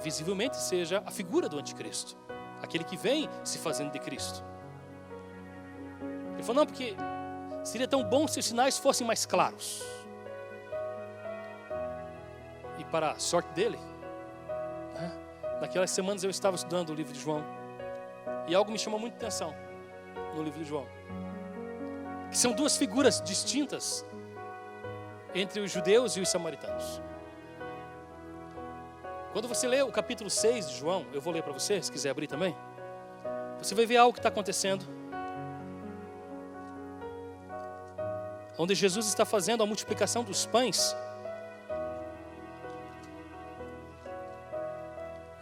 visivelmente 0.00 0.56
seja 0.56 1.02
a 1.04 1.10
figura 1.10 1.48
do 1.48 1.58
anticristo, 1.58 2.16
aquele 2.62 2.84
que 2.84 2.96
vem 2.96 3.28
se 3.44 3.58
fazendo 3.58 3.90
de 3.90 3.98
Cristo. 3.98 4.44
Ele 6.34 6.42
falou: 6.42 6.62
não, 6.62 6.66
porque 6.66 6.94
seria 7.64 7.88
tão 7.88 8.04
bom 8.04 8.26
se 8.28 8.38
os 8.38 8.46
sinais 8.46 8.78
fossem 8.78 9.06
mais 9.06 9.26
claros. 9.26 9.82
E 12.78 12.84
para 12.84 13.10
a 13.10 13.18
sorte 13.18 13.52
dele, 13.52 13.78
Naquelas 15.60 15.90
semanas 15.90 16.24
eu 16.24 16.30
estava 16.30 16.56
estudando 16.56 16.90
o 16.90 16.94
livro 16.94 17.12
de 17.12 17.20
João. 17.20 17.44
E 18.46 18.54
algo 18.54 18.70
me 18.70 18.78
chamou 18.78 18.98
muita 18.98 19.16
atenção 19.16 19.54
no 20.34 20.42
livro 20.42 20.58
de 20.58 20.68
João. 20.68 20.86
Que 22.30 22.38
são 22.38 22.52
duas 22.52 22.76
figuras 22.76 23.20
distintas 23.20 24.04
entre 25.34 25.60
os 25.60 25.70
judeus 25.70 26.16
e 26.16 26.20
os 26.20 26.28
samaritanos. 26.28 27.00
Quando 29.32 29.46
você 29.46 29.68
lê 29.68 29.80
o 29.82 29.92
capítulo 29.92 30.28
6 30.28 30.70
de 30.70 30.76
João, 30.76 31.06
eu 31.12 31.20
vou 31.20 31.32
ler 31.32 31.42
para 31.42 31.52
você, 31.52 31.80
se 31.80 31.90
quiser 31.90 32.10
abrir 32.10 32.26
também. 32.26 32.56
Você 33.58 33.74
vai 33.74 33.86
ver 33.86 33.96
algo 33.96 34.12
que 34.12 34.18
está 34.18 34.28
acontecendo. 34.28 34.84
Onde 38.58 38.74
Jesus 38.74 39.06
está 39.06 39.24
fazendo 39.24 39.62
a 39.62 39.66
multiplicação 39.66 40.24
dos 40.24 40.46
pães 40.46 40.96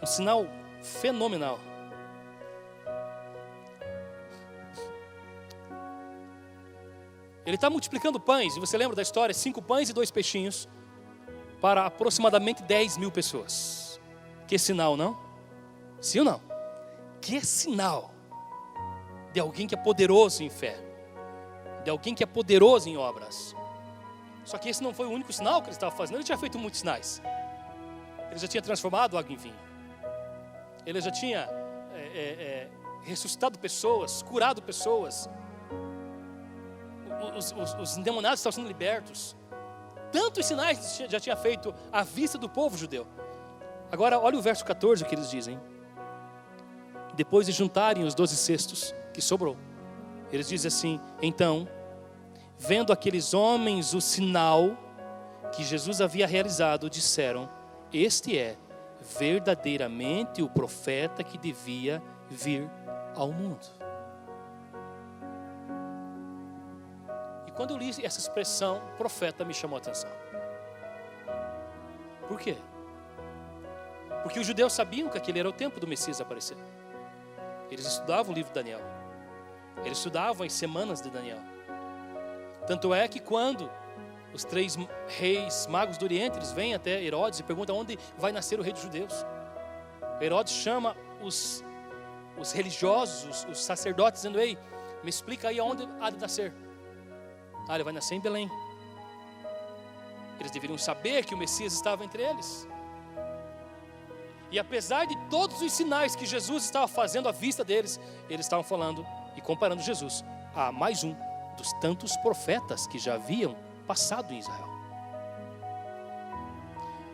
Um 0.01 0.05
sinal 0.05 0.45
fenomenal. 0.81 1.59
Ele 7.49 7.55
está 7.55 7.67
multiplicando 7.67 8.19
pães, 8.19 8.55
e 8.55 8.59
você 8.59 8.77
lembra 8.77 8.95
da 8.95 9.01
história? 9.01 9.33
Cinco 9.33 9.59
pães 9.59 9.89
e 9.89 9.93
dois 9.93 10.11
peixinhos 10.11 10.69
para 11.59 11.83
aproximadamente 11.83 12.61
10 12.61 12.97
mil 12.97 13.11
pessoas. 13.11 13.99
Que 14.47 14.59
sinal, 14.59 14.95
não? 14.95 15.19
Sim 15.99 16.19
ou 16.19 16.25
não? 16.25 16.41
Que 17.19 17.43
sinal 17.43 18.11
de 19.33 19.39
alguém 19.39 19.65
que 19.65 19.73
é 19.73 19.77
poderoso 19.79 20.43
em 20.43 20.49
fé, 20.51 20.77
de 21.83 21.89
alguém 21.89 22.13
que 22.13 22.23
é 22.23 22.27
poderoso 22.27 22.87
em 22.87 22.97
obras. 22.97 23.55
Só 24.45 24.59
que 24.59 24.69
esse 24.69 24.83
não 24.83 24.93
foi 24.93 25.07
o 25.07 25.09
único 25.09 25.33
sinal 25.33 25.59
que 25.59 25.69
ele 25.69 25.75
estava 25.75 25.95
fazendo, 25.95 26.17
ele 26.17 26.23
tinha 26.25 26.37
feito 26.37 26.59
muitos 26.59 26.81
sinais. 26.81 27.19
Ele 28.29 28.39
já 28.39 28.47
tinha 28.47 28.61
transformado 28.61 29.17
água 29.17 29.33
em 29.33 29.37
vinho. 29.37 29.59
Ele 30.85 31.01
já 31.01 31.09
tinha 31.09 31.49
é, 31.95 31.97
é, 31.97 32.43
é, 32.43 32.69
ressuscitado 33.05 33.57
pessoas, 33.57 34.21
curado 34.21 34.61
pessoas. 34.61 35.27
Os, 37.35 37.51
os, 37.51 37.73
os 37.75 37.97
endemoniados 37.97 38.39
estavam 38.39 38.55
sendo 38.55 38.67
libertos. 38.67 39.35
Tantos 40.11 40.45
sinais 40.45 41.01
já 41.07 41.19
tinha 41.19 41.35
feito 41.35 41.73
à 41.91 42.03
vista 42.03 42.37
do 42.37 42.49
povo 42.49 42.77
judeu. 42.77 43.07
Agora, 43.91 44.19
olha 44.19 44.37
o 44.37 44.41
verso 44.41 44.65
14 44.65 45.03
que 45.05 45.15
eles 45.15 45.29
dizem. 45.29 45.59
depois 47.15 47.45
de 47.45 47.51
juntarem 47.51 48.03
os 48.03 48.15
doze 48.15 48.35
cestos 48.35 48.93
que 49.13 49.21
sobrou, 49.21 49.57
eles 50.31 50.47
dizem 50.47 50.67
assim: 50.67 50.99
então, 51.21 51.67
vendo 52.57 52.93
aqueles 52.93 53.33
homens 53.33 53.93
o 53.93 54.01
sinal 54.01 54.77
que 55.51 55.63
Jesus 55.63 56.01
havia 56.01 56.27
realizado, 56.27 56.89
disseram: 56.89 57.49
Este 57.91 58.37
é 58.37 58.55
verdadeiramente 59.17 60.41
o 60.41 60.49
profeta 60.49 61.23
que 61.23 61.37
devia 61.37 62.01
vir 62.29 62.69
ao 63.15 63.31
mundo. 63.31 63.78
Quando 67.59 67.71
eu 67.71 67.77
li 67.77 67.89
essa 67.89 68.17
expressão, 68.17 68.81
profeta 68.97 69.43
me 69.43 69.53
chamou 69.53 69.75
a 69.75 69.79
atenção. 69.81 70.09
Por 72.25 72.39
quê? 72.39 72.55
Porque 74.23 74.39
os 74.39 74.47
judeus 74.47 74.71
sabiam 74.71 75.09
que 75.09 75.17
aquele 75.17 75.39
era 75.39 75.49
o 75.49 75.51
tempo 75.51 75.77
do 75.77 75.85
Messias 75.85 76.21
aparecer. 76.21 76.55
Eles 77.69 77.85
estudavam 77.85 78.31
o 78.31 78.33
livro 78.33 78.49
de 78.53 78.55
Daniel. 78.55 78.79
Eles 79.83 79.97
estudavam 79.97 80.45
as 80.47 80.53
semanas 80.53 81.01
de 81.01 81.09
Daniel. 81.09 81.39
Tanto 82.65 82.93
é 82.93 83.05
que 83.09 83.19
quando 83.19 83.69
os 84.33 84.45
três 84.45 84.77
reis 85.09 85.67
magos 85.67 85.97
do 85.97 86.05
Oriente, 86.05 86.37
eles 86.37 86.53
vêm 86.53 86.73
até 86.73 87.03
Herodes 87.03 87.41
e 87.41 87.43
perguntam 87.43 87.75
onde 87.75 87.99
vai 88.17 88.31
nascer 88.31 88.57
o 88.57 88.63
rei 88.63 88.71
dos 88.71 88.83
judeus. 88.83 89.25
Herodes 90.21 90.53
chama 90.53 90.95
os, 91.21 91.61
os 92.37 92.53
religiosos, 92.53 93.25
os, 93.25 93.51
os 93.51 93.61
sacerdotes, 93.61 94.21
dizendo: 94.21 94.39
Ei, 94.39 94.57
me 95.03 95.09
explica 95.09 95.49
aí 95.49 95.59
aonde 95.59 95.85
há 95.99 96.09
de 96.09 96.19
nascer. 96.19 96.53
Ah, 97.69 97.75
ele 97.75 97.83
vai 97.83 97.93
nascer 97.93 98.15
em 98.15 98.19
Belém. 98.19 98.49
Eles 100.39 100.51
deveriam 100.51 100.77
saber 100.77 101.23
que 101.23 101.35
o 101.35 101.37
Messias 101.37 101.71
estava 101.71 102.03
entre 102.03 102.23
eles. 102.23 102.67
E 104.51 104.57
apesar 104.57 105.05
de 105.05 105.15
todos 105.29 105.61
os 105.61 105.71
sinais 105.71 106.15
que 106.15 106.25
Jesus 106.25 106.63
estava 106.63 106.87
fazendo 106.87 107.29
à 107.29 107.31
vista 107.31 107.63
deles, 107.63 107.99
eles 108.27 108.47
estavam 108.47 108.63
falando 108.63 109.05
e 109.35 109.41
comparando 109.41 109.83
Jesus 109.83 110.25
a 110.55 110.71
mais 110.71 111.03
um 111.03 111.15
dos 111.55 111.71
tantos 111.73 112.17
profetas 112.17 112.87
que 112.87 112.97
já 112.97 113.13
haviam 113.13 113.55
passado 113.85 114.33
em 114.33 114.39
Israel. 114.39 114.67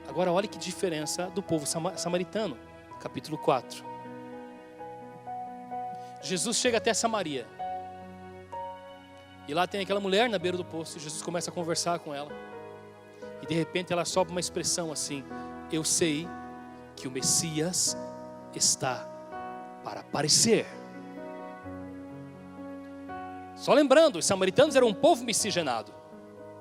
Agora 0.08 0.32
olhe 0.32 0.48
que 0.48 0.58
diferença 0.58 1.30
do 1.32 1.44
povo 1.44 1.66
samaritano, 1.66 2.58
capítulo 3.02 3.38
4. 3.38 3.84
Jesus 6.22 6.56
chega 6.56 6.78
até 6.78 6.94
Samaria. 6.94 7.46
E 9.48 9.54
lá 9.54 9.68
tem 9.68 9.82
aquela 9.82 10.00
mulher 10.00 10.30
na 10.30 10.40
beira 10.40 10.58
do 10.58 10.66
poço. 10.66 11.00
Jesus 11.00 11.22
começa 11.22 11.52
a 11.52 11.54
conversar 11.54 12.00
com 12.00 12.14
ela. 12.14 12.32
E 13.42 13.46
de 13.46 13.54
repente 13.54 13.94
ela 13.94 14.06
sobe 14.06 14.32
uma 14.32 14.40
expressão 14.40 14.92
assim: 14.92 15.24
Eu 15.72 15.84
sei 15.84 16.28
que 16.96 17.08
o 17.08 17.12
Messias 17.12 17.96
está 18.54 19.08
para 19.84 20.02
aparecer. 20.02 20.66
Só 23.56 23.74
lembrando, 23.74 24.18
os 24.18 24.26
samaritanos 24.26 24.76
eram 24.76 24.88
um 24.88 24.94
povo 24.94 25.24
miscigenado. 25.24 25.94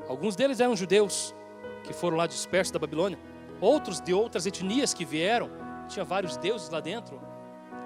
Alguns 0.09 0.37
deles 0.37 0.61
eram 0.61 0.77
judeus 0.77 1.35
que 1.83 1.93
foram 1.93 2.17
lá 2.17 2.27
dispersos 2.27 2.71
da 2.71 2.79
Babilônia, 2.79 3.19
outros 3.61 4.01
de 4.01 4.13
outras 4.13 4.47
etnias 4.47 4.95
que 4.95 5.05
vieram, 5.05 5.51
tinha 5.89 6.05
vários 6.05 6.37
deuses 6.37 6.69
lá 6.69 6.81
dentro. 6.81 7.21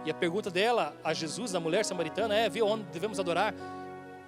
E 0.05 0.11
a 0.11 0.15
pergunta 0.15 0.51
dela 0.51 0.97
a 1.03 1.13
Jesus, 1.13 1.55
a 1.55 1.61
mulher 1.61 1.85
samaritana, 1.85 2.35
é: 2.35 2.49
viu 2.49 2.67
onde 2.67 2.85
devemos 2.85 3.19
adorar? 3.19 3.55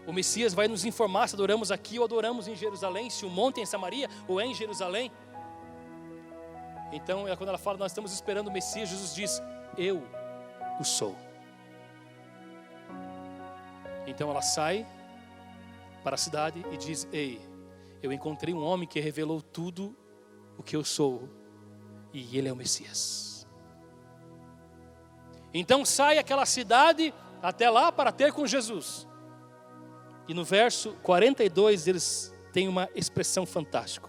O 0.06 0.12
Messias 0.12 0.54
vai 0.54 0.66
nos 0.66 0.84
informar 0.84 1.28
se 1.28 1.34
adoramos 1.34 1.70
aqui 1.70 1.98
ou 1.98 2.04
adoramos 2.04 2.48
em 2.48 2.56
Jerusalém, 2.56 3.10
se 3.10 3.24
o 3.24 3.30
monte 3.30 3.60
é 3.60 3.62
em 3.62 3.66
Samaria 3.66 4.08
ou 4.26 4.40
é 4.40 4.46
em 4.46 4.54
Jerusalém. 4.54 5.12
Então, 6.92 7.28
é 7.28 7.36
quando 7.36 7.50
ela 7.50 7.58
fala, 7.58 7.78
nós 7.78 7.92
estamos 7.92 8.12
esperando 8.12 8.48
o 8.48 8.52
Messias, 8.52 8.88
Jesus 8.88 9.14
diz: 9.14 9.42
Eu 9.76 10.02
o 10.80 10.84
sou. 10.84 11.16
Então 14.06 14.30
ela 14.30 14.42
sai 14.42 14.86
para 16.02 16.14
a 16.14 16.18
cidade 16.18 16.64
e 16.72 16.76
diz: 16.76 17.06
Ei, 17.12 17.40
eu 18.02 18.12
encontrei 18.12 18.52
um 18.52 18.62
homem 18.62 18.88
que 18.88 18.98
revelou 18.98 19.40
tudo 19.40 19.96
o 20.58 20.62
que 20.62 20.74
eu 20.74 20.82
sou, 20.82 21.28
e 22.12 22.36
ele 22.36 22.48
é 22.48 22.52
o 22.52 22.56
Messias. 22.56 23.46
Então 25.52 25.84
sai 25.84 26.18
aquela 26.18 26.46
cidade 26.46 27.14
até 27.42 27.68
lá 27.68 27.92
para 27.92 28.10
ter 28.10 28.32
com 28.32 28.46
Jesus. 28.46 29.06
E 30.30 30.34
no 30.34 30.44
verso 30.44 30.92
42 31.02 31.88
eles 31.88 32.32
têm 32.52 32.68
uma 32.68 32.88
expressão 32.94 33.44
fantástica. 33.44 34.08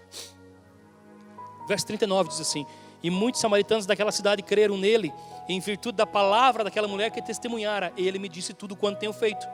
Verso 1.68 1.88
39 1.88 2.30
diz 2.30 2.40
assim: 2.40 2.64
E 3.02 3.10
muitos 3.10 3.42
samaritanos 3.42 3.88
daquela 3.88 4.12
cidade 4.12 4.44
creram 4.44 4.78
nele, 4.78 5.12
em 5.50 5.60
virtude 5.60 5.98
da 5.98 6.06
palavra 6.06 6.64
daquela 6.64 6.88
mulher 6.88 7.10
que 7.10 7.24
testemunhara. 7.24 7.92
Ele 7.98 8.20
me 8.20 8.30
disse 8.30 8.54
tudo 8.54 8.76
quanto 8.76 9.00
tenho 9.00 9.12
feito. 9.12 9.48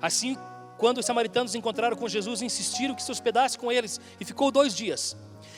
Assim, 0.00 0.38
quando 0.78 0.98
os 0.98 1.06
samaritanos 1.06 1.56
encontraram 1.56 1.96
com 1.96 2.06
Jesus, 2.06 2.40
insistiram 2.40 2.94
que 2.94 3.02
se 3.02 3.10
hospedasse 3.10 3.58
com 3.58 3.72
eles, 3.72 4.00
e 4.20 4.24
ficou 4.24 4.52
dois 4.52 4.72
dias. 4.72 5.16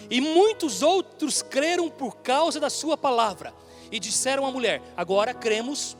E 0.08 0.18
muitos 0.18 0.80
outros 0.80 1.42
creram 1.42 1.90
por 1.90 2.16
causa 2.22 2.58
da 2.58 2.70
sua 2.70 2.96
palavra, 2.96 3.52
e 3.90 4.00
disseram 4.00 4.46
à 4.46 4.50
mulher: 4.50 4.80
Agora 4.96 5.34
cremos, 5.34 5.94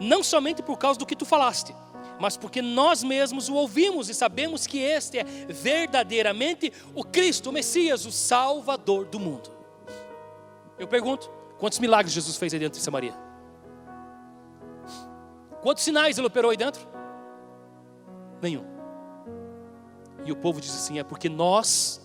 não 0.00 0.24
somente 0.24 0.62
por 0.62 0.78
causa 0.78 0.98
do 0.98 1.04
que 1.04 1.14
tu 1.14 1.26
falaste, 1.26 1.74
mas 2.18 2.36
porque 2.36 2.62
nós 2.62 3.02
mesmos 3.02 3.48
o 3.48 3.54
ouvimos 3.54 4.08
e 4.08 4.14
sabemos 4.14 4.66
que 4.66 4.78
este 4.78 5.18
é 5.18 5.24
verdadeiramente 5.24 6.72
o 6.94 7.04
Cristo, 7.04 7.50
o 7.50 7.52
Messias, 7.52 8.06
o 8.06 8.12
Salvador 8.12 9.06
do 9.06 9.18
mundo. 9.18 9.50
Eu 10.78 10.86
pergunto: 10.86 11.30
quantos 11.58 11.78
milagres 11.78 12.12
Jesus 12.12 12.36
fez 12.36 12.52
aí 12.52 12.60
dentro 12.60 12.78
de 12.78 12.84
Samaria? 12.84 13.14
Quantos 15.62 15.82
sinais 15.82 16.18
ele 16.18 16.26
operou 16.26 16.50
aí 16.50 16.56
dentro? 16.56 16.86
Nenhum. 18.42 18.64
E 20.24 20.32
o 20.32 20.36
povo 20.36 20.60
diz 20.60 20.74
assim: 20.74 20.98
é 20.98 21.04
porque 21.04 21.28
nós 21.28 22.00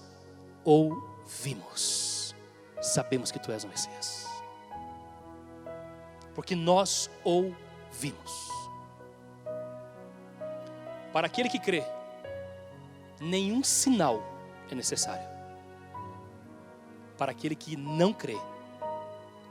ouvimos, 0.64 2.36
sabemos 2.82 3.32
que 3.32 3.40
tu 3.40 3.52
és 3.52 3.64
o 3.64 3.68
Messias. 3.68 4.28
Porque 6.34 6.56
nós 6.56 7.10
ouvimos. 7.24 8.49
Para 11.12 11.28
aquele 11.28 11.50
que 11.50 11.60
crê, 11.60 11.84
nenhum 13.20 13.64
sinal 13.64 14.22
é 14.70 14.76
necessário. 14.76 15.28
Para 17.18 17.32
aquele 17.32 17.56
que 17.56 17.76
não 17.76 18.14
crê, 18.14 18.38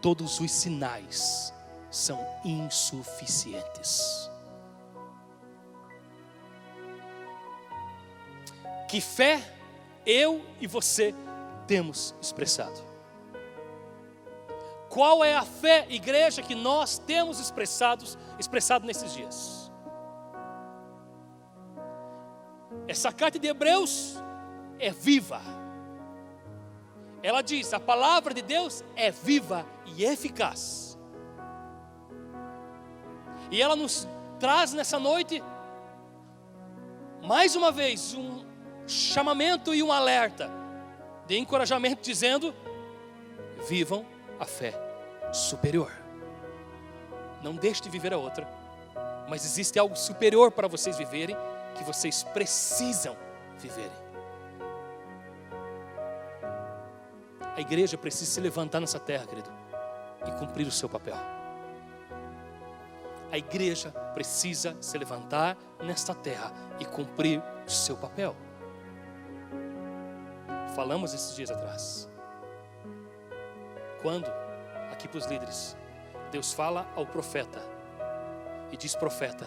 todos 0.00 0.40
os 0.40 0.50
sinais 0.50 1.52
são 1.90 2.24
insuficientes. 2.44 4.30
Que 8.88 9.00
fé 9.00 9.42
eu 10.06 10.42
e 10.60 10.66
você 10.66 11.14
temos 11.66 12.14
expressado? 12.22 12.88
Qual 14.88 15.22
é 15.22 15.34
a 15.36 15.44
fé, 15.44 15.86
igreja, 15.90 16.40
que 16.40 16.54
nós 16.54 16.98
temos 16.98 17.38
expressado, 17.38 18.04
expressado 18.38 18.86
nesses 18.86 19.12
dias? 19.12 19.57
Essa 22.88 23.12
carta 23.12 23.38
de 23.38 23.46
Hebreus 23.46 24.16
é 24.80 24.90
viva. 24.90 25.42
Ela 27.22 27.42
diz: 27.42 27.74
a 27.74 27.78
palavra 27.78 28.32
de 28.32 28.40
Deus 28.40 28.82
é 28.96 29.10
viva 29.10 29.66
e 29.84 30.04
eficaz. 30.04 30.98
E 33.50 33.60
ela 33.60 33.76
nos 33.76 34.08
traz 34.40 34.72
nessa 34.72 34.98
noite, 34.98 35.42
mais 37.22 37.54
uma 37.54 37.70
vez, 37.70 38.14
um 38.14 38.44
chamamento 38.86 39.74
e 39.74 39.82
um 39.82 39.92
alerta 39.92 40.50
de 41.26 41.36
encorajamento, 41.36 42.00
dizendo: 42.00 42.54
vivam 43.68 44.06
a 44.40 44.46
fé 44.46 44.72
superior. 45.30 45.92
Não 47.42 47.54
deixe 47.54 47.82
de 47.82 47.90
viver 47.90 48.14
a 48.14 48.18
outra, 48.18 48.48
mas 49.28 49.44
existe 49.44 49.78
algo 49.78 49.94
superior 49.94 50.50
para 50.50 50.66
vocês 50.66 50.96
viverem 50.96 51.36
que 51.78 51.84
vocês 51.84 52.24
precisam 52.24 53.16
viverem. 53.58 54.08
A 57.56 57.60
igreja 57.60 57.96
precisa 57.96 58.30
se 58.30 58.40
levantar 58.40 58.80
nessa 58.80 59.00
terra, 59.00 59.26
querido, 59.26 59.50
e 60.26 60.30
cumprir 60.32 60.66
o 60.66 60.70
seu 60.70 60.88
papel. 60.88 61.16
A 63.30 63.38
igreja 63.38 63.90
precisa 64.14 64.76
se 64.80 64.96
levantar 64.96 65.56
nesta 65.80 66.14
terra 66.14 66.52
e 66.80 66.84
cumprir 66.84 67.42
o 67.66 67.70
seu 67.70 67.96
papel. 67.96 68.34
Falamos 70.74 71.12
esses 71.12 71.34
dias 71.34 71.50
atrás. 71.50 72.08
Quando, 74.02 74.30
aqui 74.92 75.08
para 75.08 75.18
os 75.18 75.26
líderes, 75.26 75.76
Deus 76.30 76.52
fala 76.52 76.86
ao 76.94 77.04
profeta 77.04 77.60
e 78.70 78.76
diz: 78.76 78.94
Profeta, 78.94 79.46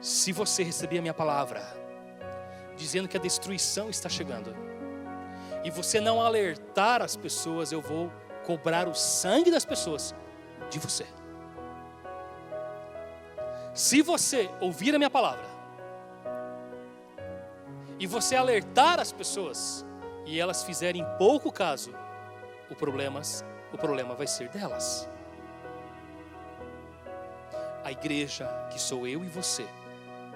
se 0.00 0.32
você 0.32 0.62
receber 0.62 0.98
a 0.98 1.02
minha 1.02 1.14
palavra, 1.14 1.62
dizendo 2.76 3.08
que 3.08 3.16
a 3.16 3.20
destruição 3.20 3.90
está 3.90 4.08
chegando, 4.08 4.54
e 5.64 5.70
você 5.70 6.00
não 6.00 6.20
alertar 6.20 7.02
as 7.02 7.16
pessoas, 7.16 7.72
eu 7.72 7.80
vou 7.80 8.10
cobrar 8.44 8.88
o 8.88 8.94
sangue 8.94 9.50
das 9.50 9.64
pessoas 9.64 10.14
de 10.70 10.78
você. 10.78 11.06
Se 13.74 14.02
você 14.02 14.50
ouvir 14.60 14.94
a 14.94 14.98
minha 14.98 15.10
palavra 15.10 15.44
e 17.98 18.06
você 18.06 18.36
alertar 18.36 18.98
as 19.00 19.12
pessoas 19.12 19.84
e 20.24 20.40
elas 20.40 20.62
fizerem 20.62 21.04
pouco 21.16 21.52
caso, 21.52 21.92
o 22.70 22.74
problema, 22.74 23.20
o 23.72 23.78
problema 23.78 24.14
vai 24.14 24.26
ser 24.26 24.48
delas. 24.48 25.08
A 27.84 27.92
igreja, 27.92 28.48
que 28.72 28.80
sou 28.80 29.06
eu 29.06 29.24
e 29.24 29.28
você, 29.28 29.66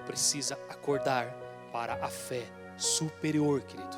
precisa 0.05 0.57
acordar 0.69 1.27
para 1.71 1.93
a 2.03 2.09
fé 2.09 2.43
superior, 2.77 3.61
querido. 3.61 3.97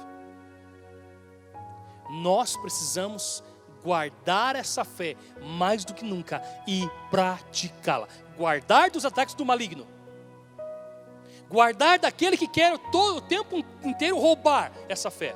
Nós 2.09 2.55
precisamos 2.57 3.43
guardar 3.83 4.55
essa 4.55 4.83
fé 4.83 5.15
mais 5.41 5.85
do 5.85 5.93
que 5.93 6.03
nunca 6.03 6.41
e 6.67 6.89
praticá-la. 7.11 8.07
Guardar 8.35 8.89
dos 8.89 9.05
ataques 9.05 9.35
do 9.35 9.45
maligno. 9.45 9.87
Guardar 11.49 11.99
daquele 11.99 12.37
que 12.37 12.47
quer 12.47 12.77
todo 12.91 13.17
o 13.17 13.21
tempo 13.21 13.63
inteiro 13.83 14.17
roubar 14.17 14.71
essa 14.89 15.11
fé. 15.11 15.35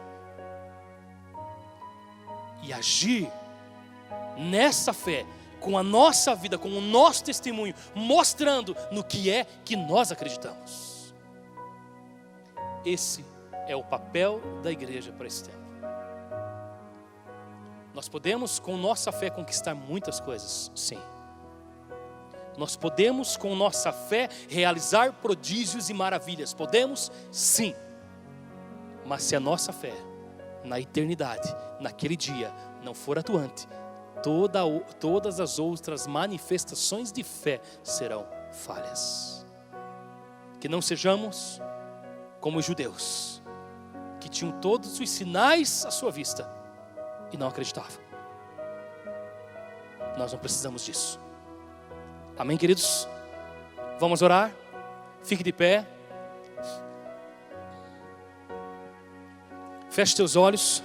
E 2.64 2.74
agir 2.74 3.32
nessa 4.38 4.94
fé 4.94 5.26
com 5.60 5.78
a 5.78 5.84
nossa 5.84 6.34
vida, 6.36 6.58
com 6.58 6.70
o 6.70 6.82
nosso 6.82 7.24
testemunho, 7.24 7.74
mostrando 7.94 8.76
no 8.92 9.04
que 9.04 9.30
é 9.30 9.46
que 9.66 9.76
nós 9.76 10.12
acreditamos. 10.12 11.14
Esse 12.86 13.26
é 13.68 13.76
o 13.76 13.84
papel 13.84 14.42
da 14.64 14.72
igreja 14.72 15.12
para 15.12 15.28
esse 15.28 15.44
tempo. 15.44 15.60
Nós 17.94 18.08
podemos, 18.08 18.60
com 18.60 18.78
nossa 18.78 19.12
fé, 19.12 19.30
conquistar 19.30 19.76
muitas 19.76 20.20
coisas, 20.20 20.72
sim. 20.76 21.00
Nós 22.58 22.76
podemos, 22.76 23.38
com 23.38 23.56
nossa 23.56 23.92
fé, 23.92 24.30
realizar 24.48 25.14
prodígios 25.14 25.90
e 25.90 25.94
maravilhas, 25.94 26.54
podemos, 26.54 27.12
sim. 27.32 27.74
Mas 29.06 29.24
se 29.24 29.36
a 29.36 29.40
nossa 29.40 29.72
fé, 29.74 29.94
na 30.64 30.80
eternidade, 30.80 31.56
naquele 31.80 32.16
dia, 32.16 32.54
não 32.84 32.94
for 32.94 33.18
atuante, 33.18 33.68
toda, 34.22 34.62
todas 35.00 35.40
as 35.40 35.60
outras 35.60 36.08
manifestações 36.08 37.12
de 37.12 37.24
fé 37.24 37.62
serão 37.84 38.28
falhas. 38.52 39.46
Que 40.60 40.68
não 40.68 40.82
sejamos 40.82 41.62
como 42.40 42.60
os 42.60 42.66
judeus, 42.66 43.42
que 44.20 44.30
tinham 44.30 44.52
todos 44.60 45.00
os 45.00 45.10
sinais 45.10 45.86
à 45.86 45.92
sua 45.92 46.12
vista 46.12 46.50
e 47.32 47.38
não 47.38 47.48
acreditavam. 47.48 48.02
Nós 50.18 50.32
não 50.32 50.40
precisamos 50.40 50.84
disso. 50.84 51.20
Amém, 52.38 52.58
queridos? 52.58 53.08
Vamos 54.00 54.22
orar? 54.22 54.54
Fique 55.24 55.44
de 55.44 55.52
pé. 55.52 55.86
Feche 59.90 60.16
teus 60.16 60.36
olhos. 60.36 60.84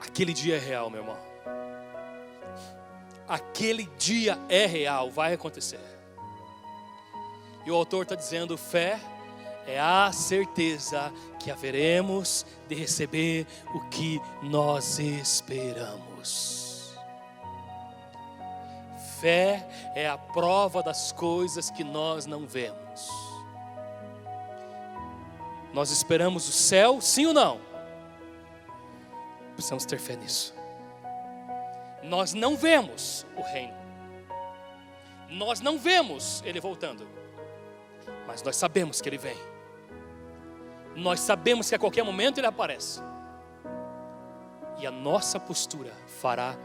Aquele 0.00 0.32
dia 0.32 0.56
é 0.56 0.58
real, 0.58 0.88
meu 0.90 1.00
irmão. 1.00 1.18
Aquele 3.28 3.84
dia 3.98 4.38
é 4.48 4.66
real, 4.66 5.10
vai 5.10 5.34
acontecer. 5.34 5.80
E 7.64 7.70
o 7.70 7.74
autor 7.74 8.02
está 8.02 8.14
dizendo: 8.14 8.56
fé 8.56 8.98
é 9.66 9.78
a 9.78 10.10
certeza 10.12 11.12
que 11.38 11.50
haveremos 11.50 12.44
de 12.68 12.74
receber 12.74 13.46
o 13.74 13.80
que 13.88 14.20
nós 14.42 14.98
esperamos. 14.98 16.60
Fé 19.20 19.68
é 19.94 20.08
a 20.08 20.16
prova 20.16 20.82
das 20.82 21.12
coisas 21.12 21.70
que 21.70 21.84
nós 21.84 22.24
não 22.24 22.46
vemos. 22.46 23.08
Nós 25.72 25.90
esperamos 25.90 26.48
o 26.48 26.52
céu, 26.52 27.00
sim 27.00 27.26
ou 27.26 27.34
não? 27.34 27.69
Precisamos 29.60 29.84
ter 29.84 29.98
fé 29.98 30.16
nisso. 30.16 30.54
Nós 32.02 32.32
não 32.32 32.56
vemos 32.56 33.26
o 33.36 33.42
reino. 33.42 33.74
Nós 35.28 35.60
não 35.60 35.78
vemos 35.78 36.42
ele 36.46 36.58
voltando. 36.58 37.06
Mas 38.26 38.42
nós 38.42 38.56
sabemos 38.56 39.02
que 39.02 39.08
ele 39.10 39.18
vem. 39.18 39.36
Nós 40.96 41.20
sabemos 41.20 41.68
que 41.68 41.74
a 41.74 41.78
qualquer 41.78 42.02
momento 42.02 42.38
ele 42.38 42.46
aparece. 42.46 43.00
E 44.78 44.86
a 44.86 44.90
nossa 44.90 45.38
postura 45.38 45.92
fará 46.06 46.56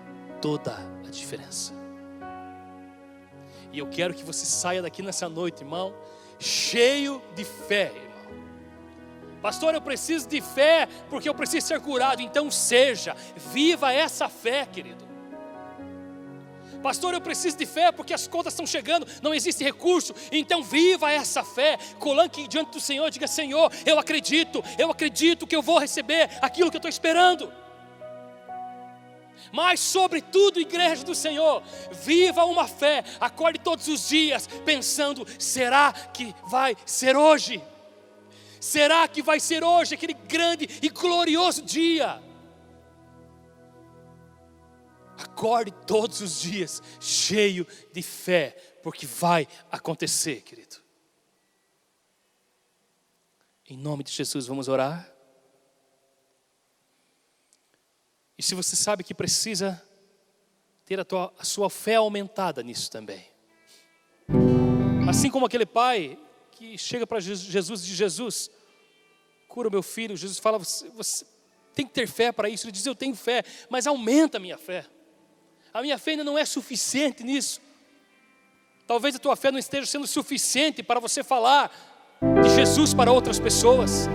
toda 0.41 0.77
a 1.05 1.09
diferença. 1.11 1.73
E 3.73 3.79
eu 3.79 3.89
quero 3.89 4.13
que 4.13 4.23
você 4.23 4.45
saia 4.45 4.81
daqui 4.81 5.01
nessa 5.01 5.27
noite, 5.27 5.63
irmão, 5.63 5.93
cheio 6.39 7.21
de 7.35 7.43
fé, 7.43 7.91
Pastor, 9.41 9.73
eu 9.73 9.81
preciso 9.81 10.27
de 10.27 10.41
fé 10.41 10.87
porque 11.09 11.29
eu 11.29 11.35
preciso 11.35 11.67
ser 11.67 11.79
curado. 11.79 12.21
Então 12.21 12.49
seja, 12.49 13.15
viva 13.35 13.91
essa 13.93 14.27
fé, 14.27 14.65
querido. 14.65 15.05
Pastor, 16.81 17.15
eu 17.15 17.21
preciso 17.21 17.57
de 17.57 17.65
fé 17.65 17.91
porque 17.91 18.13
as 18.13 18.27
contas 18.27 18.53
estão 18.53 18.67
chegando, 18.67 19.07
não 19.21 19.33
existe 19.33 19.63
recurso. 19.63 20.13
Então 20.31 20.61
viva 20.61 21.11
essa 21.11 21.43
fé. 21.43 21.79
Colanque 21.97 22.47
diante 22.47 22.71
do 22.73 22.79
Senhor, 22.79 23.09
diga: 23.09 23.25
Senhor, 23.25 23.71
eu 23.85 23.97
acredito, 23.97 24.63
eu 24.77 24.91
acredito 24.91 25.47
que 25.47 25.55
eu 25.55 25.63
vou 25.63 25.79
receber 25.79 26.29
aquilo 26.41 26.69
que 26.69 26.77
eu 26.77 26.79
estou 26.79 26.89
esperando. 26.89 27.51
Mas, 29.51 29.79
sobretudo, 29.79 30.59
igreja 30.59 31.03
do 31.03 31.15
Senhor, 31.15 31.63
viva 31.91 32.45
uma 32.45 32.67
fé, 32.67 33.03
acorde 33.19 33.57
todos 33.59 33.87
os 33.87 34.09
dias 34.09 34.47
pensando: 34.63 35.25
será 35.39 35.91
que 35.91 36.35
vai 36.47 36.77
ser 36.85 37.15
hoje? 37.15 37.63
Será 38.65 39.07
que 39.07 39.21
vai 39.21 39.39
ser 39.39 39.63
hoje 39.63 39.93
aquele 39.93 40.15
grande 40.15 40.67
e 40.81 40.89
glorioso 40.89 41.61
dia? 41.61 42.19
Acorde 45.19 45.71
todos 45.85 46.19
os 46.19 46.41
dias 46.41 46.81
cheio 46.99 47.67
de 47.93 48.01
fé, 48.01 48.57
porque 48.81 49.05
vai 49.05 49.47
acontecer, 49.71 50.41
querido. 50.41 50.77
Em 53.69 53.77
nome 53.77 54.03
de 54.03 54.11
Jesus, 54.11 54.47
vamos 54.47 54.67
orar. 54.67 55.13
E 58.35 58.41
se 58.41 58.55
você 58.55 58.75
sabe 58.75 59.03
que 59.03 59.13
precisa 59.13 59.79
ter 60.85 60.99
a, 60.99 61.05
tua, 61.05 61.31
a 61.37 61.45
sua 61.45 61.69
fé 61.69 61.95
aumentada 61.95 62.63
nisso 62.63 62.89
também. 62.89 63.27
Assim 65.07 65.29
como 65.29 65.45
aquele 65.45 65.67
pai 65.67 66.17
que 66.55 66.77
chega 66.77 67.05
para 67.05 67.19
Jesus 67.19 67.81
e 67.83 67.85
diz: 67.85 67.95
Jesus, 67.95 68.49
cura 69.55 69.69
o 69.69 69.71
meu 69.71 69.81
filho. 69.81 70.17
Jesus 70.17 70.37
fala: 70.37 70.59
você, 70.59 70.89
você 70.89 71.25
tem 71.73 71.87
que 71.87 71.93
ter 71.93 72.07
fé 72.07 72.29
para 72.33 72.49
isso. 72.49 72.65
Ele 72.65 72.73
diz: 72.73 72.85
Eu 72.85 72.93
tenho 72.93 73.15
fé, 73.15 73.41
mas 73.69 73.87
aumenta 73.87 74.35
a 74.35 74.39
minha 74.39 74.57
fé. 74.57 74.85
A 75.73 75.81
minha 75.81 75.97
fé 75.97 76.11
ainda 76.11 76.25
não 76.25 76.37
é 76.37 76.43
suficiente 76.43 77.23
nisso. 77.23 77.61
Talvez 78.85 79.15
a 79.15 79.19
tua 79.19 79.37
fé 79.37 79.51
não 79.51 79.57
esteja 79.57 79.85
sendo 79.85 80.05
suficiente 80.05 80.83
para 80.83 80.99
você 80.99 81.23
falar 81.23 81.71
de 82.43 82.49
Jesus 82.53 82.93
para 82.93 83.11
outras 83.13 83.39
pessoas. 83.39 84.07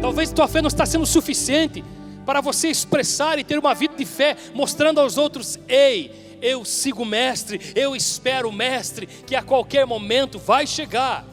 Talvez 0.00 0.30
a 0.30 0.34
tua 0.34 0.48
fé 0.48 0.62
não 0.62 0.68
está 0.68 0.86
sendo 0.86 1.04
suficiente 1.04 1.84
para 2.24 2.40
você 2.40 2.68
expressar 2.68 3.40
e 3.40 3.44
ter 3.44 3.58
uma 3.58 3.74
vida 3.74 3.96
de 3.96 4.06
fé, 4.06 4.36
mostrando 4.54 5.00
aos 5.00 5.18
outros: 5.18 5.58
ei, 5.66 6.38
eu 6.40 6.64
sigo 6.64 7.02
o 7.02 7.06
Mestre, 7.06 7.60
eu 7.74 7.96
espero 7.96 8.48
o 8.48 8.52
Mestre, 8.52 9.06
que 9.06 9.34
a 9.34 9.42
qualquer 9.42 9.84
momento 9.84 10.38
vai 10.38 10.64
chegar. 10.64 11.31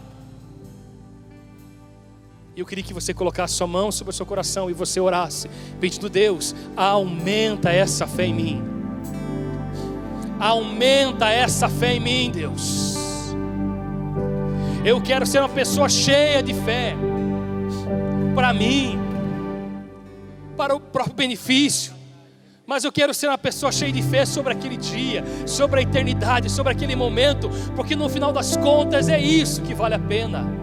E 2.60 2.62
eu 2.62 2.66
queria 2.66 2.84
que 2.84 2.94
você 2.94 3.14
colocasse 3.14 3.54
sua 3.54 3.66
mão 3.66 3.90
sobre 3.90 4.12
o 4.12 4.14
seu 4.14 4.26
coração 4.26 4.70
e 4.70 4.74
você 4.74 5.00
orasse, 5.00 5.50
pedindo: 5.80 6.10
Deus, 6.10 6.54
aumenta 6.76 7.72
essa 7.72 8.06
fé 8.06 8.26
em 8.26 8.34
mim. 8.34 8.64
Aumenta 10.38 11.30
essa 11.30 11.70
fé 11.70 11.94
em 11.94 12.02
mim, 12.02 12.30
Deus. 12.30 12.98
Eu 14.84 15.02
quero 15.02 15.26
ser 15.26 15.40
uma 15.40 15.48
pessoa 15.48 15.88
cheia 15.88 16.44
de 16.44 16.54
fé, 16.54 16.98
para 18.36 18.52
mim, 18.52 19.00
para 20.58 20.76
o 20.76 20.82
próprio 20.82 21.16
benefício 21.16 21.98
mas 22.68 22.84
eu 22.84 22.92
quero 22.92 23.16
ser 23.16 23.28
uma 23.28 23.38
pessoa 23.38 23.72
cheia 23.72 23.92
de 23.92 24.04
fé 24.04 24.28
sobre 24.28 24.54
aquele 24.54 24.78
dia, 24.78 25.24
sobre 25.48 25.80
a 25.80 25.82
eternidade, 25.82 26.52
sobre 26.52 26.72
aquele 26.72 26.96
momento, 26.96 27.50
porque 27.76 27.96
no 27.96 28.08
final 28.08 28.32
das 28.32 28.56
contas 28.58 29.10
é 29.10 29.20
isso 29.20 29.64
que 29.64 29.74
vale 29.74 29.96
a 29.96 30.00
pena. 30.00 30.59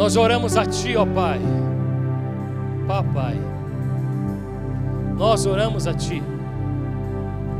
Nós 0.00 0.16
oramos 0.16 0.56
a 0.56 0.64
Ti, 0.64 0.96
ó 0.96 1.04
Pai, 1.04 1.38
Papai, 2.88 3.38
nós 5.14 5.44
oramos 5.44 5.86
a 5.86 5.92
Ti 5.92 6.22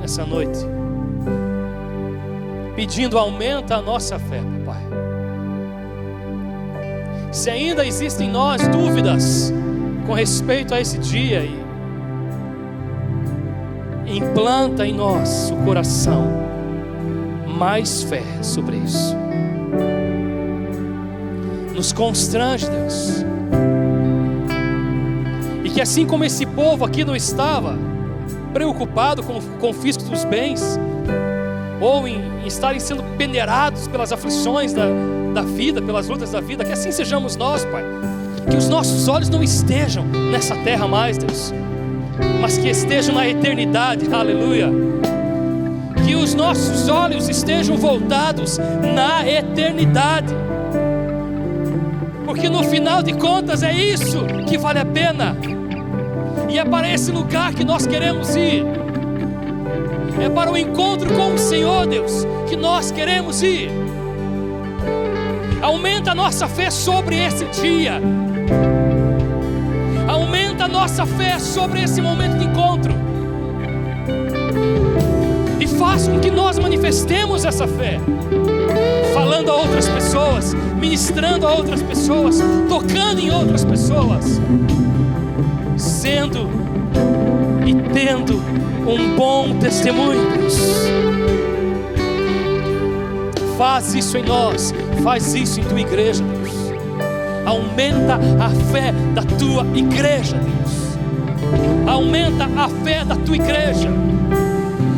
nessa 0.00 0.24
noite, 0.24 0.58
pedindo 2.74 3.18
aumenta 3.18 3.76
a 3.76 3.82
nossa 3.82 4.18
fé, 4.18 4.40
Pai. 4.64 4.82
Se 7.30 7.50
ainda 7.50 7.84
existem 7.84 8.28
em 8.28 8.32
nós 8.32 8.66
dúvidas 8.68 9.52
com 10.06 10.14
respeito 10.14 10.74
a 10.74 10.80
esse 10.80 10.96
dia, 10.96 11.42
implanta 14.06 14.86
em 14.86 14.94
nós 14.94 15.50
o 15.50 15.56
coração 15.62 16.26
mais 17.58 18.02
fé 18.02 18.22
sobre 18.40 18.78
isso. 18.78 19.14
Nos 21.80 21.94
constrange, 21.94 22.68
Deus. 22.68 23.24
E 25.64 25.70
que 25.70 25.80
assim 25.80 26.04
como 26.04 26.22
esse 26.26 26.44
povo 26.44 26.84
aqui 26.84 27.06
não 27.06 27.16
estava 27.16 27.78
preocupado 28.52 29.22
com 29.22 29.38
o 29.38 29.42
confisco 29.58 30.04
dos 30.04 30.22
bens, 30.26 30.78
ou 31.80 32.06
em, 32.06 32.20
em 32.42 32.46
estarem 32.46 32.78
sendo 32.78 33.02
peneirados 33.16 33.88
pelas 33.88 34.12
aflições 34.12 34.74
da, 34.74 34.84
da 35.32 35.40
vida, 35.40 35.80
pelas 35.80 36.06
lutas 36.06 36.32
da 36.32 36.40
vida, 36.42 36.66
que 36.66 36.72
assim 36.72 36.92
sejamos 36.92 37.34
nós, 37.34 37.64
Pai. 37.64 37.82
Que 38.50 38.58
os 38.58 38.68
nossos 38.68 39.08
olhos 39.08 39.30
não 39.30 39.42
estejam 39.42 40.04
nessa 40.04 40.54
terra 40.56 40.86
mais, 40.86 41.16
Deus, 41.16 41.50
mas 42.42 42.58
que 42.58 42.68
estejam 42.68 43.14
na 43.14 43.26
eternidade, 43.26 44.06
aleluia. 44.12 44.68
Que 46.04 46.14
os 46.14 46.34
nossos 46.34 46.90
olhos 46.90 47.26
estejam 47.26 47.78
voltados 47.78 48.58
na 48.94 49.26
eternidade, 49.26 50.34
porque 52.30 52.48
no 52.48 52.62
final 52.62 53.02
de 53.02 53.12
contas 53.14 53.60
é 53.60 53.72
isso 53.72 54.24
que 54.48 54.56
vale 54.56 54.78
a 54.78 54.84
pena, 54.84 55.36
e 56.48 56.60
é 56.60 56.64
para 56.64 56.88
esse 56.88 57.10
lugar 57.10 57.52
que 57.52 57.64
nós 57.64 57.88
queremos 57.88 58.36
ir, 58.36 58.64
é 60.24 60.30
para 60.30 60.52
o 60.52 60.56
encontro 60.56 61.12
com 61.12 61.34
o 61.34 61.38
Senhor, 61.38 61.88
Deus, 61.88 62.24
que 62.48 62.54
nós 62.54 62.92
queremos 62.92 63.42
ir. 63.42 63.68
Aumenta 65.60 66.12
a 66.12 66.14
nossa 66.14 66.46
fé 66.46 66.70
sobre 66.70 67.18
esse 67.18 67.46
dia. 67.46 68.00
Aumenta 70.06 70.66
a 70.66 70.68
nossa 70.68 71.04
fé 71.04 71.36
sobre 71.40 71.82
esse 71.82 72.00
momento 72.00 72.38
de 72.38 72.44
encontro. 72.44 72.94
E 75.58 75.66
faz 75.66 76.06
com 76.06 76.20
que 76.20 76.30
nós 76.30 76.60
manifestemos 76.60 77.44
essa 77.44 77.66
fé. 77.66 77.98
Falando 79.12 79.50
a 79.50 79.56
outras 79.56 79.88
pessoas, 79.88 80.54
ministrando 80.80 81.46
a 81.46 81.52
outras 81.52 81.82
pessoas, 81.82 82.40
tocando 82.68 83.20
em 83.20 83.30
outras 83.30 83.64
pessoas, 83.64 84.40
sendo 85.76 86.48
e 87.66 87.74
tendo 87.92 88.36
um 88.88 89.14
bom 89.14 89.54
testemunho. 89.58 90.30
Faz 93.58 93.94
isso 93.94 94.16
em 94.16 94.24
nós, 94.24 94.72
faz 95.02 95.34
isso 95.34 95.60
em 95.60 95.64
tua 95.64 95.80
igreja, 95.80 96.24
Deus. 96.24 96.50
Aumenta 97.44 98.14
a 98.14 98.48
fé 98.72 98.92
da 99.14 99.22
tua 99.22 99.66
igreja, 99.76 100.36
Deus. 100.38 100.98
Aumenta 101.86 102.44
a 102.44 102.68
fé 102.82 103.04
da 103.04 103.16
tua 103.16 103.36
igreja. 103.36 103.88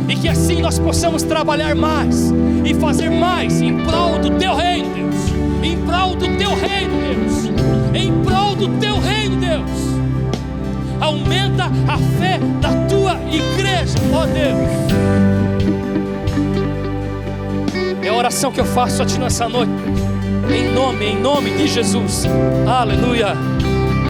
E 0.07 0.15
que 0.15 0.29
assim 0.29 0.61
nós 0.61 0.79
possamos 0.79 1.23
trabalhar 1.23 1.75
mais 1.75 2.31
e 2.63 2.73
fazer 2.73 3.09
mais 3.09 3.61
em 3.61 3.77
prol 3.79 4.19
do 4.19 4.31
teu 4.37 4.55
reino. 4.55 4.92
Em 5.63 5.77
prol 5.85 6.15
do 6.15 6.27
teu 6.37 6.53
reino, 6.55 6.93
Deus. 6.99 7.45
Em 7.95 8.11
prol 8.21 8.55
do 8.55 8.67
teu 8.79 8.99
reino, 8.99 9.37
Deus. 9.37 9.71
Aumenta 10.99 11.65
a 11.87 11.97
fé 12.19 12.37
da 12.61 12.69
tua 12.87 13.17
igreja, 13.31 13.97
ó 14.13 14.25
Deus. 14.25 15.23
É 18.03 18.09
a 18.09 18.13
oração 18.13 18.51
que 18.51 18.59
eu 18.59 18.65
faço 18.65 19.01
a 19.01 19.05
Ti 19.05 19.17
nessa 19.17 19.47
noite. 19.47 19.71
Em 20.53 20.73
nome, 20.73 21.05
em 21.05 21.21
nome 21.21 21.51
de 21.51 21.67
Jesus. 21.67 22.25
Aleluia. 22.67 23.52